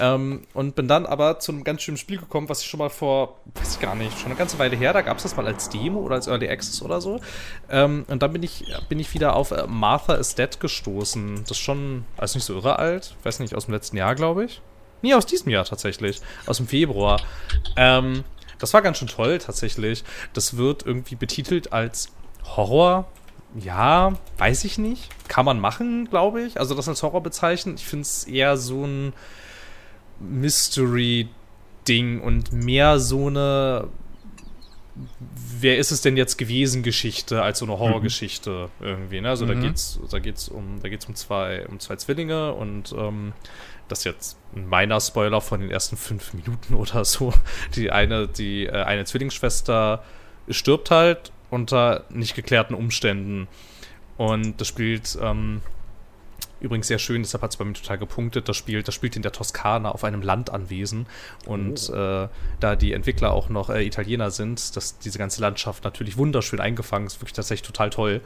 [0.00, 2.90] Ähm, und bin dann aber zu einem ganz schönen Spiel gekommen, was ich schon mal
[2.90, 5.46] vor, weiß ich gar nicht, schon eine ganze Weile her, da gab es das mal
[5.46, 7.20] als Demo oder als Early Access oder so.
[7.68, 11.42] Ähm, und dann bin ich, bin ich wieder auf äh, Martha is Dead gestoßen.
[11.42, 14.44] Das ist schon, also nicht so irre alt, weiß nicht, aus dem letzten Jahr, glaube
[14.44, 14.62] ich.
[15.02, 16.20] Nee, aus diesem Jahr tatsächlich.
[16.46, 17.20] Aus dem Februar.
[17.76, 18.24] Ähm,
[18.58, 20.04] Das war ganz schön toll tatsächlich.
[20.32, 22.10] Das wird irgendwie betitelt als
[22.44, 23.06] Horror.
[23.54, 25.08] Ja, weiß ich nicht.
[25.28, 26.58] Kann man machen, glaube ich.
[26.60, 27.76] Also das als Horror bezeichnen.
[27.76, 29.12] Ich finde es eher so ein
[30.20, 33.88] Mystery-Ding und mehr so eine
[35.60, 39.28] wer ist es denn jetzt gewesen Geschichte als so eine Horrorgeschichte irgendwie, ne?
[39.28, 39.48] Also Mhm.
[39.48, 43.32] da geht's da geht's um da geht's um zwei um zwei Zwillinge und ähm,
[43.88, 47.32] das ist jetzt ein meiner Spoiler von den ersten fünf Minuten oder so.
[47.74, 50.02] Die eine die äh, eine Zwillingsschwester
[50.48, 53.48] stirbt halt unter nicht geklärten Umständen
[54.16, 55.62] und das spielt ähm,
[56.60, 58.48] Übrigens sehr schön, deshalb hat es bei mir total gepunktet.
[58.48, 61.06] Das spielt, das spielt in der Toskana auf einem Landanwesen.
[61.46, 62.28] Und äh,
[62.58, 67.06] da die Entwickler auch noch äh, Italiener sind, dass diese ganze Landschaft natürlich wunderschön eingefangen
[67.06, 68.20] ist, wirklich tatsächlich total toll.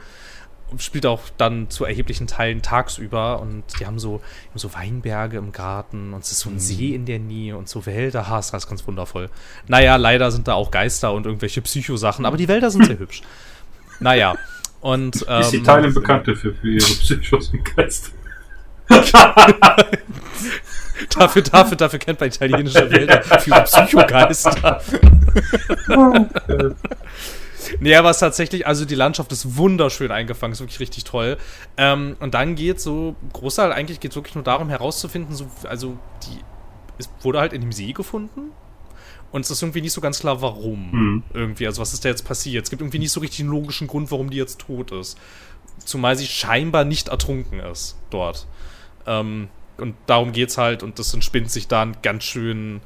[0.77, 5.51] Spielt auch dann zu erheblichen Teilen tagsüber und die haben so, haben so Weinberge im
[5.51, 8.27] Garten und es ist so ein See in der Nähe und so Wälder.
[8.29, 9.29] Ha, ist ganz, ganz wundervoll.
[9.67, 13.21] Naja, leider sind da auch Geister und irgendwelche Psychosachen, aber die Wälder sind sehr hübsch.
[13.99, 14.35] Naja,
[14.81, 15.25] und.
[15.27, 18.11] Ähm, Ist Italien bekannt dafür, für ihre Psychos und Geist?
[21.17, 24.81] Dafür, dafür, dafür kennt man italienische Wälder für ihre Psychogeister.
[27.79, 31.37] nee, aber es ist tatsächlich, also die Landschaft ist wunderschön eingefangen, ist wirklich richtig toll.
[31.77, 35.97] Ähm, und dann geht so, Großteil eigentlich geht es wirklich nur darum herauszufinden, so, also
[36.23, 36.39] die
[36.97, 38.51] es wurde halt in dem See gefunden.
[39.31, 40.91] Und es ist irgendwie nicht so ganz klar, warum.
[40.91, 41.23] Mhm.
[41.33, 42.65] Irgendwie, also was ist da jetzt passiert?
[42.65, 45.17] Es gibt irgendwie nicht so richtig einen logischen Grund, warum die jetzt tot ist.
[45.83, 48.45] Zumal sie scheinbar nicht ertrunken ist dort.
[49.07, 52.81] Ähm, und darum geht's halt und das entspinnt sich da ein ganz schön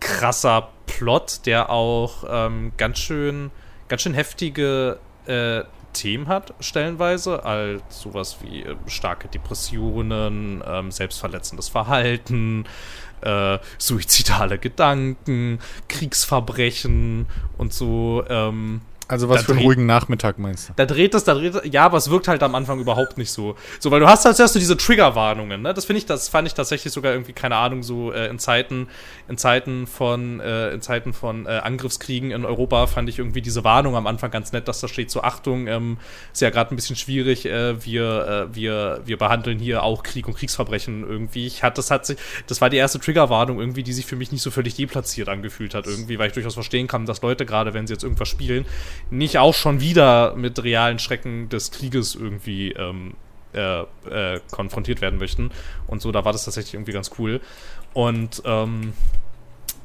[0.00, 3.52] krasser Plot, der auch ähm, ganz schön,
[3.92, 11.68] ganz schön heftige äh, Themen hat, stellenweise, als sowas wie äh, starke Depressionen, ähm, selbstverletzendes
[11.68, 12.64] Verhalten,
[13.20, 17.26] äh, suizidale Gedanken, Kriegsverbrechen
[17.58, 18.24] und so.
[18.30, 18.80] Ähm,
[19.12, 20.72] Also was Da für einen ruhigen Nachmittag meinst du?
[20.74, 23.30] da dreht es, da dreht es, ja, aber es wirkt halt am Anfang überhaupt nicht
[23.30, 23.56] so.
[23.78, 25.74] So, weil du hast als erstes diese Triggerwarnungen, ne?
[25.74, 28.88] Das finde ich, das fand ich tatsächlich sogar irgendwie, keine Ahnung, so äh, in Zeiten,
[29.28, 33.64] in Zeiten von, äh, in Zeiten von äh, Angriffskriegen in Europa fand ich irgendwie diese
[33.64, 35.98] Warnung am Anfang ganz nett, dass da steht so, Achtung, ähm,
[36.32, 40.26] ist ja gerade ein bisschen schwierig, äh, wir, äh, wir, wir behandeln hier auch Krieg
[40.26, 41.46] und Kriegsverbrechen irgendwie.
[41.46, 44.32] Ich hatte, das hat sich, das war die erste Triggerwarnung irgendwie, die sich für mich
[44.32, 47.74] nicht so völlig deplatziert angefühlt hat irgendwie, weil ich durchaus verstehen kann, dass Leute gerade,
[47.74, 48.64] wenn sie jetzt irgendwas spielen,
[49.10, 53.14] nicht auch schon wieder mit realen Schrecken des Krieges irgendwie ähm,
[53.54, 55.50] äh, äh, konfrontiert werden möchten.
[55.86, 57.40] Und so, da war das tatsächlich irgendwie ganz cool.
[57.92, 58.94] Und ähm,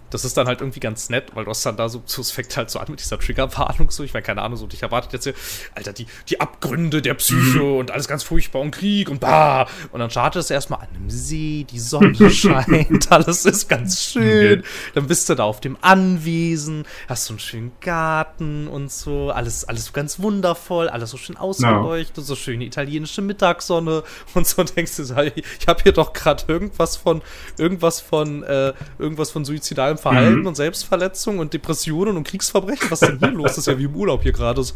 [0.10, 2.70] das ist dann halt irgendwie ganz nett, weil du hast dann da so, fängt halt
[2.70, 4.03] so an mit dieser Triggerwarnung so.
[4.03, 5.34] Ich meine, keine Ahnung, so, ich erwartet jetzt hier,
[5.76, 9.68] Alter, die, die Abgründe der Psyche und alles ganz furchtbar und Krieg und bah.
[9.91, 14.64] Und dann startet es erstmal an einem See, die Sonne scheint, alles ist ganz schön.
[14.93, 19.66] Dann bist du da auf dem Anwesen, hast so einen schönen Garten und so, alles,
[19.66, 24.03] alles ganz wundervoll, alles so schön ausgeleuchtet, so schöne italienische Mittagssonne
[24.34, 27.22] und so denkst du, ich habe hier doch gerade irgendwas von,
[27.58, 32.89] irgendwas von, äh, irgendwas von suizidalem Verhalten und Selbstverletzung und Depressionen und Kriegsverbrechen.
[32.91, 33.49] Was ist denn hier los?
[33.49, 34.63] Das ist ja wie im Urlaub hier gerade.
[34.63, 34.73] so.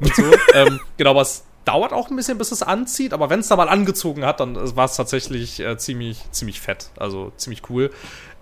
[0.00, 0.22] Und so.
[0.54, 3.56] ähm, genau, aber es dauert auch ein bisschen, bis es anzieht, aber wenn es da
[3.56, 6.90] mal angezogen hat, dann war es tatsächlich äh, ziemlich, ziemlich fett.
[6.96, 7.90] Also ziemlich cool.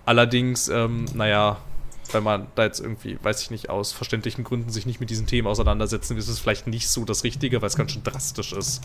[0.07, 1.59] Allerdings, ähm, naja,
[2.13, 5.27] wenn man da jetzt irgendwie, weiß ich nicht, aus verständlichen Gründen sich nicht mit diesen
[5.27, 8.83] Themen auseinandersetzen, ist es vielleicht nicht so das Richtige, weil es ganz schön drastisch ist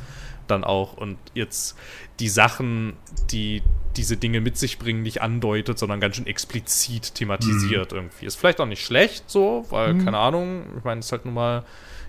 [0.47, 1.75] dann auch und jetzt
[2.19, 2.93] die Sachen,
[3.31, 3.63] die
[3.97, 8.25] diese Dinge mit sich bringen, nicht andeutet, sondern ganz schön explizit thematisiert irgendwie.
[8.25, 11.33] Ist vielleicht auch nicht schlecht so, weil, keine Ahnung, ich meine, es ist halt nun
[11.33, 11.63] mal,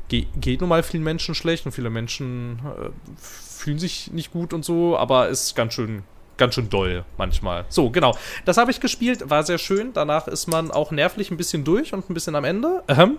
[0.09, 4.53] ge geht nun mal vielen Menschen schlecht und viele Menschen äh, fühlen sich nicht gut
[4.53, 6.03] und so, aber ist ganz schön
[6.37, 7.65] ganz schön doll manchmal.
[7.69, 8.17] So, genau.
[8.45, 9.93] Das habe ich gespielt, war sehr schön.
[9.93, 12.83] Danach ist man auch nervlich ein bisschen durch und ein bisschen am Ende.
[12.89, 13.19] Ähm.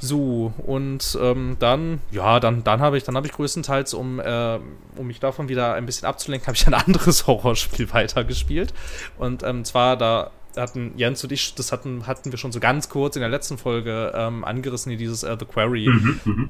[0.00, 4.60] So, und ähm, dann, ja, dann, dann habe ich, dann ich größtenteils, um, äh,
[4.96, 8.72] um mich davon wieder ein bisschen abzulenken, habe ich ein anderes Horrorspiel weitergespielt.
[9.18, 10.30] Und ähm, zwar, da
[10.62, 13.58] hatten Jens und ich, das hatten, hatten wir schon so ganz kurz in der letzten
[13.58, 15.88] Folge ähm, angerissen, hier dieses äh, The Quarry.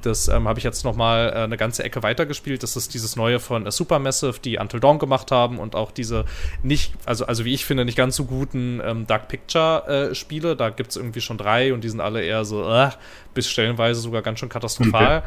[0.01, 2.63] Das ähm, habe ich jetzt noch mal äh, eine ganze Ecke weitergespielt.
[2.63, 6.25] Das ist dieses neue von äh, Supermassive, die Until Dawn gemacht haben und auch diese
[6.63, 10.55] nicht, also, also wie ich finde, nicht ganz so guten ähm, Dark Picture-Spiele.
[10.55, 12.89] da gibt es irgendwie schon drei und die sind alle eher so, äh,
[13.33, 15.23] bis stellenweise sogar ganz schön katastrophal.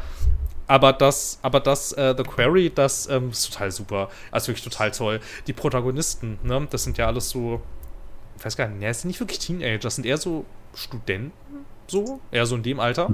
[0.67, 4.09] Aber das, aber das, äh, The Quarry, das ähm, ist total super.
[4.31, 5.19] Also wirklich total toll.
[5.47, 7.61] Die Protagonisten, ne, das sind ja alles so,
[8.37, 11.31] ich weiß gar nicht, ne, es sind nicht wirklich Teenager, sind eher so Studenten,
[11.87, 13.07] so, eher so in dem Alter.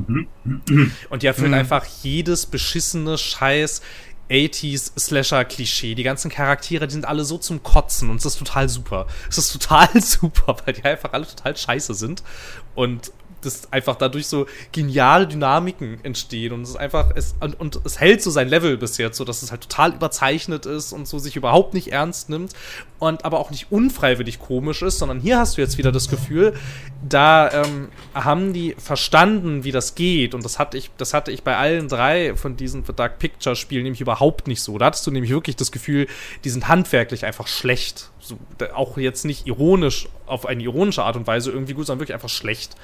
[1.10, 3.82] Und die erfüllen einfach jedes beschissene Scheiß
[4.30, 5.96] 80s Slasher-Klischee.
[5.96, 9.08] Die ganzen Charaktere, die sind alle so zum Kotzen und es ist total super.
[9.28, 12.24] Es ist total super, weil die einfach alle total scheiße sind.
[12.76, 13.12] Und
[13.42, 18.22] das einfach dadurch so geniale Dynamiken entstehen und es einfach es und, und, es hält
[18.22, 21.36] so sein Level bis jetzt, so dass es halt total überzeichnet ist und so sich
[21.36, 22.54] überhaupt nicht ernst nimmt
[23.00, 26.54] und aber auch nicht unfreiwillig komisch ist, sondern hier hast du jetzt wieder das Gefühl,
[27.08, 31.44] da ähm, haben die verstanden, wie das geht und das hatte ich das hatte ich
[31.44, 34.78] bei allen drei von diesen Dark Picture Spielen nämlich überhaupt nicht so.
[34.78, 36.08] Da hattest du nämlich wirklich das Gefühl,
[36.44, 38.12] die sind handwerklich einfach schlecht.
[38.20, 38.38] So,
[38.74, 42.30] auch jetzt nicht ironisch auf eine ironische Art und Weise irgendwie gut, sondern wirklich einfach
[42.30, 42.76] schlecht.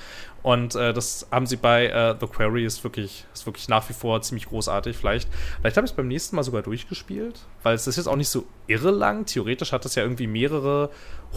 [0.45, 3.93] Und äh, das haben sie bei äh, The Quarry, ist wirklich, ist wirklich nach wie
[3.93, 4.95] vor ziemlich großartig.
[4.95, 5.27] Vielleicht,
[5.59, 8.29] vielleicht habe ich es beim nächsten Mal sogar durchgespielt, weil es ist jetzt auch nicht
[8.29, 9.25] so irre lang.
[9.25, 10.91] Theoretisch hat das ja irgendwie mehrere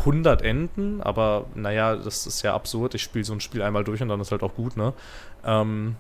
[0.05, 2.97] hundert Enden, aber naja, das ist ja absurd.
[2.97, 4.93] Ich spiele so ein Spiel einmal durch und dann ist halt auch gut, ne?
[5.43, 5.97] Ähm,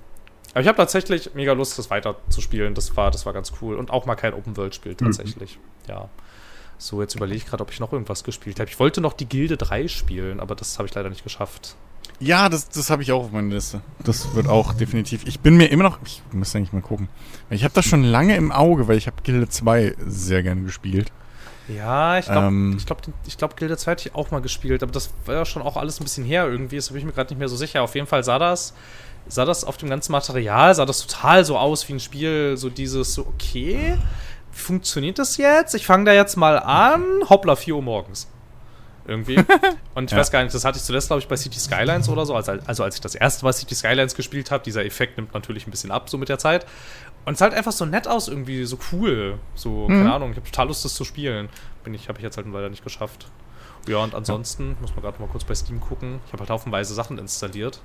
[0.50, 2.74] aber ich habe tatsächlich mega Lust, das weiter zu spielen.
[2.74, 3.76] Das war, das war ganz cool.
[3.76, 5.56] Und auch mal kein Open-World-Spiel tatsächlich.
[5.56, 5.90] Mhm.
[5.92, 6.10] Ja.
[6.76, 8.68] So, jetzt überlege ich gerade, ob ich noch irgendwas gespielt habe.
[8.68, 11.74] Ich wollte noch die Gilde 3 spielen, aber das habe ich leider nicht geschafft.
[12.20, 13.80] Ja, das, das habe ich auch auf meiner Liste.
[14.02, 15.24] Das wird auch definitiv.
[15.26, 15.98] Ich bin mir immer noch.
[16.04, 17.08] Ich muss eigentlich mal gucken.
[17.48, 21.12] Ich habe das schon lange im Auge, weil ich habe Gilde 2 sehr gerne gespielt.
[21.68, 24.82] Ja, ich glaube, ähm, ich glaube, ich glaub, Gilde 2 hatte ich auch mal gespielt,
[24.82, 26.76] aber das war ja schon auch alles ein bisschen her irgendwie.
[26.76, 27.82] Das bin ich mir gerade nicht mehr so sicher.
[27.82, 28.74] Auf jeden Fall sah das,
[29.28, 32.68] sah das auf dem ganzen Material, sah das total so aus wie ein Spiel, so
[32.68, 33.96] dieses, so, okay,
[34.52, 35.74] wie funktioniert das jetzt?
[35.74, 38.26] Ich fange da jetzt mal an, hoppla, 4 Uhr morgens
[39.08, 39.36] irgendwie.
[39.94, 40.18] Und ich ja.
[40.18, 42.34] weiß gar nicht, das hatte ich zuletzt, glaube ich, bei City Skylines oder so.
[42.34, 45.66] Also, also als ich das erste Mal City Skylines gespielt habe, dieser Effekt nimmt natürlich
[45.66, 46.66] ein bisschen ab, so mit der Zeit.
[47.24, 49.38] Und es sah halt einfach so nett aus, irgendwie, so cool.
[49.54, 49.98] So, mhm.
[49.98, 51.48] keine Ahnung, ich habe total Lust, das zu spielen.
[51.84, 53.30] Bin ich, habe ich jetzt halt leider nicht geschafft.
[53.86, 54.76] Ja, und ansonsten, ja.
[54.80, 56.20] muss man gerade mal kurz bei Steam gucken.
[56.26, 57.80] Ich habe halt haufenweise Sachen installiert.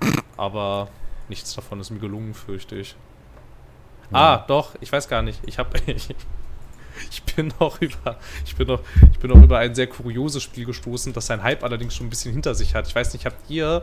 [0.36, 0.88] aber
[1.28, 2.96] nichts davon ist mir gelungen, fürchte ich.
[4.10, 4.34] Ja.
[4.34, 5.40] Ah, doch, ich weiß gar nicht.
[5.46, 5.70] Ich habe
[7.10, 8.80] Ich bin noch über, ich bin noch,
[9.12, 12.10] ich bin noch über ein sehr kurioses Spiel gestoßen, das sein Hype allerdings schon ein
[12.10, 12.86] bisschen hinter sich hat.
[12.86, 13.82] Ich weiß nicht, habt ihr,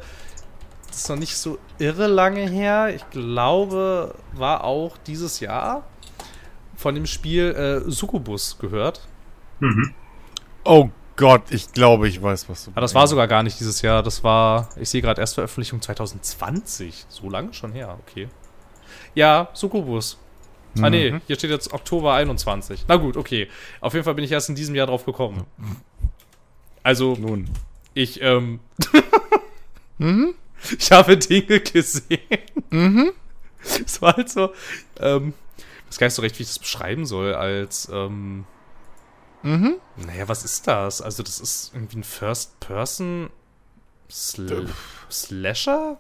[0.88, 5.84] das ist noch nicht so irre lange her, ich glaube, war auch dieses Jahr
[6.76, 9.02] von dem Spiel äh, Succubus gehört.
[9.60, 9.94] Mhm.
[10.64, 12.78] Oh Gott, ich glaube, ich weiß, was du meinst.
[12.78, 17.06] Ah, das war sogar gar nicht dieses Jahr, das war, ich sehe gerade Erstveröffentlichung 2020.
[17.08, 18.30] So lange schon her, okay.
[19.14, 20.18] Ja, Succubus.
[20.82, 21.22] Ah, nee, mhm.
[21.28, 22.86] hier steht jetzt Oktober 21.
[22.88, 23.48] Na gut, okay.
[23.80, 25.46] Auf jeden Fall bin ich erst in diesem Jahr drauf gekommen.
[26.82, 27.50] Also, Nun.
[27.94, 28.60] ich, ähm.
[29.98, 30.34] mhm.
[30.78, 32.20] Ich habe Dinge gesehen.
[32.70, 33.12] Mhm.
[33.86, 34.52] Es war halt so,
[35.00, 35.34] ähm.
[35.58, 38.46] Ich weiß gar nicht so recht, wie ich das beschreiben soll, als, ähm.
[39.44, 39.76] Mhm.
[40.06, 41.02] Naja, was ist das?
[41.02, 43.30] Also, das ist irgendwie ein First-Person
[44.10, 44.68] Sl
[45.10, 45.98] Slasher?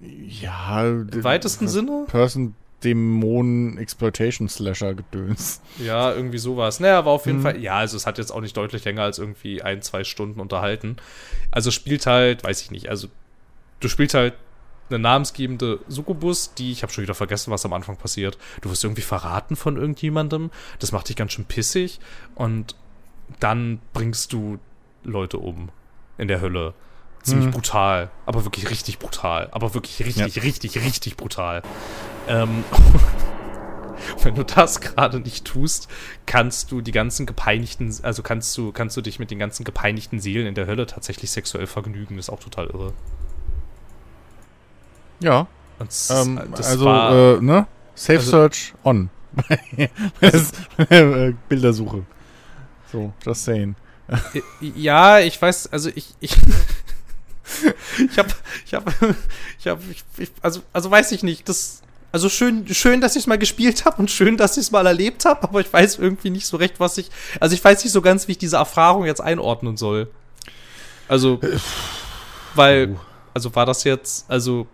[0.00, 0.86] Ja.
[0.86, 2.04] Im weitesten Sinne?
[2.08, 2.54] Person
[2.86, 5.60] Dämonen-Exploitation-Slasher-Gedöns.
[5.84, 6.80] Ja, irgendwie sowas.
[6.80, 7.42] Naja, aber auf jeden mhm.
[7.42, 10.40] Fall, ja, also es hat jetzt auch nicht deutlich länger als irgendwie ein, zwei Stunden
[10.40, 10.96] unterhalten.
[11.50, 13.08] Also spielt halt, weiß ich nicht, also
[13.80, 14.34] du spielst halt
[14.88, 18.38] eine namensgebende Succubus, die, ich habe schon wieder vergessen, was am Anfang passiert.
[18.60, 21.98] Du wirst irgendwie verraten von irgendjemandem, das macht dich ganz schön pissig
[22.34, 22.76] und
[23.40, 24.58] dann bringst du
[25.02, 25.70] Leute um
[26.18, 26.74] in der Hölle.
[27.22, 27.52] Ziemlich mhm.
[27.52, 29.48] brutal, aber wirklich richtig brutal.
[29.50, 30.42] Aber wirklich richtig, ja.
[30.42, 31.62] richtig, richtig brutal.
[32.28, 32.64] Ähm,
[34.22, 35.88] wenn du das gerade nicht tust,
[36.26, 40.20] kannst du die ganzen gepeinigten, also kannst du, kannst du dich mit den ganzen gepeinigten
[40.20, 42.16] Seelen in der Hölle tatsächlich sexuell vergnügen.
[42.16, 42.92] Das ist auch total irre.
[45.20, 45.46] Ja.
[45.78, 47.66] Das, ähm, also, war, äh, ne?
[47.94, 49.10] Safe also, Search on.
[51.48, 52.04] Bildersuche.
[52.90, 53.74] So, just saying.
[54.60, 56.36] Ja, ich weiß, also ich, ich
[58.10, 58.28] ich habe,
[58.64, 58.92] ich habe,
[59.58, 59.82] ich habe,
[60.40, 61.48] also, also weiß ich nicht.
[61.48, 64.70] Das, also schön, schön, dass ich es mal gespielt habe und schön, dass ich es
[64.70, 67.10] mal erlebt habe, aber ich weiß irgendwie nicht so recht, was ich,
[67.40, 70.08] also ich weiß nicht so ganz, wie ich diese Erfahrung jetzt einordnen soll.
[71.08, 71.40] Also,
[72.54, 72.96] weil,
[73.34, 74.66] also war das jetzt, also,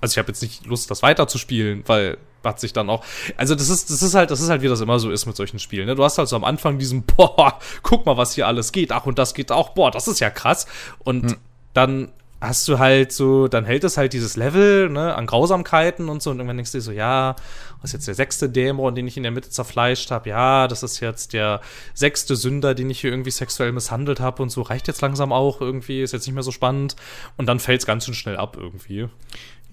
[0.00, 3.04] also ich habe jetzt nicht Lust, das weiterzuspielen, weil hat sich dann auch,
[3.36, 5.36] also das ist, das ist halt, das ist halt, wie das immer so ist mit
[5.36, 5.84] solchen Spielen.
[5.84, 5.94] Ne?
[5.94, 9.04] Du hast halt so am Anfang diesen, boah, guck mal, was hier alles geht, ach
[9.04, 10.66] und das geht auch, boah, das ist ja krass.
[11.04, 11.36] Und hm
[11.74, 16.22] dann hast du halt so, dann hält es halt dieses Level ne, an Grausamkeiten und
[16.22, 17.36] so und irgendwann denkst du dir so, ja,
[17.80, 20.30] was ist jetzt der sechste Dämon, den ich in der Mitte zerfleischt habe?
[20.30, 21.60] Ja, das ist jetzt der
[21.92, 25.60] sechste Sünder, den ich hier irgendwie sexuell misshandelt habe und so, reicht jetzt langsam auch
[25.60, 26.96] irgendwie, ist jetzt nicht mehr so spannend
[27.36, 29.08] und dann fällt es ganz schön schnell ab irgendwie.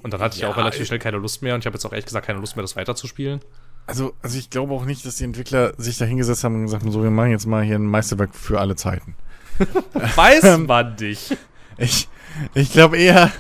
[0.04, 1.86] Und dann hatte ja, ich auch relativ schnell keine Lust mehr und ich habe jetzt
[1.86, 3.40] auch ehrlich gesagt keine Lust mehr, das weiterzuspielen.
[3.88, 6.84] Also, also ich glaube auch nicht, dass die Entwickler sich da hingesetzt haben und gesagt
[6.84, 9.16] haben, so, wir machen jetzt mal hier ein Meisterwerk für alle Zeiten.
[10.16, 11.36] Weiß man dich.
[11.78, 12.10] Ich,
[12.54, 13.32] ich glaube eher,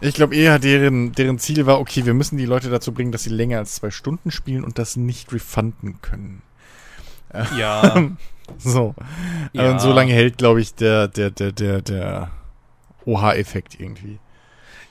[0.00, 3.22] Ich glaube eher, deren, deren Ziel war, okay, wir müssen die Leute dazu bringen, dass
[3.22, 6.42] sie länger als zwei Stunden spielen und das nicht refunden können.
[7.56, 8.10] Ja,
[8.58, 8.94] So.
[9.52, 9.70] Ja.
[9.70, 12.30] Und so lange hält, glaube ich, der, der, der, der, der
[13.06, 14.18] OH-Effekt irgendwie.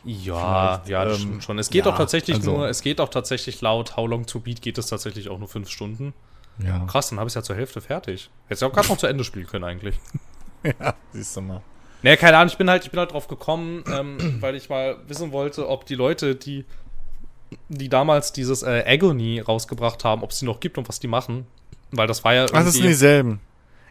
[0.03, 1.59] ja, Vielleicht, ja, das ähm, stimmt schon.
[1.59, 4.39] Es geht ja, auch tatsächlich also- nur, es geht auch tatsächlich laut How Long to
[4.39, 6.13] Beat geht es tatsächlich auch nur fünf Stunden.
[6.57, 6.79] Ja.
[6.85, 8.29] Krass, dann habe ich es ja zur Hälfte fertig.
[8.47, 9.99] Hättest du auch gerade noch zu Ende spielen können eigentlich.
[10.63, 11.61] ja, siehst du mal.
[12.03, 14.97] Nee, keine Ahnung, ich bin halt, ich bin halt drauf gekommen, ähm, weil ich mal
[15.07, 16.65] wissen wollte, ob die Leute, die,
[17.69, 21.07] die damals dieses äh, Agony rausgebracht haben, ob es die noch gibt und was die
[21.07, 21.45] machen.
[21.91, 23.39] Weil das war ja Ach, das sind dieselben.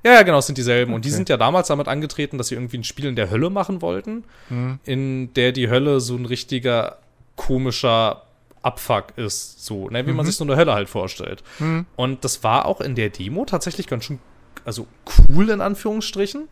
[0.02, 0.94] Ja, ja, genau, es sind dieselben.
[0.94, 1.16] Und die Okay.
[1.16, 4.24] sind ja damals damit angetreten, dass sie irgendwie ein Spiel in der Hölle machen wollten,
[4.48, 4.78] Hm.
[4.84, 6.96] in der die Hölle so ein richtiger
[7.36, 8.22] komischer
[8.62, 11.42] Abfuck ist, so, ne, wie man sich so eine Hölle halt vorstellt.
[11.58, 11.86] Hm.
[11.96, 14.18] Und das war auch in der Demo tatsächlich ganz schön,
[14.64, 14.86] also
[15.28, 16.48] cool in Anführungsstrichen.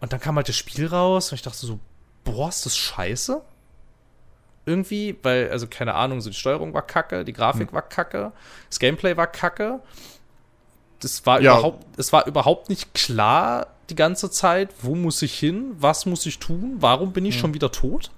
[0.00, 1.78] Und dann kam halt das Spiel raus und ich dachte so,
[2.24, 3.42] boah, ist das scheiße?
[4.66, 8.32] Irgendwie, weil, also keine Ahnung, so die Steuerung war kacke, die Grafik war kacke,
[8.68, 9.80] das Gameplay war kacke.
[11.00, 11.54] Das war Ja.
[11.54, 16.26] überhaupt, es war überhaupt nicht klar die ganze Zeit, wo muss ich hin, was muss
[16.26, 18.10] ich tun, warum bin ich schon wieder tot?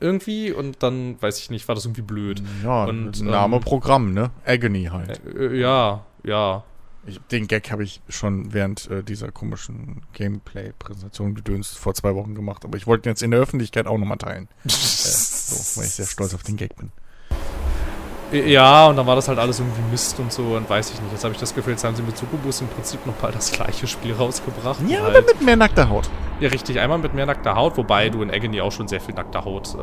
[0.00, 2.42] Irgendwie und dann, weiß ich nicht, war das irgendwie blöd.
[2.62, 4.30] Ja, Und, Name ähm, Programm, ne?
[4.44, 5.20] Agony halt.
[5.34, 6.62] Äh, ja, ja.
[7.06, 12.34] Ich, den Gag habe ich schon während äh, dieser komischen Gameplay-Präsentation gedönst vor zwei Wochen
[12.34, 14.48] gemacht, aber ich wollte ihn jetzt in der Öffentlichkeit auch nochmal teilen.
[14.64, 16.90] äh, so, weil ich sehr stolz auf den Gag bin.
[18.32, 21.12] Ja, und dann war das halt alles irgendwie Mist und so und weiß ich nicht.
[21.12, 23.52] Jetzt habe ich das Gefühl, jetzt haben sie mit Succubus im Prinzip noch mal das
[23.52, 24.80] gleiche Spiel rausgebracht.
[24.88, 26.10] Ja, halt, aber mit mehr nackter Haut.
[26.40, 26.80] ja, richtig.
[26.80, 29.76] Einmal mit mehr nackter Haut, wobei du in Agony auch schon sehr viel nackter Haut,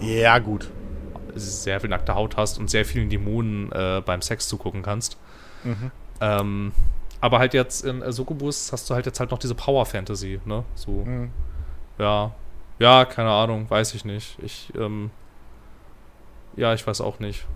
[0.00, 0.70] äh, Ja, gut.
[1.34, 5.16] sehr viel nackter Haut hast und sehr vielen Dämonen äh, beim Sex zugucken kannst.
[5.62, 5.90] Mhm.
[6.24, 6.72] Ähm,
[7.20, 10.64] aber halt jetzt in Succubus hast du halt jetzt halt noch diese Power Fantasy, ne?
[10.74, 11.30] So, Mhm.
[11.98, 12.32] ja.
[12.80, 14.36] Ja, keine Ahnung, weiß ich nicht.
[14.42, 15.10] Ich, ähm,
[16.56, 17.46] ja, ich weiß auch nicht.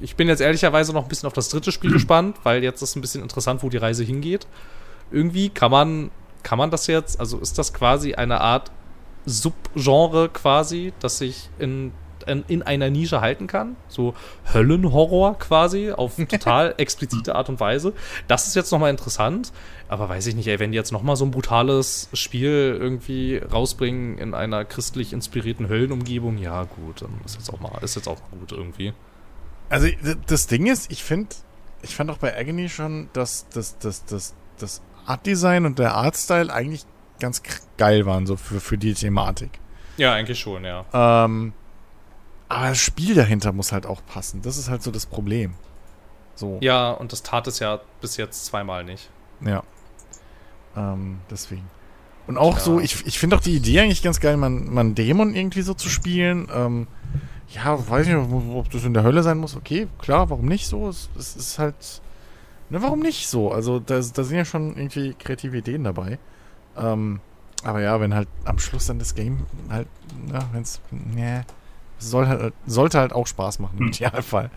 [0.00, 2.96] Ich bin jetzt ehrlicherweise noch ein bisschen auf das dritte Spiel gespannt, weil jetzt ist
[2.96, 4.46] ein bisschen interessant, wo die Reise hingeht.
[5.12, 6.10] Irgendwie kann man,
[6.42, 8.70] kann man das jetzt, also ist das quasi eine Art
[9.26, 11.92] Subgenre quasi, das sich in,
[12.26, 13.76] in, in einer Nische halten kann?
[13.88, 14.14] So
[14.52, 17.92] Höllenhorror quasi, auf total explizite Art und Weise.
[18.28, 19.52] Das ist jetzt nochmal interessant,
[19.88, 24.18] aber weiß ich nicht, ey, wenn die jetzt nochmal so ein brutales Spiel irgendwie rausbringen
[24.18, 28.20] in einer christlich inspirierten Höllenumgebung, ja gut, dann ist jetzt auch mal, ist jetzt auch
[28.30, 28.92] gut irgendwie.
[29.68, 29.88] Also
[30.26, 31.34] das Ding ist, ich finde,
[31.82, 36.52] ich fand auch bei Agony schon, dass das, das, das, das Art-Design und der Artstyle
[36.52, 36.84] eigentlich
[37.20, 37.42] ganz
[37.76, 39.60] geil waren, so für, für die Thematik.
[39.96, 40.84] Ja, eigentlich schon, ja.
[40.92, 41.52] Ähm,
[42.48, 44.42] aber das Spiel dahinter muss halt auch passen.
[44.42, 45.54] Das ist halt so das Problem.
[46.36, 49.10] So, Ja, und das tat es ja bis jetzt zweimal nicht.
[49.40, 49.62] ja.
[50.76, 51.70] Ähm, deswegen.
[52.26, 52.60] Und auch Ja.
[52.64, 55.74] so, ich, ich finde auch die Idee eigentlich ganz geil, man, man Dämon irgendwie so
[55.74, 56.48] zu spielen.
[56.52, 56.86] Ähm,
[57.50, 59.54] ja, weiß nicht, ob das in der Hölle sein muss.
[59.56, 60.88] Okay, klar, warum nicht so?
[60.88, 62.02] Es, es ist halt.
[62.70, 63.52] Ne, warum nicht so?
[63.52, 66.18] Also, da, da sind ja schon irgendwie kreative Ideen dabei.
[66.76, 67.20] Ähm,
[67.62, 69.86] aber ja, wenn halt am Schluss dann das Game halt,
[70.26, 70.80] ne, wenn's.
[70.90, 71.44] Ne,
[72.10, 73.88] soll halt, sollte halt auch Spaß machen, im Hm.
[73.92, 74.50] Idealfall.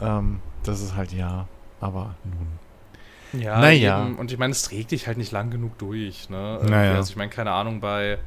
[0.00, 1.46] Ähm, das ist halt ja.
[1.80, 3.40] Aber nun.
[3.40, 4.02] Ja, Naja.
[4.06, 4.16] eben.
[4.16, 6.60] und ich meine, es trägt dich halt nicht lang genug durch, ne?
[6.64, 6.94] Naja.
[6.94, 8.18] Also ich meine, keine Ahnung, bei,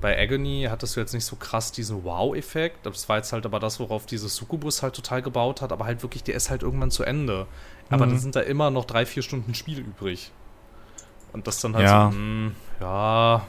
[0.00, 2.84] bei Agony hattest du jetzt nicht so krass diesen Wow-Effekt.
[2.84, 6.02] Das war jetzt halt aber das, worauf dieses Succubus halt total gebaut hat, aber halt
[6.02, 7.46] wirklich, der ist halt irgendwann zu Ende.
[7.88, 8.10] Aber Mhm.
[8.10, 10.32] dann sind da immer noch drei, vier Stunden Spiel übrig.
[11.32, 12.10] Und das dann halt Ja.
[12.10, 13.42] so, hm, ja.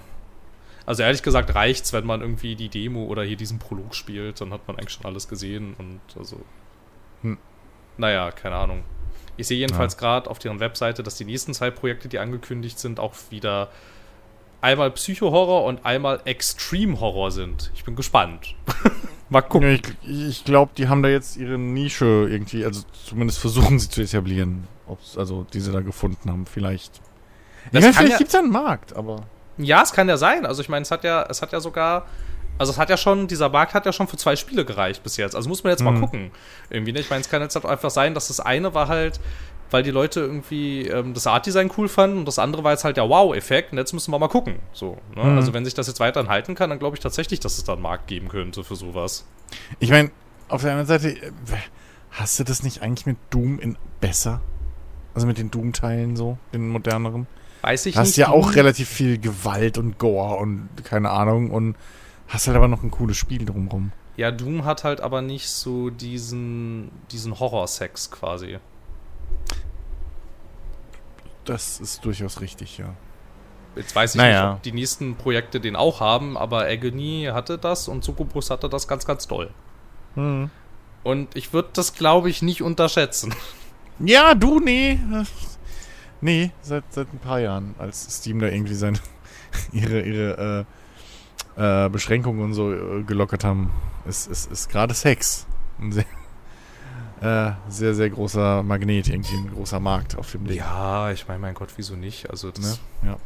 [0.85, 4.51] Also ehrlich gesagt reicht's, wenn man irgendwie die Demo oder hier diesen Prolog spielt, dann
[4.51, 6.41] hat man eigentlich schon alles gesehen und also.
[7.21, 7.37] Hm.
[7.97, 8.83] Naja, keine Ahnung.
[9.37, 12.99] Ich sehe jedenfalls gerade auf deren Webseite, dass die nächsten zwei Projekte, die angekündigt sind,
[12.99, 13.69] auch wieder
[14.61, 17.71] einmal Psycho-Horror und einmal Extreme-Horror sind.
[17.75, 18.55] Ich bin gespannt.
[19.29, 19.69] Mal gucken.
[19.69, 23.89] Ja, ich ich glaube, die haben da jetzt ihre Nische irgendwie, also zumindest versuchen sie
[23.89, 24.67] zu etablieren.
[24.85, 27.01] Ob's, also, die sie da gefunden haben, vielleicht.
[27.71, 29.25] Das ich kann vielleicht ja- gibt's ja einen Markt, aber.
[29.57, 30.45] Ja, es kann ja sein.
[30.45, 32.05] Also ich meine, es hat ja, es hat ja sogar,
[32.57, 35.17] also es hat ja schon, dieser Markt hat ja schon für zwei Spiele gereicht bis
[35.17, 35.35] jetzt.
[35.35, 36.01] Also muss man jetzt mal Mhm.
[36.01, 36.31] gucken.
[36.69, 36.99] Irgendwie, ne?
[36.99, 39.19] Ich meine, es kann jetzt halt einfach sein, dass das eine war halt,
[39.71, 42.97] weil die Leute irgendwie ähm, das Art-Design cool fanden und das andere war jetzt halt
[42.97, 44.59] der Wow-Effekt und jetzt müssen wir mal gucken.
[44.71, 45.23] So, ne?
[45.23, 45.37] Mhm.
[45.37, 47.73] Also wenn sich das jetzt weiterhin halten kann, dann glaube ich tatsächlich, dass es da
[47.73, 49.25] einen Markt geben könnte für sowas.
[49.79, 50.11] Ich meine,
[50.47, 51.31] auf der anderen Seite, äh,
[52.11, 54.41] hast du das nicht eigentlich mit Doom in besser?
[55.15, 57.25] Also mit den Doom-Teilen so, den moderneren?
[57.63, 58.17] Weiß ich Du hast nicht.
[58.17, 61.75] ja auch relativ viel Gewalt und Gore und keine Ahnung und
[62.27, 63.91] hast halt aber noch ein cooles Spiel drumrum.
[64.17, 68.59] Ja, Doom hat halt aber nicht so diesen, diesen Horror-Sex quasi.
[71.45, 72.93] Das ist durchaus richtig, ja.
[73.75, 74.45] Jetzt weiß ich Naja.
[74.49, 78.69] nicht, ob die nächsten Projekte den auch haben, aber Agony hatte das und Succubus hatte
[78.69, 79.49] das ganz, ganz doll.
[80.15, 80.51] Hm.
[81.03, 83.33] Und ich würde das, glaube ich, nicht unterschätzen.
[83.99, 84.99] Ja, du, nee.
[86.23, 88.97] Nee, seit, seit ein paar Jahren, als Steam da irgendwie seine,
[89.73, 90.65] ihre, ihre
[91.57, 93.71] äh, äh, Beschränkungen und so äh, gelockert haben,
[94.05, 95.45] ist, ist, ist gerade Sex
[95.79, 96.05] ein sehr,
[97.21, 100.57] äh, sehr, sehr großer Magnet, irgendwie ein großer Markt auf dem Ding.
[100.57, 102.29] Ja, ich meine, mein Gott, wieso nicht?
[102.29, 103.09] Also, das Ne?
[103.09, 103.17] Ja.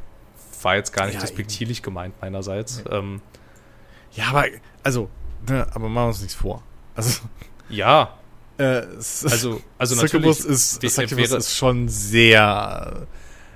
[0.63, 2.83] war jetzt gar nicht Ja, despektierlich gemeint meinerseits.
[2.89, 3.21] Ähm,
[4.13, 4.45] ja, aber,
[4.83, 5.09] also,
[5.47, 6.63] ne, aber machen wir uns nichts vor.
[6.95, 7.21] Also,
[7.69, 8.17] ja,
[8.57, 8.63] äh,
[8.97, 13.07] also, also Succubus natürlich ist, Succubus wäre- ist schon sehr,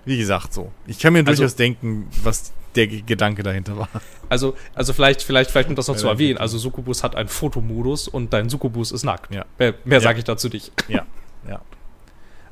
[0.05, 0.71] wie gesagt, so.
[0.87, 3.89] Ich kann mir Also- durchaus denken, was der Gedanke dahinter war.
[4.29, 6.37] Also, also vielleicht, vielleicht, vielleicht um das noch zu Ja, erwähnen.
[6.37, 9.33] Also Succubus hat einen Fotomodus und dein Succubus ist nackt.
[9.33, 9.45] Ja.
[9.59, 10.03] Mehr, mehr Ja.
[10.03, 10.71] sage ich dazu nicht.
[10.87, 11.05] Ja,
[11.49, 11.59] ja.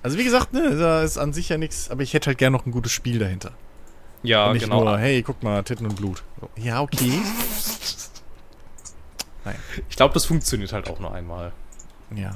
[0.03, 2.57] Also wie gesagt, ne, da ist an sich ja nichts, aber ich hätte halt gerne
[2.57, 3.51] noch ein gutes Spiel dahinter.
[4.23, 4.83] Ja, Und nicht genau.
[4.83, 6.23] nur, hey, guck mal, Titten und Blut.
[6.41, 7.11] So, ja, okay.
[9.89, 11.53] Ich glaube, das funktioniert halt auch nur einmal.
[12.15, 12.31] Ja.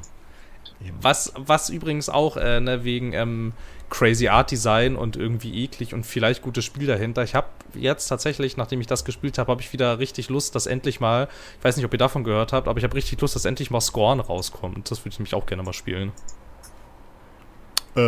[0.86, 0.98] Eben.
[1.02, 3.54] Was, was übrigens auch äh, ne, wegen ähm,
[3.90, 7.24] Crazy Art Design und irgendwie eklig und vielleicht gutes Spiel dahinter.
[7.24, 10.66] Ich habe jetzt tatsächlich, nachdem ich das gespielt habe, habe ich wieder richtig Lust, dass
[10.66, 11.28] endlich mal,
[11.60, 13.72] ich weiß nicht, ob ihr davon gehört habt, aber ich habe richtig Lust, dass endlich
[13.72, 14.90] mal Scorn rauskommt.
[14.90, 16.12] Das würde ich nämlich auch gerne mal spielen.
[17.96, 18.02] Äh,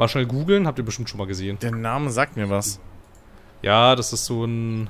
[0.00, 1.58] Mal schnell googeln, habt ihr bestimmt schon mal gesehen.
[1.60, 2.80] der Name sagt mir was.
[3.60, 4.88] Ja, das ist so ein.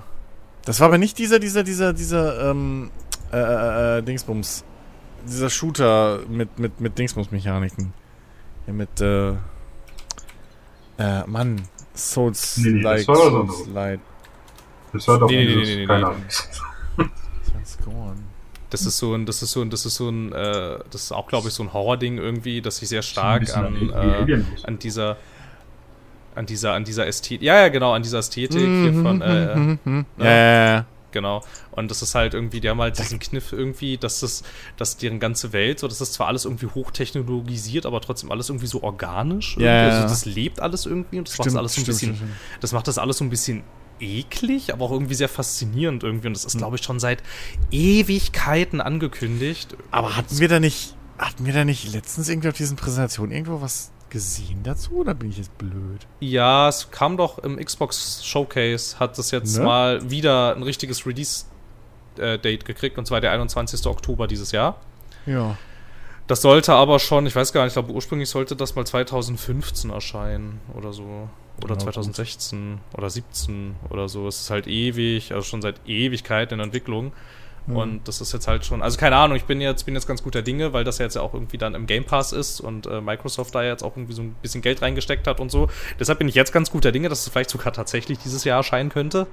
[0.65, 2.93] Das war aber nicht dieser, dieser, dieser, dieser, ähm,
[3.33, 4.65] äh, äh, äh, Dingsbums.
[5.27, 7.93] Dieser Shooter mit, mit, mit Dingsbums-Mechaniken.
[8.67, 9.31] Ja, mit, äh,
[10.99, 11.63] äh, Mann.
[11.95, 14.01] Souls Nee, nee, das like, war Souls like.
[14.93, 16.05] Das war doch Nee, nee, nee, nee, keine nee.
[16.07, 16.25] Ahnung.
[18.71, 21.13] Das ist so ein, das ist so ein, das ist so ein, äh, das ist
[21.13, 25.17] auch, glaube ich, so ein Horror-Ding irgendwie, das sich sehr stark an, äh, an dieser,
[26.37, 30.07] an dieser, an dieser Ästhetik, ja, ja, genau, an dieser Ästhetik hier von, äh, Mhm,
[30.19, 30.85] Ja, ja, ja.
[31.13, 31.43] Genau.
[31.73, 34.43] Und das ist halt irgendwie, die haben halt diesen Kniff irgendwie, dass das,
[34.77, 38.67] dass deren ganze Welt, so, das ist zwar alles irgendwie hochtechnologisiert, aber trotzdem alles irgendwie
[38.67, 39.57] so organisch.
[39.57, 39.97] Ja, irgendwie.
[39.97, 42.17] ja, Also das lebt alles irgendwie und das macht Stimmt, das alles so ein bisschen,
[42.17, 42.31] stimmt,
[42.61, 43.63] das macht das alles so ein bisschen
[44.01, 46.29] eklig, aber auch irgendwie sehr faszinierend irgendwie.
[46.29, 46.49] Und das Hm.
[46.49, 47.23] ist, glaube ich, schon seit
[47.71, 49.77] Ewigkeiten angekündigt.
[49.91, 53.61] Aber hatten wir da nicht, hatten wir da nicht letztens irgendwie auf diesen Präsentationen irgendwo
[53.61, 54.97] was gesehen dazu?
[54.97, 56.07] Oder bin ich jetzt blöd?
[56.21, 59.65] Ja, es kam doch im Xbox Showcase, hat das jetzt Ne?
[59.65, 63.87] mal wieder ein richtiges Release-Date gekriegt, und zwar der 21.
[63.87, 64.81] Oktober dieses Jahr.
[65.27, 65.57] Ja.
[66.27, 69.91] Das sollte aber schon, ich weiß gar nicht, ich glaube ursprünglich sollte das mal 2015
[69.91, 71.29] erscheinen oder so.
[71.63, 71.83] Oder gut.
[71.83, 74.29] 2016 oder 17 oder so.
[74.29, 77.13] Es ist halt ewig, also schon seit Ewigkeit in Entwicklung.
[77.77, 80.23] Und das ist jetzt halt schon, also keine Ahnung, ich bin jetzt, bin jetzt ganz
[80.23, 82.87] guter Dinge, weil das ja jetzt ja auch irgendwie dann im Game Pass ist und
[82.87, 85.69] äh, Microsoft da jetzt auch irgendwie so ein bisschen Geld reingesteckt hat und so.
[85.99, 88.91] Deshalb bin ich jetzt ganz guter Dinge, dass es vielleicht sogar tatsächlich dieses Jahr erscheinen
[88.91, 89.27] könnte.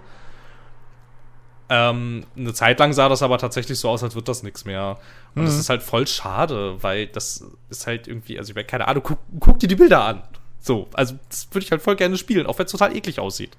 [1.70, 5.00] Ähm, eine Zeit lang sah das aber tatsächlich so aus, als wird das nichts mehr.
[5.36, 8.88] Und das ist halt voll schade, weil das ist halt irgendwie, also ich meine, keine
[8.88, 10.24] Ahnung, guck, guck dir die Bilder an.
[10.60, 13.52] So, also das würde ich halt voll gerne spielen, auch wenn es total eklig aussieht.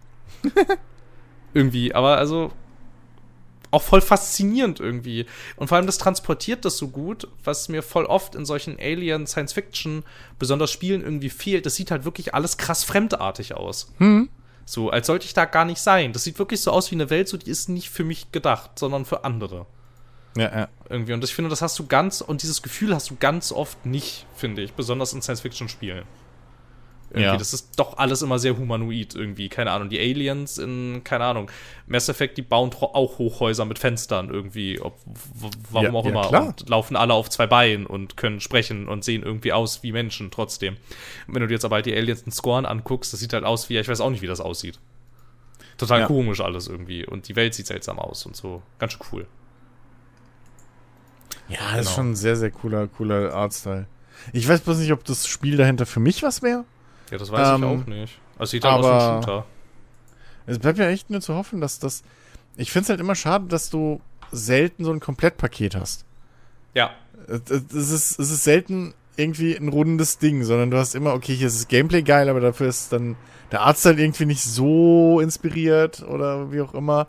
[1.55, 2.53] irgendwie, aber also
[3.71, 5.27] auch voll faszinierend irgendwie.
[5.57, 9.27] Und vor allem das transportiert das so gut, was mir voll oft in solchen Alien
[9.27, 10.05] Science Fiction
[10.39, 11.67] besonders Spielen irgendwie fehlt.
[11.67, 13.93] Das sieht halt wirklich alles krass fremdartig aus.
[14.65, 16.13] So, als sollte ich da gar nicht sein.
[16.13, 18.79] Das sieht wirklich so aus wie eine Welt, so die ist nicht für mich gedacht,
[18.79, 19.67] sondern für andere.
[20.37, 20.69] Ja, ja.
[20.89, 21.15] Irgendwie.
[21.15, 24.27] Und ich finde, das hast du ganz, und dieses Gefühl hast du ganz oft nicht,
[24.37, 26.05] finde ich, besonders in Science-Fiction-Spielen.
[27.11, 27.37] Irgendwie, Ja.
[27.39, 29.89] das ist doch alles immer sehr humanoid irgendwie, keine Ahnung.
[29.89, 31.51] Die Aliens in, keine Ahnung,
[31.87, 34.99] Mass Effect, die bauen auch Hochhäuser mit Fenstern irgendwie, ob,
[35.71, 36.29] warum Ja, auch ja, immer.
[36.29, 36.47] klar.
[36.49, 40.31] Und laufen alle auf zwei Beinen und können sprechen und sehen irgendwie aus wie Menschen
[40.31, 40.77] trotzdem.
[41.27, 43.45] Und wenn du dir jetzt aber halt die Aliens in Scorn anguckst, das sieht halt
[43.45, 44.79] aus wie, ja, ich weiß auch nicht, wie das aussieht.
[45.79, 47.07] Total komisch alles irgendwie.
[47.07, 48.63] Und die Welt sieht seltsam aus und so.
[48.79, 49.27] Ganz schön cool.
[51.49, 51.91] Ja, das ist Genau.
[51.97, 53.87] schon ein sehr, sehr cooler, cooler Artstyle.
[54.33, 56.65] Ich weiß bloß nicht, ob das Spiel dahinter für mich was wäre.
[57.11, 58.19] Ja, das weiß Ähm, ich auch nicht.
[58.39, 59.47] Also sieht halt aus aber- Shooter.
[60.47, 62.03] Es bleibt ja echt nur zu hoffen, dass das.
[62.57, 64.01] Ich finde es halt immer schade, dass du
[64.33, 66.05] selten so ein Komplettpaket hast.
[66.75, 66.91] Ja.
[67.27, 71.35] Es es ist, es ist selten irgendwie ein rundes Ding, sondern du hast immer, okay,
[71.35, 73.17] hier ist das Gameplay geil, aber dafür ist dann
[73.53, 77.09] der Artstyle irgendwie nicht so inspiriert oder wie auch immer.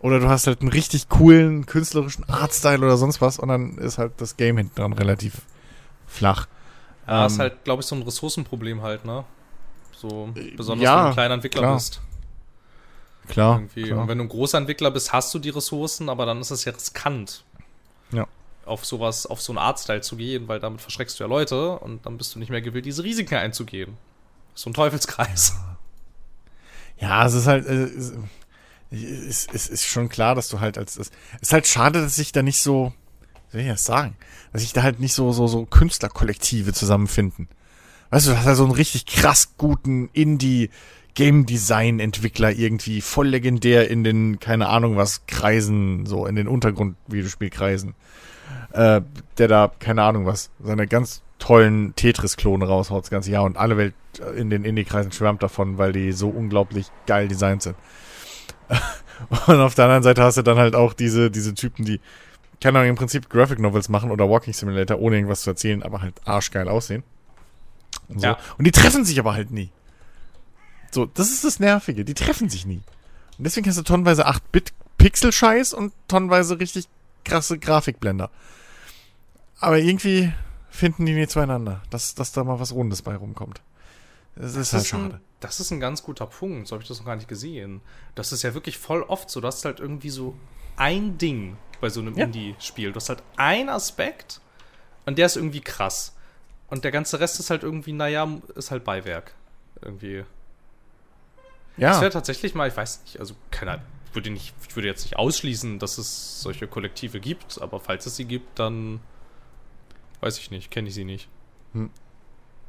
[0.00, 3.98] Oder du hast halt einen richtig coolen künstlerischen Artstyle oder sonst was und dann ist
[3.98, 5.42] halt das Game hinten dran relativ
[6.06, 6.46] flach.
[7.06, 9.24] Ja, ist Ähm, halt, glaube ich, so ein Ressourcenproblem halt, ne?
[9.96, 11.74] So, besonders ja, wenn du ein kleiner Entwickler klar.
[11.74, 12.00] bist.
[13.28, 13.56] Klar.
[13.58, 13.84] Irgendwie.
[13.84, 14.00] klar.
[14.00, 16.64] Und wenn du ein großer Entwickler bist, hast du die Ressourcen, aber dann ist es
[16.64, 17.44] ja riskant.
[18.10, 18.26] Ja.
[18.64, 22.04] Auf sowas, auf so einen Artstyle zu gehen, weil damit verschreckst du ja Leute und
[22.06, 23.96] dann bist du nicht mehr gewillt, diese Risiken einzugehen.
[24.54, 25.54] So ein Teufelskreis.
[26.98, 28.12] Ja, es ist halt, äh, es,
[28.92, 31.10] es, es ist schon klar, dass du halt als, es
[31.40, 32.92] ist halt schade, dass sich da nicht so,
[33.52, 34.16] wie soll ich das sagen,
[34.52, 37.48] dass sich da halt nicht so, so, so Künstlerkollektive zusammenfinden.
[38.10, 40.70] Weißt du, du hast halt so einen richtig krass guten Indie,
[41.14, 46.48] Game Design Entwickler irgendwie voll legendär in den, keine Ahnung was, Kreisen, so in den
[46.48, 47.94] Untergrund-Videospielkreisen.
[48.72, 49.02] Äh,
[49.38, 53.76] der da, keine Ahnung was, seine ganz tollen Tetris-Klone raushaut das ganze Jahr und alle
[53.76, 53.94] Welt
[54.36, 57.76] in den Indie-Kreisen schwärmt davon, weil die so unglaublich geil designt sind.
[59.46, 62.00] und auf der anderen Seite hast du dann halt auch diese, diese Typen, die,
[62.62, 66.00] keine Ahnung, im Prinzip Graphic Novels machen oder Walking Simulator, ohne irgendwas zu erzählen, aber
[66.00, 67.02] halt arschgeil aussehen.
[68.08, 68.26] Und, so.
[68.26, 68.38] Ja.
[68.56, 69.70] und die treffen sich aber halt nie.
[70.92, 72.04] So, das ist das Nervige.
[72.04, 72.82] Die treffen sich nie.
[73.38, 76.86] Und deswegen hast du tonnenweise 8-Bit-Pixel-Scheiß und tonnenweise richtig
[77.24, 78.30] krasse Grafikblender.
[79.58, 80.32] Aber irgendwie
[80.70, 83.60] finden die nie zueinander, dass, dass da mal was Rundes bei rumkommt.
[84.36, 85.14] Das ist halt schade.
[85.14, 86.68] Ein, das ist ein ganz guter Punkt.
[86.68, 87.80] So habe ich das noch gar nicht gesehen.
[88.14, 89.40] Das ist ja wirklich voll oft so.
[89.40, 90.34] Du hast halt irgendwie so
[90.76, 92.24] ein Ding bei so einem Ja.
[92.24, 92.92] Indie-Spiel.
[92.92, 94.40] Du hast halt einen Aspekt
[95.04, 96.14] und der ist irgendwie krass.
[96.68, 99.34] Und der ganze Rest ist halt irgendwie, naja, ist halt Beiwerk.
[99.82, 100.24] Irgendwie.
[101.76, 104.76] Das Ja, wäre tatsächlich mal, ich weiß nicht, also keine Ahnung, ich würde, nicht, ich
[104.76, 109.00] würde jetzt nicht ausschließen, dass es solche Kollektive gibt, aber falls es sie gibt, dann
[110.20, 111.28] weiß ich nicht, kenne ich sie nicht.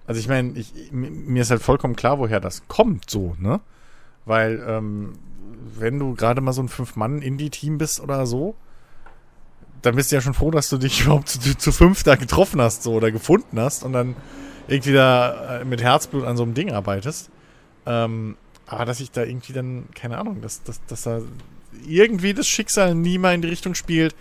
[0.07, 0.53] also ich meine,
[0.91, 3.59] mir ist halt vollkommen klar, woher das kommt, so, ne?
[4.25, 5.13] Weil, ähm,
[5.77, 8.55] wenn du gerade mal so ein Fünf-Mann-Indie-Team bist oder so,
[9.83, 12.59] dann bist du ja schon froh, dass du dich überhaupt zu, zu fünf da getroffen
[12.59, 14.15] hast, so, oder gefunden hast und dann
[14.67, 17.29] irgendwie da äh, mit Herzblut an so einem Ding arbeitest.
[17.85, 21.21] Ähm, aber dass ich da irgendwie dann, keine Ahnung, dass, dass, dass da
[21.85, 24.15] irgendwie das Schicksal nie mal in die Richtung spielt,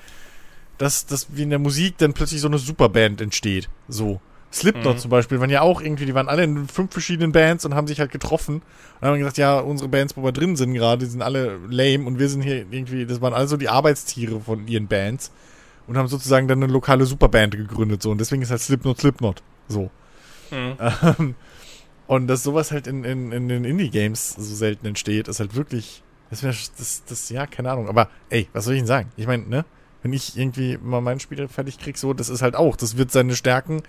[0.79, 3.69] dass, dass wie in der Musik dann plötzlich so eine Superband entsteht.
[3.89, 4.21] So.
[4.53, 4.99] Slipknot Mhm.
[4.99, 7.87] zum Beispiel waren ja auch irgendwie, die waren alle in fünf verschiedenen Bands und haben
[7.87, 8.61] sich halt getroffen
[9.01, 12.05] und haben gesagt, ja, unsere Bands, wo wir drin sind gerade, die sind alle lame
[12.05, 15.31] und wir sind hier irgendwie, das waren also die Arbeitstiere von ihren Bands
[15.87, 19.43] und haben sozusagen dann eine lokale Superband gegründet so und deswegen ist halt Slipknot Slipknot.
[19.69, 19.91] So.
[20.53, 21.35] Ähm,
[22.07, 26.03] und dass sowas halt in, in, in den Indie-Games so selten entsteht, ist halt wirklich,
[26.31, 27.89] das wäre, das, das, ja, keine Ahnung.
[27.89, 29.11] Aber, ey, was soll ich denn sagen?
[29.17, 29.65] Ich meine, ne,
[30.03, 33.11] wenn ich irgendwie mal mein Spiel fertig krieg, so, das ist halt auch, das wird
[33.11, 33.83] seine Stärken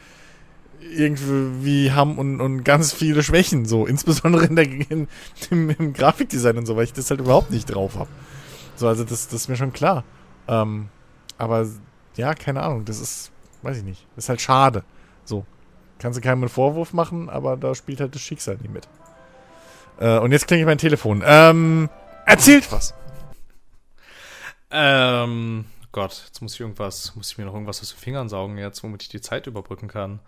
[0.95, 5.07] irgendwie haben und, und ganz viele Schwächen, so, insbesondere in der, in,
[5.49, 8.10] im, im Grafikdesign und so, weil ich das halt überhaupt nicht drauf habe.
[8.76, 10.03] So, also das, das ist mir schon klar.
[10.48, 10.88] Ähm,
[11.38, 11.68] aber,
[12.15, 13.31] ja, keine Ahnung, das ist,
[13.61, 14.84] weiß ich nicht, ist halt schade.
[15.26, 15.45] So,
[15.99, 18.88] kannst du keinem einen Vorwurf machen, aber da spielt halt das Schicksal nie mit.
[19.99, 21.23] Äh, und jetzt klingelt mein Telefon.
[21.26, 21.90] Ähm,
[22.26, 22.94] erzählt was.
[24.72, 28.57] Ähm, Gott, jetzt muss ich irgendwas, muss ich mir noch irgendwas aus den Fingern saugen
[28.57, 30.19] jetzt, womit ich die Zeit überbrücken kann.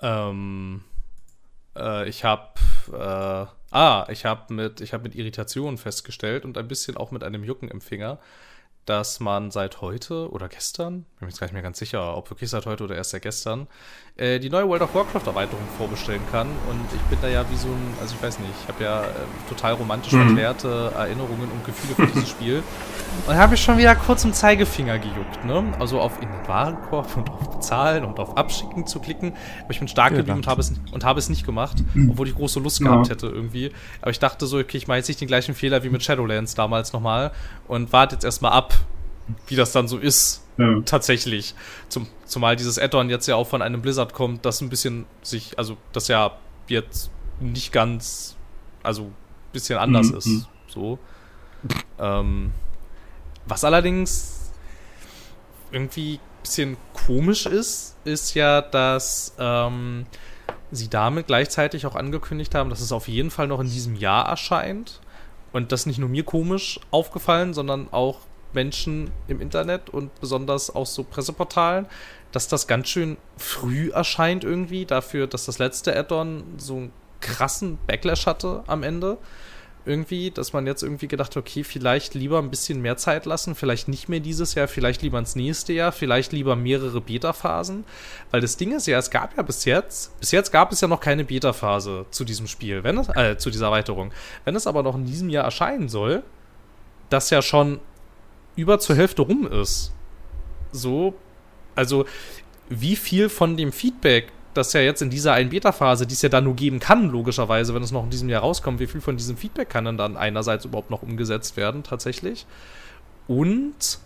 [0.00, 0.82] Ähm,
[1.76, 2.54] äh, ich habe,
[2.92, 7.22] äh, ah, ich habe mit, ich habe mit Irritationen festgestellt und ein bisschen auch mit
[7.22, 8.18] einem Jucken im Finger,
[8.86, 12.30] dass man seit heute oder gestern, bin mir jetzt gar nicht mehr ganz sicher, ob
[12.30, 13.66] wirklich seit heute oder erst seit gestern,
[14.16, 16.46] äh, die neue World of Warcraft Erweiterung vorbestellen kann.
[16.70, 19.02] Und ich bin da ja wie so ein, also ich weiß nicht, ich habe ja
[19.02, 19.08] äh,
[19.48, 22.62] total romantisch verklärte Erinnerungen und Gefühle für dieses Spiel.
[23.26, 25.64] Und habe ich schon wieder kurz im Zeigefinger gejuckt, ne?
[25.80, 29.34] Also auf in den Warenkorb und auf Bezahlen und auf Abschicken zu klicken.
[29.62, 31.76] Aber ich bin stark Ja, geblieben und habe es, und habe es nicht gemacht,
[32.08, 32.86] obwohl ich große Lust Ja.
[32.90, 33.72] gehabt hätte irgendwie.
[34.00, 36.54] Aber ich dachte so, okay, ich mache jetzt nicht den gleichen Fehler wie mit Shadowlands
[36.54, 37.32] damals nochmal
[37.66, 38.74] und warte jetzt erstmal ab,
[39.46, 40.42] wie das dann so ist.
[40.58, 40.80] Ja.
[40.84, 41.54] Tatsächlich.
[41.88, 45.58] Zum, zumal dieses Add-on jetzt ja auch von einem Blizzard kommt, das ein bisschen sich,
[45.58, 46.32] also das ja
[46.68, 48.36] jetzt nicht ganz,
[48.82, 49.14] also ein
[49.52, 50.26] bisschen anders Mhm, ist.
[50.26, 50.44] mhm.
[50.68, 50.98] So.
[51.98, 52.52] Ähm,
[53.46, 54.50] was allerdings
[55.72, 60.06] irgendwie ein bisschen komisch ist, ist ja, dass ähm,
[60.70, 64.26] sie damit gleichzeitig auch angekündigt haben, dass es auf jeden Fall noch in diesem Jahr
[64.28, 65.00] erscheint.
[65.52, 68.20] Und das nicht nur mir komisch aufgefallen, sondern auch
[68.56, 71.86] Menschen im Internet und besonders auch so Presseportalen,
[72.32, 77.78] dass das ganz schön früh erscheint irgendwie, dafür, dass das letzte Add-on so einen krassen
[77.86, 79.18] Backlash hatte am Ende.
[79.84, 83.86] Irgendwie, dass man jetzt irgendwie gedacht okay, vielleicht lieber ein bisschen mehr Zeit lassen, vielleicht
[83.86, 87.84] nicht mehr dieses Jahr, vielleicht lieber ins nächste Jahr, vielleicht lieber mehrere Beta-Phasen.
[88.32, 90.88] Weil das Ding ist ja, es gab ja bis jetzt, bis jetzt gab es ja
[90.88, 94.12] noch keine Beta-Phase zu diesem Spiel, wenn es, äh, zu dieser Erweiterung.
[94.44, 96.24] Wenn es aber noch in diesem Jahr erscheinen soll,
[97.08, 97.78] das ja schon
[98.56, 99.92] über zur Hälfte rum ist.
[100.72, 101.14] So,
[101.74, 102.06] also
[102.68, 106.28] wie viel von dem Feedback, das ja jetzt in dieser einen Beta-Phase, die es ja
[106.28, 109.16] dann nur geben kann, logischerweise, wenn es noch in diesem Jahr rauskommt, wie viel von
[109.16, 112.46] diesem Feedback kann denn dann einerseits überhaupt noch umgesetzt werden, tatsächlich?
[113.28, 113.98] Und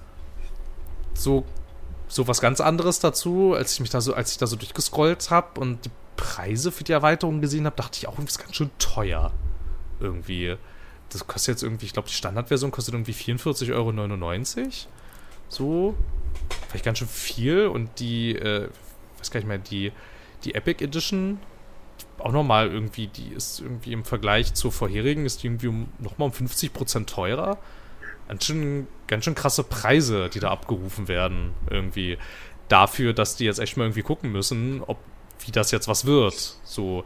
[1.14, 1.44] so,
[2.08, 5.30] so was ganz anderes dazu, als ich mich da so, als ich da so durchgescrollt
[5.30, 8.56] habe und die Preise für die Erweiterung gesehen habe, dachte ich auch, das ist ganz
[8.56, 9.32] schön teuer.
[10.00, 10.56] Irgendwie.
[11.10, 14.72] Das kostet jetzt irgendwie, ich glaube, die Standardversion kostet irgendwie 44,99 Euro.
[15.48, 15.94] So.
[16.68, 17.66] Vielleicht ganz schön viel.
[17.66, 18.68] Und die, äh,
[19.18, 19.92] weiß gar nicht mehr, die,
[20.44, 21.38] die Epic Edition
[22.18, 26.28] auch nochmal irgendwie, die ist irgendwie im Vergleich zur vorherigen, ist die irgendwie um, nochmal
[26.28, 27.58] um 50% teurer.
[28.28, 32.18] Ganz schön, ganz schön krasse Preise, die da abgerufen werden, irgendwie.
[32.68, 34.98] Dafür, dass die jetzt echt mal irgendwie gucken müssen, ob,
[35.44, 36.56] wie das jetzt was wird.
[36.62, 37.04] So,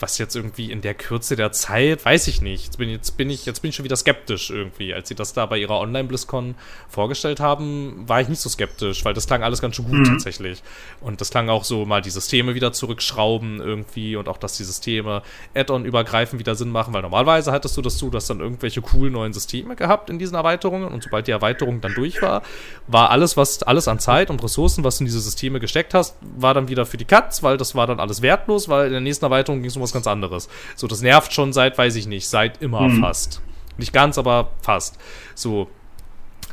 [0.00, 2.64] was jetzt irgendwie in der Kürze der Zeit, weiß ich nicht.
[2.64, 4.94] Jetzt bin, jetzt bin, ich, jetzt bin ich schon wieder skeptisch irgendwie.
[4.94, 6.54] Als sie das da bei ihrer Online-BlizzCon
[6.88, 10.04] vorgestellt haben, war ich nicht so skeptisch, weil das klang alles ganz schön gut mhm.
[10.04, 10.62] tatsächlich.
[11.00, 14.64] Und das klang auch so mal die Systeme wieder zurückschrauben irgendwie und auch, dass die
[14.64, 15.22] Systeme
[15.54, 19.32] Add-on-übergreifend wieder Sinn machen, weil normalerweise hattest du das so, dass dann irgendwelche coolen neuen
[19.32, 22.42] Systeme gehabt in diesen Erweiterungen und sobald die Erweiterung dann durch war,
[22.86, 26.16] war alles, was, alles an Zeit und Ressourcen, was du in diese Systeme gesteckt hast,
[26.20, 29.00] war dann wieder für die Katz, weil das war dann alles wertlos, weil in der
[29.00, 30.48] nächsten Erweiterung ging es um was ganz anderes.
[30.74, 33.00] So, das nervt schon seit, weiß ich nicht, seit immer mhm.
[33.00, 33.40] fast.
[33.78, 34.98] Nicht ganz, aber fast.
[35.34, 35.68] So,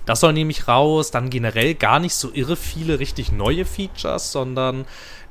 [0.06, 1.12] das soll nämlich raus.
[1.12, 4.86] Dann generell gar nicht so irre viele richtig neue Features, sondern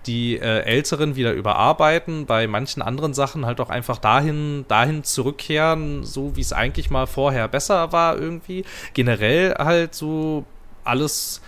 [0.06, 6.02] die äh, älteren wieder überarbeiten, bei manchen anderen Sachen halt auch einfach dahin, dahin zurückkehren,
[6.02, 8.64] so wie es eigentlich mal vorher besser war irgendwie.
[8.94, 10.44] Generell halt so
[10.82, 11.40] alles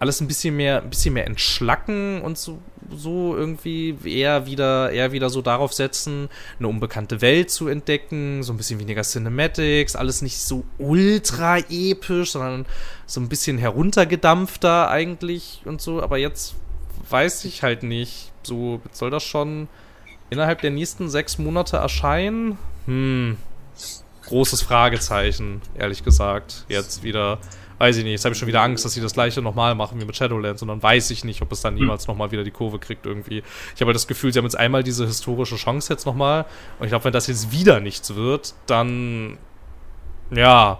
[0.00, 2.58] alles ein bisschen mehr, ein bisschen mehr entschlacken und so,
[2.94, 8.52] so irgendwie eher wieder, eher wieder so darauf setzen, eine unbekannte Welt zu entdecken, so
[8.52, 12.66] ein bisschen weniger Cinematics, alles nicht so ultra episch, sondern
[13.06, 16.02] so ein bisschen heruntergedampfter eigentlich und so.
[16.02, 16.54] Aber jetzt
[17.08, 19.68] weiß ich halt nicht, so soll das schon
[20.30, 22.58] innerhalb der nächsten sechs Monate erscheinen?
[22.86, 23.36] Hm,
[24.26, 26.64] großes Fragezeichen, ehrlich gesagt.
[26.68, 27.38] Jetzt wieder
[27.80, 29.98] weiß ich nicht, jetzt habe ich schon wieder Angst, dass sie das gleiche nochmal machen
[29.98, 32.12] wie mit Shadowlands und dann weiß ich nicht, ob es dann jemals hm.
[32.12, 33.42] nochmal wieder die Kurve kriegt irgendwie.
[33.74, 36.44] Ich habe halt das Gefühl, sie haben jetzt einmal diese historische Chance jetzt nochmal
[36.78, 39.38] und ich glaube, wenn das jetzt wieder nichts wird, dann
[40.30, 40.78] ja,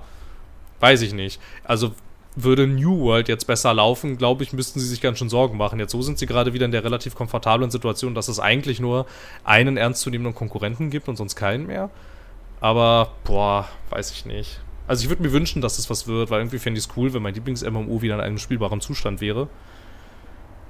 [0.81, 1.41] weiß ich nicht.
[1.65, 1.93] Also
[2.37, 5.81] würde New World jetzt besser laufen, glaube ich, müssten sie sich ganz schön Sorgen machen.
[5.81, 9.07] Jetzt so sind sie gerade wieder in der relativ komfortablen Situation, dass es eigentlich nur
[9.43, 11.89] einen ernstzunehmenden Konkurrenten gibt und sonst keinen mehr.
[12.61, 14.61] Aber, boah, weiß ich nicht.
[14.91, 17.15] Also ich würde mir wünschen, dass das was wird, weil irgendwie fände ich es cool,
[17.15, 19.49] wenn mein Lieblings-MMO wieder in einem spielbaren Zustand wäre.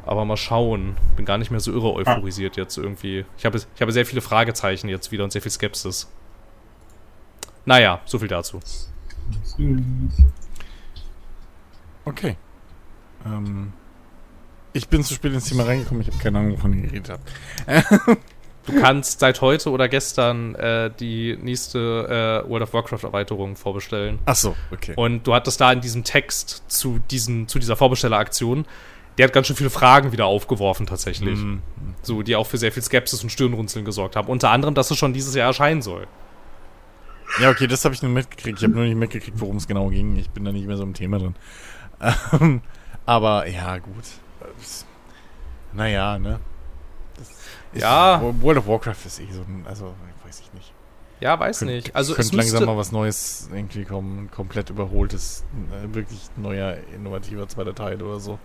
[0.05, 0.95] Aber mal schauen.
[1.17, 3.25] Bin gar nicht mehr so irre euphorisiert jetzt irgendwie.
[3.39, 6.07] Ich habe, ich habe sehr viele Fragezeichen jetzt wieder und sehr viel Skepsis.
[7.65, 8.61] Naja, so viel dazu.
[12.05, 12.37] Okay.
[13.25, 13.73] Ähm,
[14.75, 16.03] ich bin zu spät ins Thema reingekommen.
[16.03, 18.19] Ich habe keine Ahnung, wovon ihr geredet habt.
[18.71, 24.19] Du kannst seit heute oder gestern äh, die nächste äh, World of Warcraft Erweiterung vorbestellen.
[24.27, 24.95] Ach so, okay.
[24.97, 28.67] Und du hattest da in diesem Text zu, diesen, zu dieser Vorbestelleraktion,
[29.19, 31.39] der hat ganz schön viele Fragen wieder aufgeworfen tatsächlich.
[31.39, 31.63] Mhm.
[32.03, 34.29] So, die auch für sehr viel Skepsis und Stirnrunzeln gesorgt haben.
[34.29, 36.07] Unter anderem, dass es schon dieses Jahr erscheinen soll.
[37.41, 38.59] Ja, okay, das habe ich nur mitgekriegt.
[38.59, 40.17] Ich habe nur nicht mitgekriegt, worum es genau ging.
[40.17, 41.35] Ich bin da nicht mehr so im Thema drin.
[42.41, 42.63] Ähm,
[43.05, 44.05] aber ja, gut.
[45.75, 46.41] Naja, ne?
[47.73, 48.21] Ja.
[48.41, 49.95] World of Warcraft ist eh so ein, also
[50.25, 50.73] weiß ich nicht.
[51.21, 51.95] Ja, weiß Könnt, nicht.
[51.95, 57.75] Also könnte langsam mal was Neues irgendwie kommen, komplett überholtes, äh, wirklich neuer, innovativer zweiter
[57.75, 58.39] Teil oder so.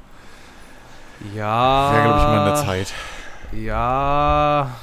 [1.33, 1.93] Ja.
[1.93, 2.93] Wäre, glaube ich, mal in der Zeit.
[3.53, 4.75] Ja.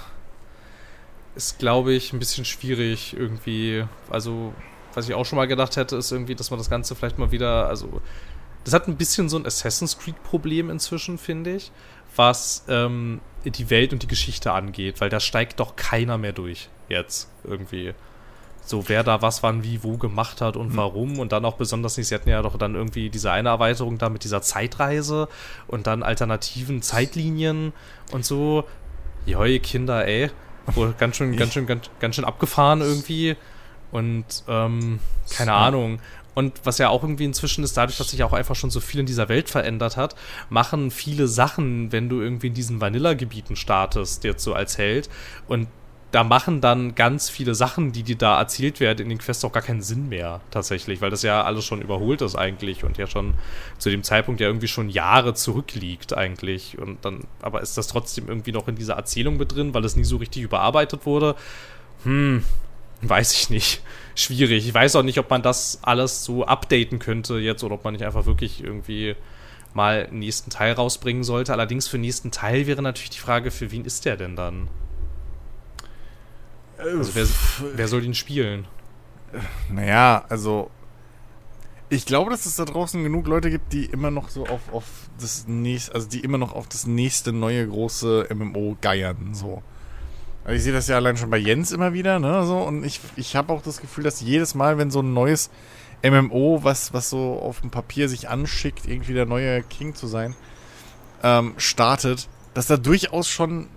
[1.35, 3.85] Ist, glaube ich, ein bisschen schwierig irgendwie.
[4.09, 4.55] Also,
[4.95, 7.31] was ich auch schon mal gedacht hätte, ist irgendwie, dass man das Ganze vielleicht mal
[7.31, 8.01] wieder, also,
[8.65, 11.73] das hat ein bisschen so ein Assassin's Creed-Problem inzwischen, finde ich
[12.17, 16.69] was ähm, die Welt und die Geschichte angeht, weil da steigt doch keiner mehr durch
[16.89, 17.95] jetzt irgendwie.
[18.65, 20.77] So, wer da was wann wie wo gemacht hat und mhm.
[20.77, 23.99] warum und dann auch besonders nicht, sie hatten ja doch dann irgendwie diese eine Erweiterung
[23.99, 25.29] da mit dieser Zeitreise
[25.67, 27.73] und dann alternativen Zeitlinien
[28.13, 28.65] und so.
[29.27, 30.31] Joi, Kinder, ey.
[30.67, 33.37] Wohl ganz schön, ganz schön, ganz, ganz schön abgefahren irgendwie.
[33.91, 35.01] Und ähm,
[35.37, 35.99] keine Ahnung.
[36.35, 39.01] Und was ja auch irgendwie inzwischen ist, dadurch, dass sich auch einfach schon so viel
[39.01, 40.15] in dieser Welt verändert hat,
[40.49, 45.11] machen viele Sachen, wenn du irgendwie in diesen Vanilla-Gebieten startest, jetzt so als Held.
[45.47, 45.69] Und
[46.13, 49.53] da machen dann ganz viele Sachen, die dir da erzählt werden, in den Quests auch
[49.53, 53.07] gar keinen Sinn mehr, tatsächlich, weil das ja alles schon überholt ist eigentlich und ja
[53.07, 53.33] schon
[53.79, 56.79] zu dem Zeitpunkt ja irgendwie schon Jahre zurückliegt eigentlich.
[56.79, 59.97] Und dann, aber ist das trotzdem irgendwie noch in dieser Erzählung mit drin, weil es
[59.97, 61.35] nie so richtig überarbeitet wurde?
[62.05, 62.45] Hm,
[63.09, 63.83] weiß ich nicht
[64.15, 64.67] schwierig.
[64.67, 67.95] Ich weiß auch nicht, ob man das alles so updaten könnte jetzt oder ob man
[67.95, 69.17] nicht einfach wirklich irgendwie
[69.75, 71.53] mal einen nächsten Teil rausbringen sollte.
[71.53, 74.69] Allerdings für den nächsten Teil wäre natürlich die Frage, für wen ist der denn dann?
[76.79, 77.27] Also wer,
[77.77, 78.67] wer soll ihn spielen?
[79.71, 80.71] Naja, also
[81.89, 84.85] ich glaube, dass es da draußen genug Leute gibt, die immer noch so auf, auf
[85.21, 89.63] das nächste, also die immer noch auf das nächste neue große MMO geiern, so.
[90.45, 92.45] Also ich sehe das ja allein schon bei Jens immer wieder, ne?
[92.47, 95.51] So, und ich, ich habe auch das Gefühl, dass jedes Mal, wenn so ein neues
[96.05, 100.35] MMO, was, was so auf dem Papier sich anschickt, irgendwie der neue King zu sein,
[101.23, 103.69] ähm, startet, dass da durchaus schon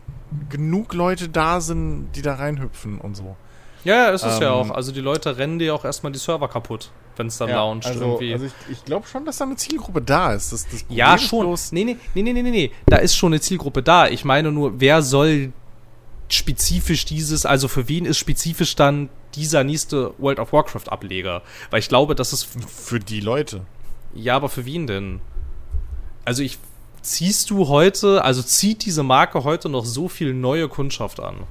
[0.49, 3.35] genug Leute da sind, die da reinhüpfen und so.
[3.83, 4.75] Ja, ja, ist es ja Ähm, auch.
[4.75, 7.85] Also die Leute rennen dir auch erstmal die Server kaputt, wenn es dann Ja, launcht
[7.85, 8.33] also, irgendwie.
[8.33, 10.51] also ich, ich glaube schon, dass da eine Zielgruppe da ist.
[10.51, 11.45] Das, das ja, schon.
[11.45, 12.71] bloß- Nee, nee, nee, nee, nee, nee, nee.
[12.87, 14.07] Da ist schon eine Zielgruppe da.
[14.07, 15.53] Ich meine nur, wer soll
[16.29, 21.41] spezifisch dieses, also für wen ist spezifisch dann dieser nächste World of Warcraft Ableger?
[21.69, 23.65] Weil ich glaube, das ist für die Leute.
[24.13, 25.21] Ja, aber für wen denn?
[26.23, 26.57] Also ich
[27.01, 31.43] ziehst du heute, also zieht diese Marke heute noch so viel neue Kundschaft an?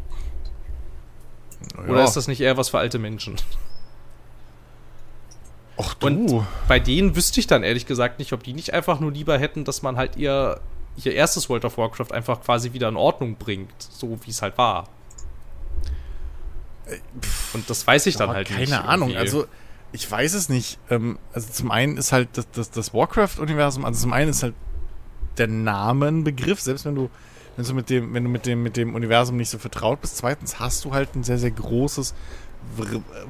[1.86, 2.04] Oder Ja.
[2.04, 3.36] ist das nicht eher was für alte Menschen?
[5.76, 6.06] Och du.
[6.06, 9.38] Und bei denen wüsste ich dann ehrlich gesagt nicht, ob die nicht einfach nur lieber
[9.38, 10.60] hätten, dass man halt ihr,
[10.96, 14.56] ihr erstes World of Warcraft einfach quasi wieder in Ordnung bringt, so wie es halt
[14.58, 14.88] war.
[17.54, 18.72] Und das weiß ich dann halt keine nicht.
[18.74, 19.10] Ahnung.
[19.10, 19.18] irgendwie.
[19.18, 19.46] Also,
[19.92, 20.78] ich weiß es nicht.
[20.90, 24.54] Ähm, also, zum einen ist halt das, das, das Warcraft-Universum, also zum einen ist halt
[25.38, 27.10] der Name ein Begriff, selbst wenn du,
[27.56, 30.16] wenn du mit dem, wenn du mit dem, mit dem Universum nicht so vertraut bist.
[30.16, 32.14] Zweitens hast du halt ein sehr, sehr großes,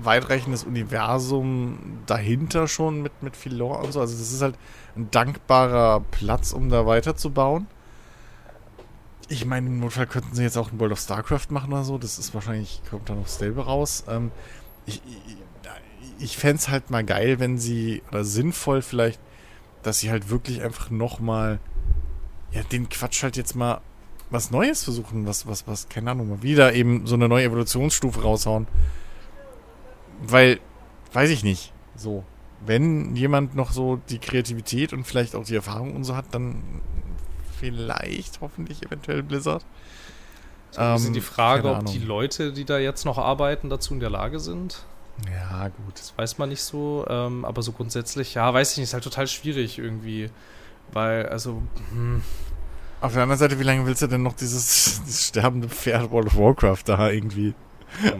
[0.02, 4.00] weitreichendes Universum dahinter schon mit, mit viel Lore und so.
[4.00, 4.56] Also, das ist halt
[4.96, 7.66] ein dankbarer Platz, um da weiterzubauen.
[9.28, 11.98] Ich meine, im Notfall könnten sie jetzt auch ein World of StarCraft machen oder so.
[11.98, 14.04] Das ist wahrscheinlich, kommt da noch dasselbe raus.
[14.08, 14.30] Ähm,
[14.86, 15.36] ich ich,
[16.18, 19.20] ich fände es halt mal geil, wenn sie, oder sinnvoll vielleicht,
[19.82, 21.58] dass sie halt wirklich einfach nochmal,
[22.52, 23.80] ja, den Quatsch halt jetzt mal
[24.30, 28.22] was Neues versuchen, was, was, was, keine Ahnung, mal wieder eben so eine neue Evolutionsstufe
[28.22, 28.66] raushauen.
[30.22, 30.60] Weil,
[31.12, 32.24] weiß ich nicht, so,
[32.66, 36.62] wenn jemand noch so die Kreativität und vielleicht auch die Erfahrung und so hat, dann
[37.58, 39.64] vielleicht, hoffentlich, eventuell Blizzard.
[40.76, 44.00] Ein bisschen Ähm, die Frage, ob die Leute, die da jetzt noch arbeiten, dazu in
[44.00, 44.84] der Lage sind.
[45.32, 45.94] Ja, gut.
[45.94, 49.04] Das weiß man nicht so, ähm, aber so grundsätzlich, ja, weiß ich nicht, ist halt
[49.04, 50.30] total schwierig irgendwie.
[50.92, 52.22] Weil, also, hm,
[53.00, 56.26] Auf der anderen Seite, wie lange willst du denn noch dieses, dieses sterbende Pferd World
[56.28, 57.54] of Warcraft da irgendwie?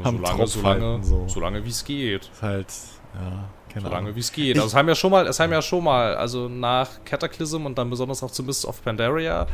[0.05, 1.25] Am solange, Tropf solange, halten, so.
[1.29, 2.31] solange wie es geht.
[2.33, 2.69] Ist halt,
[3.15, 4.17] ja, keine Solange Ahnung.
[4.17, 4.57] wie es geht.
[4.57, 7.77] Also es haben ja schon mal, es haben ja schon mal, also nach Cataclysm und
[7.77, 9.47] dann besonders auch zu Mists of Pandaria,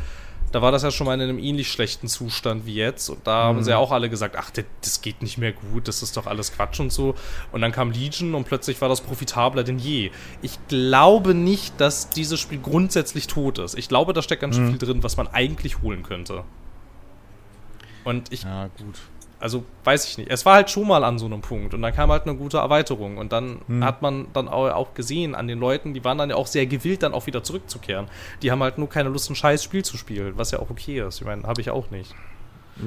[0.51, 3.09] da war das ja schon mal in einem ähnlich schlechten Zustand wie jetzt.
[3.09, 3.63] Und da haben Mhm.
[3.63, 6.27] sie ja auch alle gesagt, ach, das, das geht nicht mehr gut, das ist doch
[6.27, 7.15] alles Quatsch und so.
[7.53, 10.11] Und dann kam Legion und plötzlich war das profitabler denn je.
[10.41, 13.77] Ich glaube nicht, dass dieses Spiel grundsätzlich tot ist.
[13.77, 14.69] Ich glaube, da steckt ganz schön Mhm.
[14.71, 16.43] viel drin, was man eigentlich holen könnte.
[18.03, 18.99] Und ich Ja, gut.
[19.41, 20.29] Also weiß ich nicht.
[20.31, 22.57] Es war halt schon mal an so einem Punkt und dann kam halt eine gute
[22.59, 23.83] Erweiterung und dann Hm.
[23.83, 26.65] hat man dann au- auch gesehen an den Leuten, die waren dann ja auch sehr
[26.67, 28.07] gewillt, dann auch wieder zurückzukehren.
[28.41, 31.01] Die haben halt nur keine Lust, ein scheiß Spiel zu spielen, was ja auch okay
[31.05, 31.19] ist.
[31.19, 32.13] Ich meine, habe ich auch nicht.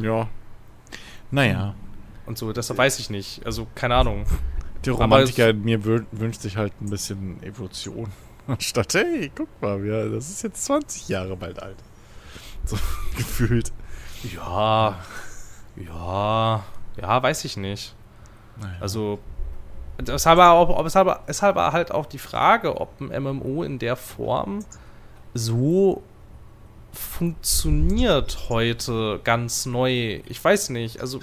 [0.00, 0.28] Ja.
[1.30, 1.74] Naja.
[2.26, 3.44] Und so, deshalb weiß ich nicht.
[3.44, 4.24] Also, keine Ahnung.
[4.86, 8.10] Aber Romantiker in mir wünscht sich halt ein bisschen Evolution.
[8.46, 11.76] Anstatt, hey, guck mal, wir, das ist jetzt 20 Jahre bald alt.
[12.66, 12.76] So
[13.16, 13.72] gefühlt.
[14.34, 14.98] Ja,
[15.76, 16.64] ja,
[17.00, 17.94] ja, weiß ich nicht.
[18.60, 18.76] Naja.
[18.80, 19.18] Also,
[20.00, 24.64] deshalb, auch, deshalb, deshalb halt auch die Frage, ob ein MMO in der Form
[25.34, 26.02] so
[26.92, 30.20] funktioniert heute ganz neu.
[30.26, 31.00] Ich weiß nicht.
[31.00, 31.20] Also,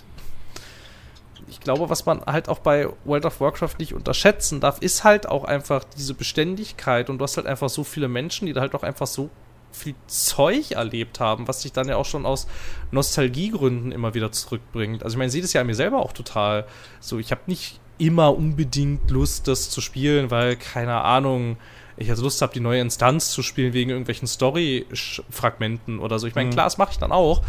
[1.47, 5.27] ich glaube, was man halt auch bei World of Warcraft nicht unterschätzen darf, ist halt
[5.27, 7.09] auch einfach diese Beständigkeit.
[7.09, 9.29] Und du hast halt einfach so viele Menschen, die da halt auch einfach so
[9.71, 12.47] viel Zeug erlebt haben, was sich dann ja auch schon aus
[12.91, 15.03] Nostalgiegründen immer wieder zurückbringt.
[15.03, 16.65] Also ich meine, sehe das ja an mir selber auch total.
[16.99, 21.57] So, ich habe nicht immer unbedingt Lust, das zu spielen, weil, keine Ahnung,
[21.97, 26.27] ich jetzt Lust habe, die neue Instanz zu spielen wegen irgendwelchen Story-Fragmenten oder so.
[26.27, 26.53] Ich meine, Mhm.
[26.53, 27.41] klar, das mache ich dann auch,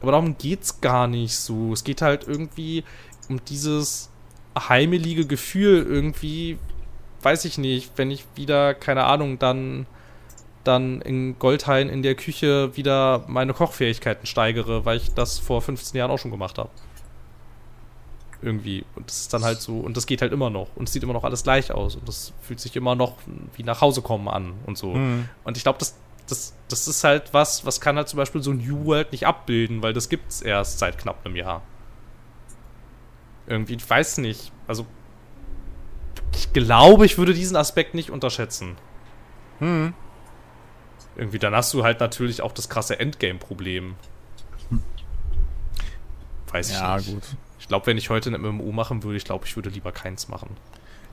[0.00, 1.72] aber darum geht's gar nicht so.
[1.72, 2.84] Es geht halt irgendwie
[3.28, 4.10] um dieses
[4.56, 6.58] heimelige Gefühl irgendwie,
[7.22, 9.86] weiß ich nicht, wenn ich wieder, keine Ahnung, dann
[10.68, 15.98] dann in Goldhain in der Küche wieder meine Kochfähigkeiten steigere, weil ich das vor 15
[15.98, 16.70] Jahren auch schon gemacht habe.
[18.40, 18.84] Irgendwie.
[18.94, 20.68] Und das ist dann halt so, und das geht halt immer noch.
[20.76, 21.96] Und es sieht immer noch alles gleich aus.
[21.96, 23.16] Und das fühlt sich immer noch
[23.56, 24.94] wie nach Hause kommen an und so.
[24.94, 25.28] Mhm.
[25.42, 25.96] Und ich glaube, das,
[26.28, 29.82] das, das ist halt was, was kann halt zum Beispiel so New World nicht abbilden,
[29.82, 31.62] weil das gibt's erst seit knapp einem Jahr.
[33.48, 34.52] Irgendwie, ich weiß nicht.
[34.68, 34.86] Also,
[36.34, 38.76] ich glaube, ich würde diesen Aspekt nicht unterschätzen.
[39.58, 39.94] Hm.
[41.18, 43.96] Irgendwie, dann hast du halt natürlich auch das krasse Endgame-Problem.
[46.50, 47.06] Weiß ich Ja, nicht.
[47.06, 47.22] gut.
[47.58, 50.28] Ich glaube, wenn ich heute ein MMO machen würde, ich glaube, ich würde lieber keins
[50.28, 50.56] machen.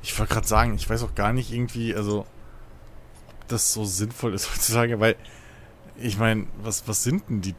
[0.02, 4.34] Ich wollte gerade sagen, ich weiß auch gar nicht irgendwie, also, ob das so sinnvoll
[4.34, 5.16] ist heutzutage, weil,
[5.98, 7.56] ich meine, was, was sind denn die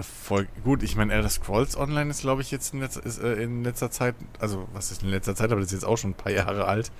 [0.00, 0.82] voll gut.
[0.82, 3.90] Ich meine, Elder Scrolls Online ist, glaube ich, jetzt in, letz, ist, äh, in letzter
[3.92, 6.32] Zeit, also was ist in letzter Zeit, aber das ist jetzt auch schon ein paar
[6.32, 6.90] Jahre alt.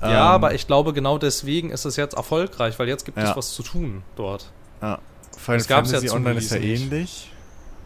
[0.00, 3.28] Ja, Ähm, aber ich glaube, genau deswegen ist es jetzt erfolgreich, weil jetzt gibt es
[3.30, 3.36] Ja.
[3.36, 4.50] was zu tun dort.
[4.80, 4.98] Ja.
[5.38, 7.28] Final Das gab's ja Fantasy zum Online ist ja ähnlich.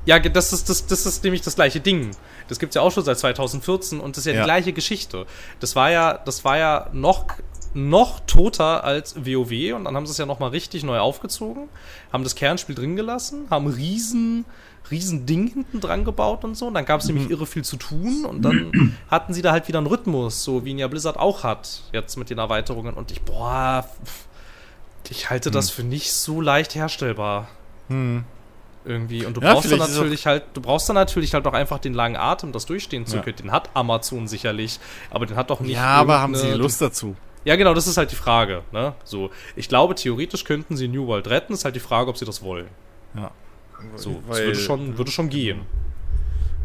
[0.07, 2.13] Ja, das ist, das, das ist nämlich das gleiche Ding.
[2.49, 4.41] Das gibt's ja auch schon seit 2014 und das ist ja, Ja.
[4.43, 5.27] die gleiche Geschichte.
[5.61, 7.27] Das war ja, das war ja noch,
[7.77, 11.69] noch toter als WoW und dann haben sie es ja nochmal richtig neu aufgezogen,
[12.13, 14.45] haben das Kernspiel drin gelassen, haben riesen,
[14.91, 16.67] riesen Ding hinten dran gebaut und so.
[16.69, 18.73] Und dann gab es nämlich irre viel zu tun und dann
[19.11, 22.17] hatten sie da halt wieder einen Rhythmus, so wie ihn ja Blizzard auch hat, jetzt
[22.17, 22.95] mit den Erweiterungen.
[22.95, 23.87] Und ich, boah,
[25.11, 27.49] ich halte das für nicht so leicht herstellbar
[27.89, 28.25] Hm.
[28.85, 29.25] irgendwie.
[29.27, 31.93] Und du Ja, brauchst dann natürlich halt, du brauchst dann natürlich halt auch einfach den
[31.95, 33.23] langen Atem, das durchstehen zu Ja.
[33.23, 33.37] können.
[33.37, 34.81] Den hat Amazon sicherlich,
[35.11, 35.75] aber den hat doch nicht.
[35.75, 37.17] Ja, aber haben sie Lust dazu?
[37.47, 38.65] Ja, genau, das ist halt die Frage.
[38.73, 38.97] Ne?
[39.05, 41.53] So, ich glaube, theoretisch könnten sie New World retten.
[41.53, 42.67] Ist halt die Frage, ob sie das wollen.
[43.15, 43.31] Ja.
[43.95, 45.61] So, das würde schon, würde schon gehen.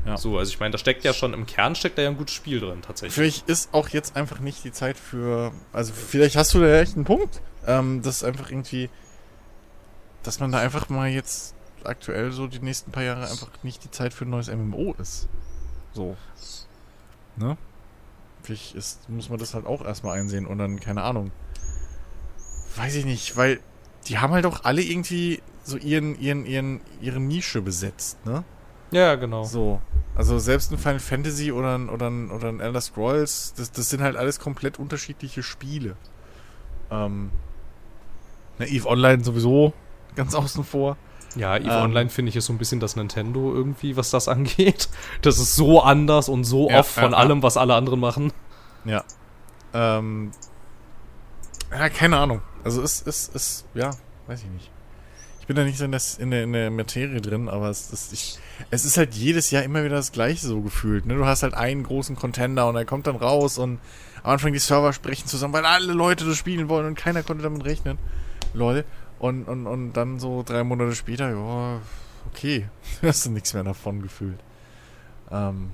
[0.07, 0.17] Ja.
[0.17, 2.33] So, also ich meine, da steckt ja schon im Kern steckt da ja ein gutes
[2.33, 3.13] Spiel drin, tatsächlich.
[3.13, 5.51] Vielleicht ist auch jetzt einfach nicht die Zeit für.
[5.71, 7.41] Also, vielleicht hast du da echt einen Punkt.
[7.67, 8.89] Ähm, das ist einfach irgendwie.
[10.23, 11.53] Dass man da einfach mal jetzt
[11.83, 15.29] aktuell so die nächsten paar Jahre einfach nicht die Zeit für ein neues MMO ist.
[15.93, 16.17] So.
[17.35, 17.55] Ne?
[18.43, 21.31] Vielleicht ist, muss man das halt auch erstmal einsehen und dann, keine Ahnung.
[22.75, 23.59] Weiß ich nicht, weil
[24.07, 28.43] die haben halt auch alle irgendwie so ihren, ihren, ihren, ihre Nische besetzt, ne?
[28.91, 29.43] Ja, genau.
[29.43, 29.81] So.
[30.15, 33.89] Also selbst ein Final Fantasy oder ein, oder ein, oder ein Elder Scrolls, das, das
[33.89, 35.95] sind halt alles komplett unterschiedliche Spiele.
[36.89, 37.31] Ähm,
[38.59, 39.73] na, EVE Online sowieso
[40.15, 40.97] ganz außen vor.
[41.35, 41.83] Ja, EVE Ähm.
[41.83, 44.89] Online finde ich ist so ein bisschen das Nintendo irgendwie, was das angeht.
[45.21, 48.33] Das ist so anders und so Ja, off von ja, allem, was alle anderen machen.
[48.85, 49.03] Ja.
[49.73, 50.31] Ähm,
[51.71, 52.41] ja, keine Ahnung.
[52.63, 53.91] Also es ist, ist, ja,
[54.27, 54.71] weiß ich nicht.
[55.39, 57.91] Ich bin da nicht so in, das, in, der, in der Materie drin, aber es
[57.91, 58.37] ist, ich,
[58.69, 61.05] es ist halt jedes Jahr immer wieder das gleiche so gefühlt.
[61.05, 61.15] Ne?
[61.15, 63.79] Du hast halt einen großen Contender und er kommt dann raus und
[64.23, 67.43] am Anfang die Server sprechen zusammen, weil alle Leute das spielen wollen und keiner konnte
[67.43, 67.97] damit rechnen.
[68.53, 68.85] Lol.
[69.21, 71.79] Und, und, und dann so drei Monate später, ja,
[72.27, 72.67] okay,
[73.03, 74.39] hast du nichts mehr davon gefühlt.
[75.29, 75.69] Ähm,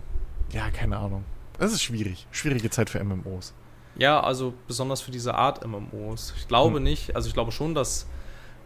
[0.51, 1.23] ja, keine Ahnung.
[1.57, 2.27] Das ist schwierig.
[2.31, 3.53] Schwierige Zeit für MMOs.
[3.95, 6.33] Ja, also besonders für diese Art MMOs.
[6.35, 6.83] Ich glaube Hm.
[6.83, 8.05] nicht, also ich glaube schon, dass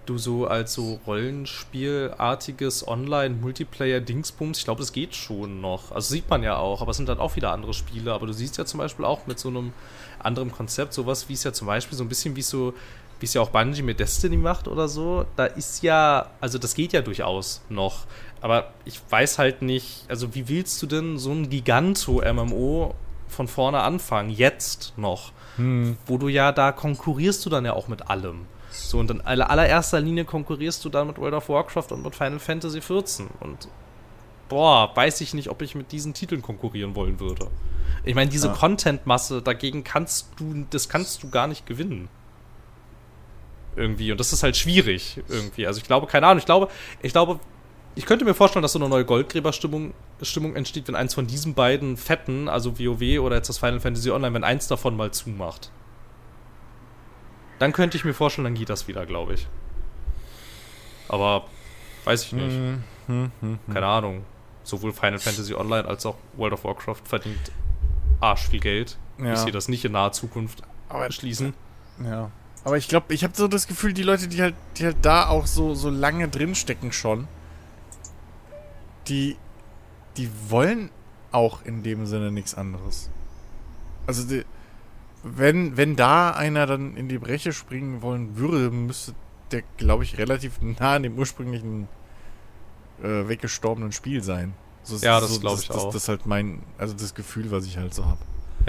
[0.08, 5.92] du so als so Rollenspielartiges Online-Multiplayer-Dingsbums, ich glaube, das geht schon noch.
[5.92, 8.14] Also sieht man ja auch, aber es sind dann auch wieder andere Spiele.
[8.14, 9.74] Aber du siehst ja zum Beispiel auch mit so einem
[10.20, 12.74] anderen Konzept, sowas wie es ja zum Beispiel so ein bisschen wie so,
[13.22, 15.26] wie es ja auch Bungie mit Destiny macht oder so.
[15.36, 18.06] Da ist ja, also das geht ja durchaus noch.
[18.42, 22.96] Aber ich weiß halt nicht, also wie willst du denn so ein Giganto-MMO
[23.28, 25.32] von vorne anfangen, jetzt noch?
[26.08, 28.46] wo du ja da konkurrierst du dann ja auch mit allem.
[28.72, 32.16] So, und in aller, allererster Linie konkurrierst du dann mit World of Warcraft und mit
[32.16, 33.28] Final Fantasy XIV.
[33.42, 33.68] Und
[34.50, 37.48] boah, weiß ich nicht, ob ich mit diesen Titeln konkurrieren wollen würde.
[38.06, 38.54] Ich meine, diese Ja.
[38.54, 42.08] Content-Masse, dagegen kannst du, das kannst du gar nicht gewinnen.
[43.76, 44.12] Irgendwie.
[44.12, 45.66] Und das ist halt schwierig, irgendwie.
[45.66, 46.68] Also ich glaube, keine Ahnung, ich glaube,
[47.02, 47.40] ich glaube,
[47.96, 51.54] ich könnte mir vorstellen, dass so eine neue Goldgräberstimmung Stimmung entsteht, wenn eins von diesen
[51.56, 55.72] beiden Fetten, also WoW oder jetzt das Final Fantasy Online, wenn eins davon mal zumacht.
[57.60, 59.48] Dann könnte ich mir vorstellen, dann geht das wieder, glaube ich.
[61.08, 61.46] Aber
[62.06, 62.56] weiß ich nicht.
[62.56, 63.74] Hm, hm, hm, hm.
[63.74, 64.26] Keine Ahnung.
[64.64, 67.52] Sowohl Final Fantasy Online als auch World of Warcraft verdient
[68.20, 68.98] arsch viel Geld.
[69.18, 69.34] Ja.
[69.34, 71.54] Ich sehe das nicht in naher Zukunft Aber, schließen.
[72.04, 72.32] ja.
[72.64, 75.28] Aber ich glaube, ich habe so das Gefühl, die Leute, die halt, die halt da
[75.28, 77.28] auch so, so lange drinstecken schon,
[79.08, 79.36] die,
[80.18, 80.92] die wollen
[81.32, 83.10] auch in dem Sinne nichts anderes.
[84.06, 84.46] Also, die,
[85.24, 89.14] wenn, wenn da einer dann in die Breche springen wollen würde, müsste
[89.52, 91.88] der, glaube ich, relativ nah an dem ursprünglichen
[93.02, 94.54] äh, weggestorbenen Spiel sein.
[94.84, 95.88] So, Ja, das so, glaub ich das, auch.
[95.88, 98.20] Das ist halt mein, also das Gefühl, was ich halt so habe,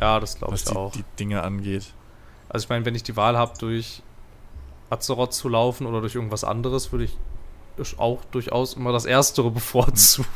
[0.01, 0.93] Ja, das glaube ich die, auch.
[0.93, 1.95] die Dinge angeht.
[2.53, 4.03] Also ich meine, wenn ich die Wahl habe, durch
[4.91, 7.17] Azeroth zu laufen oder durch irgendwas anderes, würde ich
[7.99, 10.29] auch durchaus immer das Erstere bevorzugen,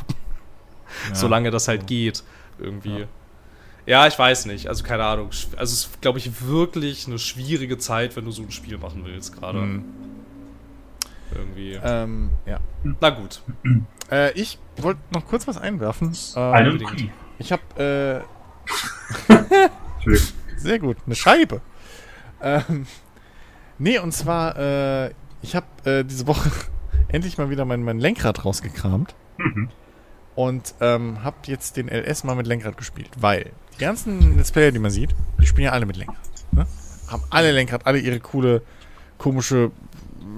[1.08, 1.14] Ja.
[1.14, 2.22] solange das halt geht.
[2.58, 3.00] Irgendwie.
[3.00, 3.06] Ja.
[3.84, 4.06] Ja.
[4.06, 4.68] ich weiß nicht.
[4.68, 5.26] Also keine Ahnung.
[5.28, 9.04] Also es ist, glaube ich, wirklich eine schwierige Zeit, wenn du so ein Spiel machen
[9.04, 9.58] willst gerade.
[9.58, 9.84] Mhm.
[11.34, 11.72] Irgendwie.
[11.82, 12.58] Ähm, ja.
[13.00, 13.42] Na gut.
[14.08, 16.16] Äh, ich wollte noch kurz was einwerfen.
[16.36, 16.78] Ähm,
[17.40, 18.24] ich habe
[19.28, 20.14] äh,
[20.56, 21.60] sehr gut eine Scheibe.
[22.42, 22.86] Ähm,
[23.78, 25.10] nee, und zwar äh,
[25.42, 26.50] ich habe äh, diese Woche
[27.08, 29.68] endlich mal wieder mein, mein Lenkrad rausgekramt Mhm.
[30.34, 34.72] und ähm, habe jetzt den LS mal mit Lenkrad gespielt, weil die ganzen Let's Player,
[34.72, 36.16] die man sieht, die spielen ja alle mit Lenkrad.
[36.52, 36.66] Ne?
[37.08, 38.62] Haben alle Lenkrad, alle ihre coole,
[39.18, 39.70] komische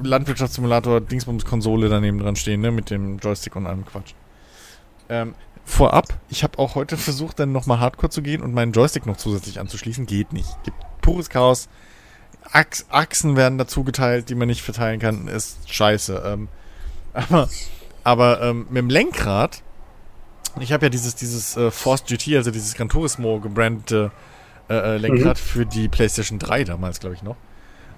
[0.02, 4.14] Landwirtschaftssimulator Dingsbums Konsole daneben dran stehen, ne, mit dem Joystick und allem Quatsch.
[5.08, 5.34] Ähm,
[5.64, 9.16] vorab, ich habe auch heute versucht, dann nochmal Hardcore zu gehen und meinen Joystick noch
[9.16, 10.06] zusätzlich anzuschließen.
[10.06, 10.48] Geht nicht.
[10.64, 11.68] Gibt pures Chaos.
[12.52, 15.28] Ach Achsen werden dazu geteilt, die man nicht verteilen kann.
[15.28, 16.22] Ist scheiße.
[16.24, 16.48] Ähm,
[17.12, 17.48] aber
[18.04, 19.62] aber ähm, mit dem Lenkrad,
[20.60, 24.10] ich habe ja dieses, dieses äh, Force GT, also dieses Gran Turismo gebrandete
[24.68, 25.42] äh, äh, Lenkrad Mhm.
[25.42, 27.36] für die PlayStation 3 damals, glaube ich noch.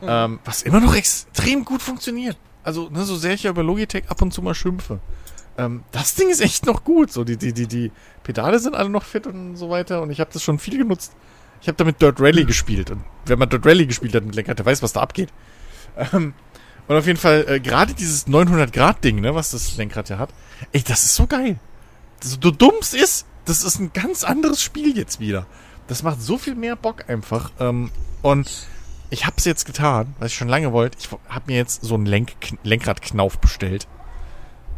[0.03, 2.37] Ähm, was immer noch extrem gut funktioniert.
[2.63, 4.99] Also, ne, so sehr ich ja über Logitech ab und zu mal schimpfe.
[5.59, 7.13] Ähm, das Ding ist echt noch gut.
[7.13, 10.01] So, die, die, die, die Pedale sind alle noch fit und so weiter.
[10.03, 11.13] Und ich habe das schon viel genutzt.
[11.61, 12.91] Ich habe damit Dirt Rally gespielt.
[12.91, 15.33] Und wenn man Dirt Rally gespielt hat mit Lenkrad, der weiß, was da abgeht.
[16.13, 16.35] Ähm,
[16.89, 20.31] und auf jeden Fall, äh, gerade dieses 900-Grad-Ding, ne, was das Lenkrad ja hat,
[20.73, 21.59] ey, das ist so geil.
[22.21, 25.47] So so dumm's ist, das ist ein ganz anderes Spiel jetzt wieder.
[25.87, 27.51] Das macht so viel mehr Bock einfach.
[27.59, 27.91] Ähm,
[28.23, 28.51] und
[29.11, 30.99] ich hab's jetzt getan, was ich schon lange wollte.
[31.01, 32.33] Ich hab mir jetzt so einen Lenk
[32.63, 33.89] Lenkradknauf bestellt.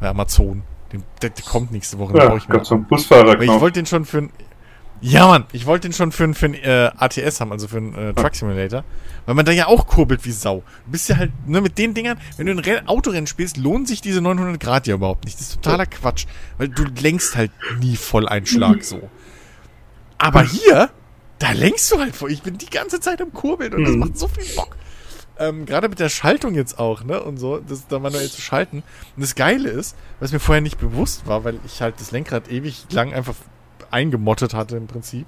[0.01, 0.63] Bei Amazon.
[0.93, 2.17] Den, der, der kommt nächste Woche.
[2.17, 2.65] Ja, ich mir.
[2.65, 4.31] so einen ich wollte den schon für ein.
[5.05, 7.79] Ja, Mann, ich wollte den schon für ein, für ein äh, ATS haben, also für
[7.79, 8.85] einen äh, Truck Simulator.
[9.27, 10.63] Weil man da ja auch kurbelt wie Sau.
[10.87, 13.85] Du bist ja halt, ne, mit den Dingern, wenn du ein Renn Autorennen spielst, lohnen
[13.85, 15.39] sich diese 900 Grad ja überhaupt nicht.
[15.41, 16.27] Das ist totaler Quatsch.
[16.57, 17.51] Weil du lenkst halt
[17.81, 19.11] nie voll einen Schlag so.
[20.19, 20.91] Aber hier,
[21.41, 22.31] da lenkst du halt voll.
[22.31, 23.99] Ich bin die ganze Zeit am Kurbeln und das Mhm.
[23.99, 24.77] macht so viel Bock.
[25.39, 27.21] Ähm, Gerade mit der Schaltung jetzt auch, ne?
[27.21, 28.85] Und so, das da manuell zu schalten.
[29.17, 32.49] Und das Geile ist, was mir vorher nicht bewusst war, weil ich halt das Lenkrad
[32.53, 33.35] ewig lang einfach
[33.93, 35.27] eingemottet hatte im Prinzip.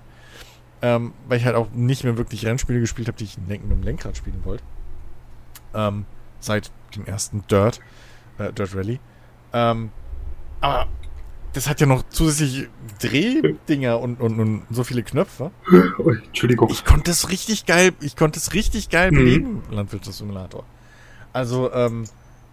[0.83, 3.83] Ähm, weil ich halt auch nicht mehr wirklich Rennspiele gespielt habe, die ich mit dem
[3.83, 4.63] Lenkrad spielen wollte.
[5.73, 6.05] Ähm,
[6.41, 7.81] seit dem ersten Dirt,
[8.39, 9.01] äh, Dirt Rally.
[9.53, 9.91] Ähm,
[10.61, 10.87] aber
[11.55, 12.69] das hat ja noch zusätzlich
[13.01, 15.53] Drehdinger und, und, und so viele Knöpfe.
[15.99, 16.69] Ui, Entschuldigung.
[16.71, 19.17] Ich konnte es richtig geil, ich konnte es richtig geil Mhm.
[19.17, 20.65] belegen, Landwirtschaftssimulator.
[21.33, 22.05] Also, ähm,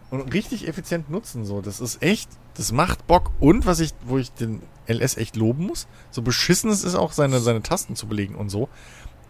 [0.10, 1.62] und richtig effizient nutzen, so.
[1.62, 3.32] Das ist echt, das macht Bock.
[3.40, 4.62] Und was ich, wo ich den
[4.92, 8.50] LS echt loben muss, so beschissen es ist auch seine, seine Tasten zu belegen und
[8.50, 8.70] so.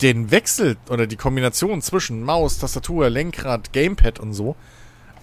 [0.01, 4.55] Den Wechsel oder die Kombination zwischen Maus, Tastatur, Lenkrad, Gamepad und so,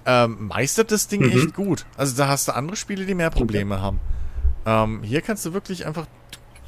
[0.07, 1.33] ähm, meistert das Ding Mhm.
[1.33, 1.85] echt gut.
[1.97, 4.01] Also da hast du andere Spiele, die mehr Probleme haben.
[4.67, 6.07] Ähm, hier kannst du wirklich einfach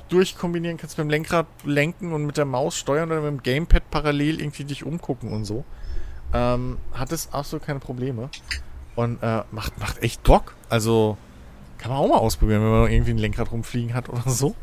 [0.08, 3.90] durchkombinieren, kannst mit dem Lenkrad lenken und mit der Maus steuern oder mit dem Gamepad
[3.90, 5.64] parallel irgendwie dich umgucken und so.
[6.32, 8.28] Ähm, hat es absolut keine Probleme.
[8.96, 10.54] Und äh, macht, macht echt Bock.
[10.68, 11.16] Also
[11.80, 14.54] kann man auch mal ausprobieren, wenn man irgendwie ein Lenkrad rumfliegen hat oder so.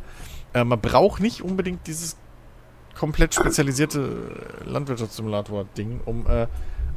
[0.54, 2.16] Äh, man braucht nicht unbedingt dieses
[2.96, 6.48] komplett spezialisierte Landwirtschaftssimulator-Ding, um äh,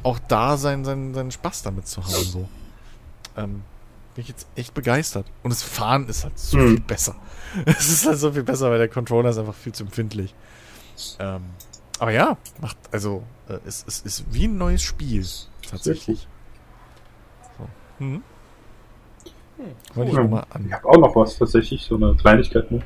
[0.03, 2.11] auch da seinen, seinen, seinen Spaß damit zu haben.
[2.13, 2.49] So.
[3.37, 3.63] Ähm,
[4.15, 5.25] bin ich jetzt echt begeistert.
[5.43, 6.67] Und das Fahren ist halt so Mhm.
[6.69, 7.15] viel besser.
[7.65, 10.33] Es ist halt so viel besser, weil der Controller ist einfach viel zu empfindlich.
[11.19, 11.41] Ähm,
[11.99, 15.25] aber ja, macht, also, äh, es, es ist wie ein neues Spiel.
[15.69, 16.27] Tatsächlich.
[17.57, 18.03] So.
[18.05, 18.23] Mhm.
[19.95, 20.67] Wollte ich.
[20.67, 22.71] Ich habe auch noch was tatsächlich, so eine Kleinigkeit.
[22.71, 22.81] Ne?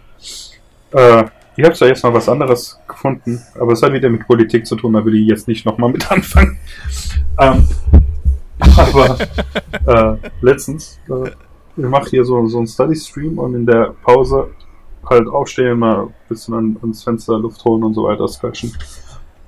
[0.91, 1.25] Äh,
[1.57, 4.75] ich habe zwar jetzt noch was anderes gefunden, aber es hat wieder mit Politik zu
[4.75, 6.57] tun, da will ich jetzt nicht nochmal mit anfangen.
[7.39, 7.67] Ähm,
[8.77, 9.17] aber
[9.85, 11.31] äh, letztens, äh,
[11.77, 14.49] ich mache hier so, so einen Study-Stream und in der Pause
[15.09, 18.73] halt aufstehen, mal ein bisschen an, ans Fenster Luft holen und so weiter, scratchen.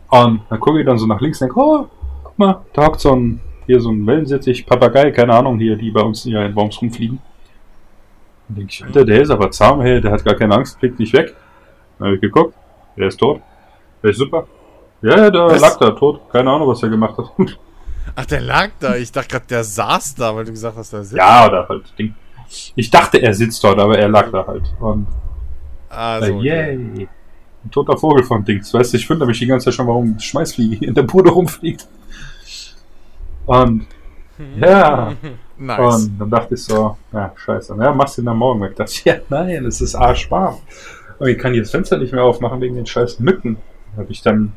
[0.10, 1.88] Und dann gucke ich dann so nach links und denke, oh,
[2.24, 5.92] guck mal, da hockt so ein, hier so ein Wellensittich, Papagei, keine Ahnung, hier, die
[5.92, 7.20] bei uns hier in Worms rumfliegen.
[8.48, 10.98] Dann denke ich, Alter, der ist aber zahm, hey, der hat gar keine Angst, fliegt
[11.00, 11.36] nicht weg.
[12.00, 12.56] Dann habe ich geguckt,
[12.96, 13.42] der ist tot.
[14.02, 14.48] Der ist super.
[15.02, 15.62] Ja, ja, der Was?
[15.62, 16.22] lag da tot.
[16.32, 17.32] Keine Ahnung, was er gemacht hat.
[18.16, 18.96] Ach, der lag da.
[18.96, 21.18] Ich dachte gerade, der saß da, weil du gesagt hast, der sitzt.
[21.18, 22.16] ja, oder halt Ding.
[22.76, 24.64] Ich dachte, er sitzt dort, aber er lag da halt.
[24.80, 25.06] Und
[25.90, 27.08] Also, äh, yay.
[27.66, 28.74] Ein toter Vogel vom Dings.
[28.74, 31.30] Weißt du, ich wundere mich die ganze Zeit schon, warum Schmeißfliege hier in der Bude
[31.32, 31.88] rumfliegt.
[33.48, 33.88] Und
[34.60, 35.14] ja,
[35.58, 36.04] nice.
[36.04, 37.76] Und dann dachte ich so, ja, scheiße.
[37.80, 38.76] Ja, machst du ihn dann morgen weg.
[38.76, 40.58] dachte ich, ja, nein, es ist arschwarm.
[41.18, 43.58] Und ich kann hier das Fenster nicht mehr aufmachen wegen den scheiß Mücken.
[43.96, 44.54] Da habe ich dann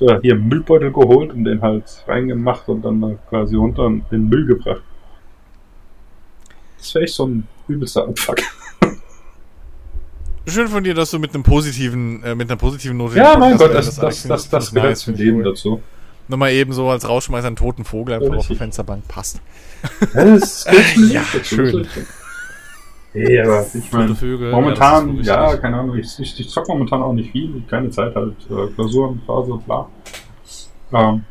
[0.00, 4.28] äh, hier einen Müllbeutel geholt und den halt reingemacht und dann quasi runter in den
[4.28, 4.82] Müll gebracht.
[6.78, 8.38] Das wäre echt so ein übelster Abfuck.
[10.46, 13.16] Schön von dir, dass du mit einem positiven, äh, mit einer positiven Note.
[13.16, 15.80] Ja, mein Gott, das, das, das, das gehört zum Leben finde
[16.28, 16.32] dazu.
[16.32, 18.58] Nochmal eben so als Rauschmeißer einen toten Vogel einfach Ja, auf der richtig.
[18.58, 19.40] Fensterbank passt.
[20.14, 21.86] Das gehört zum Leben Ja, schön.
[23.12, 24.14] Hey, aber ich meine,
[24.50, 27.62] Momentan, ja, das ist ja, keine Ahnung, ich, ich, ich zock momentan auch nicht viel,
[27.68, 29.88] keine Zeit halt, äh, Klausurenphase, bla.
[30.92, 31.24] Ähm,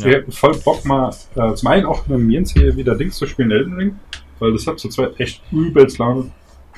[0.00, 0.18] Ja.
[0.30, 3.50] Voll Bock mal, äh, zum einen auch mit dem Jens hier wieder Dings zu spielen,
[3.50, 4.00] Elden Ring,
[4.40, 6.30] weil das hat zu zweit echt übelst lange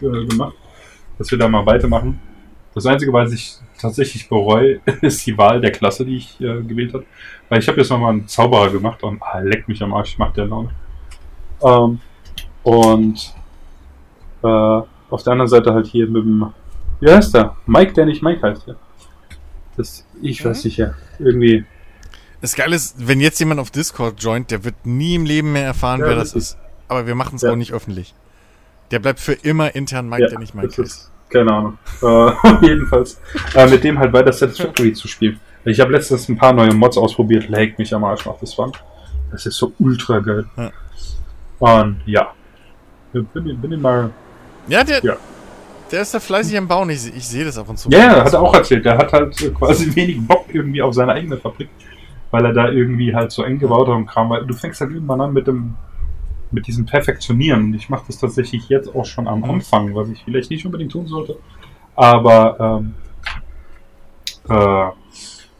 [0.02, 0.54] äh, gemacht,
[1.18, 2.20] dass wir da mal weitermachen.
[2.74, 6.92] Das Einzige, was ich tatsächlich bereue, ist die Wahl der Klasse, die ich äh, gewählt
[6.94, 7.04] habe.
[7.48, 10.36] Weil ich habe jetzt nochmal einen Zauberer gemacht und ah, leck mich am Arsch, macht
[10.36, 10.70] der Laune.
[11.62, 12.00] Ähm,
[12.62, 13.34] und
[14.42, 16.52] äh, auf der anderen Seite halt hier mit dem,
[17.00, 17.56] wie heißt der?
[17.66, 18.74] Mike, der nicht Mike heißt, ja.
[19.76, 20.94] Das, ich weiß nicht, ja.
[21.18, 21.64] Irgendwie,
[22.40, 25.64] Das Geile ist, wenn jetzt jemand auf Discord joint, der wird nie im Leben mehr
[25.64, 26.42] erfahren, Ja, wer das richtig.
[26.42, 26.58] ist.
[26.88, 27.50] Aber wir machen es Ja.
[27.52, 28.14] auch nicht öffentlich.
[28.90, 30.78] Der bleibt für immer intern Mike, ja, der nicht Mike ist.
[30.78, 31.78] ist, keine Ahnung.
[32.02, 32.30] Äh,
[32.66, 33.20] jedenfalls,
[33.54, 35.40] äh, mit dem halt weiter Satisfactory zu spielen.
[35.64, 38.70] Ich habe letztens ein paar neue Mods ausprobiert, leg mich am Arsch macht das Fun.
[39.32, 40.44] Das ist so ultra geil.
[40.56, 40.70] Ja.
[41.58, 42.32] Und ja,
[43.12, 43.26] bin,
[43.60, 44.10] bin ich mal
[44.68, 45.16] Ja, der, Ja.
[45.90, 46.90] der ist da fleißig am Bauen.
[46.90, 47.88] Ich, ich sehe das ab und zu.
[47.90, 48.84] Ja, ja, hat er auch erzählt.
[48.84, 51.70] Der hat halt quasi wenig Bock irgendwie auf seine eigene Fabrik,
[52.30, 54.30] weil er da irgendwie halt so eng gebaut hat und Kram.
[54.30, 55.74] Weil du fängst halt irgendwann an mit dem
[56.54, 57.64] mit diesem Perfektionieren.
[57.64, 59.50] Und ich mache das tatsächlich jetzt auch schon am Mhm.
[59.50, 61.36] Anfang, was ich vielleicht nicht unbedingt tun sollte.
[61.94, 62.94] Aber ähm,
[64.48, 64.90] äh,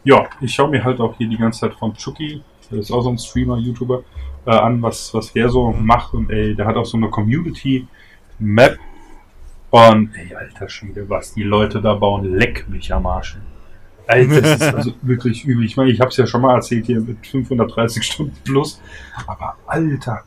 [0.03, 2.41] ja, ich schaue mir halt auch hier die ganze Zeit von Chucky,
[2.71, 4.03] der ist auch so ein Streamer, YouTuber,
[4.45, 6.13] äh, an, was, was der so macht.
[6.13, 8.77] Und ey, der hat auch so eine Community-Map,
[9.71, 13.37] und ey, alter Schwede, was die Leute da bauen, leck mich am Arsch.
[14.07, 15.65] Alter, das ist also wirklich übel.
[15.65, 18.79] Ich meine, ich habe es ja schon mal erzählt hier mit 530 Stunden plus.
[19.27, 20.23] Aber alter,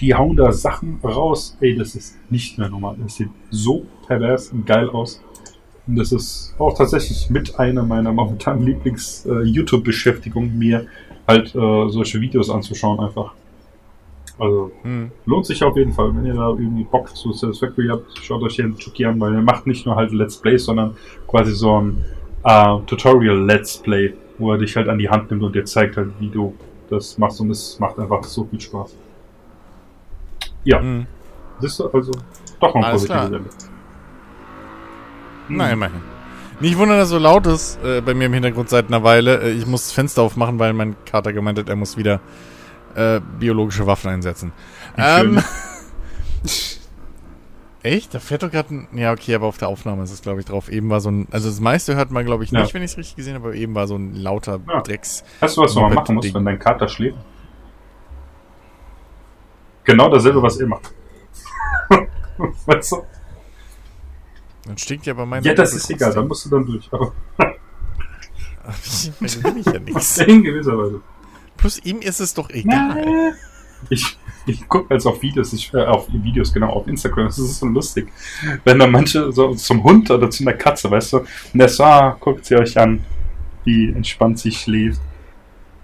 [0.00, 1.56] die hauen da Sachen raus.
[1.60, 2.96] Ey, das ist nicht mehr normal.
[3.02, 5.22] Das sieht so pervers und geil aus.
[5.86, 10.86] Und das ist auch tatsächlich mit einer meiner momentanen Lieblings-YouTube-Beschäftigungen, mir
[11.26, 13.32] halt äh, solche Videos anzuschauen einfach.
[14.38, 15.10] Also Hm.
[15.26, 18.56] lohnt sich auf jeden Fall, wenn ihr da irgendwie Bock zu Satisfactory habt, schaut euch
[18.56, 20.96] den Chucky an, weil er macht nicht nur halt Let's Plays, sondern
[21.26, 22.04] quasi so ein
[22.44, 25.98] äh, Tutorial Let's Play, wo er dich halt an die Hand nimmt und dir zeigt
[25.98, 26.54] halt, wie du
[26.88, 28.96] das machst und es macht einfach so viel Spaß.
[30.64, 31.06] Ja, Hm.
[31.60, 32.12] das ist also
[32.60, 33.40] doch ein Alles positives klar.
[33.40, 33.50] Ende.
[35.48, 36.00] Na, immerhin.
[36.60, 39.40] Nicht wundern, dass es so laut ist äh, bei mir im Hintergrund seit einer Weile.
[39.40, 42.20] Äh, ich muss das Fenster aufmachen, weil mein Kater gemeint hat, er muss wieder
[42.94, 44.52] äh, biologische Waffen einsetzen.
[44.98, 45.42] Ähm,
[47.82, 48.14] echt?
[48.14, 48.88] Da fährt doch gerade ein...
[48.94, 50.70] Ja, okay, aber auf der Aufnahme ist es, glaube ich, drauf.
[50.70, 51.26] Eben war so ein...
[51.30, 52.60] Also das meiste hört man, glaube ich, Ja.
[52.60, 54.80] nicht, wenn ich es richtig gesehen habe, aber eben war so ein lauter Ja.
[54.82, 55.24] Drecks...
[55.40, 57.16] Weißt du, was du mal Moped- machen musst, wenn dein Kater schläft?
[59.84, 60.92] Genau dasselbe, was er macht.
[62.66, 63.02] weißt du?
[64.66, 65.44] Dann stinkt ja bei meiner...
[65.44, 66.88] Ja, das ist egal, da musst du dann durch.
[66.92, 67.12] Aber
[69.20, 70.18] ich ja nichts.
[70.18, 71.00] in gewisser Weise.
[71.56, 73.34] Plus ihm ist es doch egal.
[73.88, 77.26] Ich, ich gucke jetzt auf Videos, ich, äh, auf Videos, genau, auf Instagram.
[77.26, 78.12] Das ist so lustig.
[78.64, 81.84] Wenn da manche so zum Hund oder zu einer Katze, weißt du, und der so,
[81.84, 83.04] ah, guckt sie euch an,
[83.64, 85.00] wie entspannt sie schläft.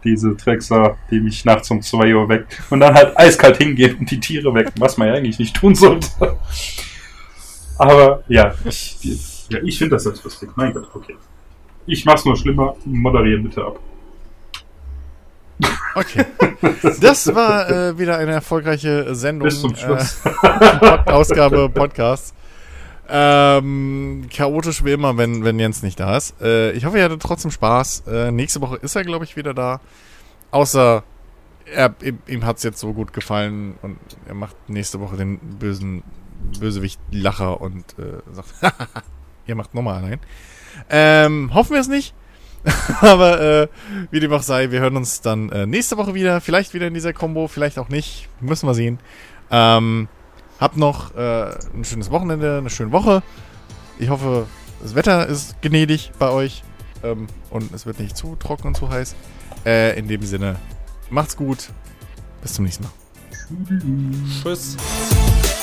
[0.07, 2.62] Diese Drecksau, die mich nachts um 2 Uhr weckt.
[2.70, 5.74] Und dann halt eiskalt hingehen und die Tiere wecken, was man ja eigentlich nicht tun
[5.74, 6.09] sollte.
[7.78, 8.97] Aber ja, ich,
[9.51, 10.51] ja, ich finde das jetzt lustig.
[10.55, 11.16] Mein Gott, okay.
[11.87, 12.77] Ich mach's nur schlimmer.
[12.85, 13.78] Moderieren bitte ab.
[15.95, 16.24] Okay.
[17.01, 19.49] Das war äh, wieder eine erfolgreiche Sendung.
[19.49, 20.20] Bis zum Schluss.
[20.43, 20.49] Äh,
[21.07, 22.35] Ausgabe Podcast.
[23.09, 26.41] Ähm, chaotisch wie immer, wenn, wenn Jens nicht da ist.
[26.41, 28.05] Äh, ich hoffe, ihr hattet trotzdem Spaß.
[28.09, 29.81] Äh, nächste Woche ist er, glaube ich, wieder da.
[30.51, 31.05] Außer
[31.73, 35.39] er, ihm, ihm hat es jetzt so gut gefallen und er macht nächste Woche den
[35.39, 36.03] bösen
[36.61, 38.55] Bösewicht Lacher und äh, sagt,
[39.47, 40.20] ihr macht nochmal allein.
[40.91, 42.15] Ähm, hoffen wir es nicht.
[43.01, 43.69] Aber äh,
[44.11, 46.41] wie dem auch sei, wir hören uns dann äh, nächste Woche wieder.
[46.41, 48.28] Vielleicht wieder in dieser Combo, vielleicht auch nicht.
[48.41, 48.99] Müssen wir sehen.
[49.51, 50.09] Ähm,
[50.61, 53.23] habt noch äh, ein schönes Wochenende, eine schöne Woche.
[53.99, 54.47] Ich hoffe,
[54.83, 56.62] das Wetter ist gnädig bei euch
[57.03, 59.15] ähm, und es wird nicht zu trocken und zu heiß.
[59.65, 60.57] Äh, in dem Sinne,
[61.11, 61.70] macht's gut.
[62.43, 62.93] Bis zum nächsten Mal.
[64.43, 64.77] Tschüss.
[64.77, 65.56] Tschüss.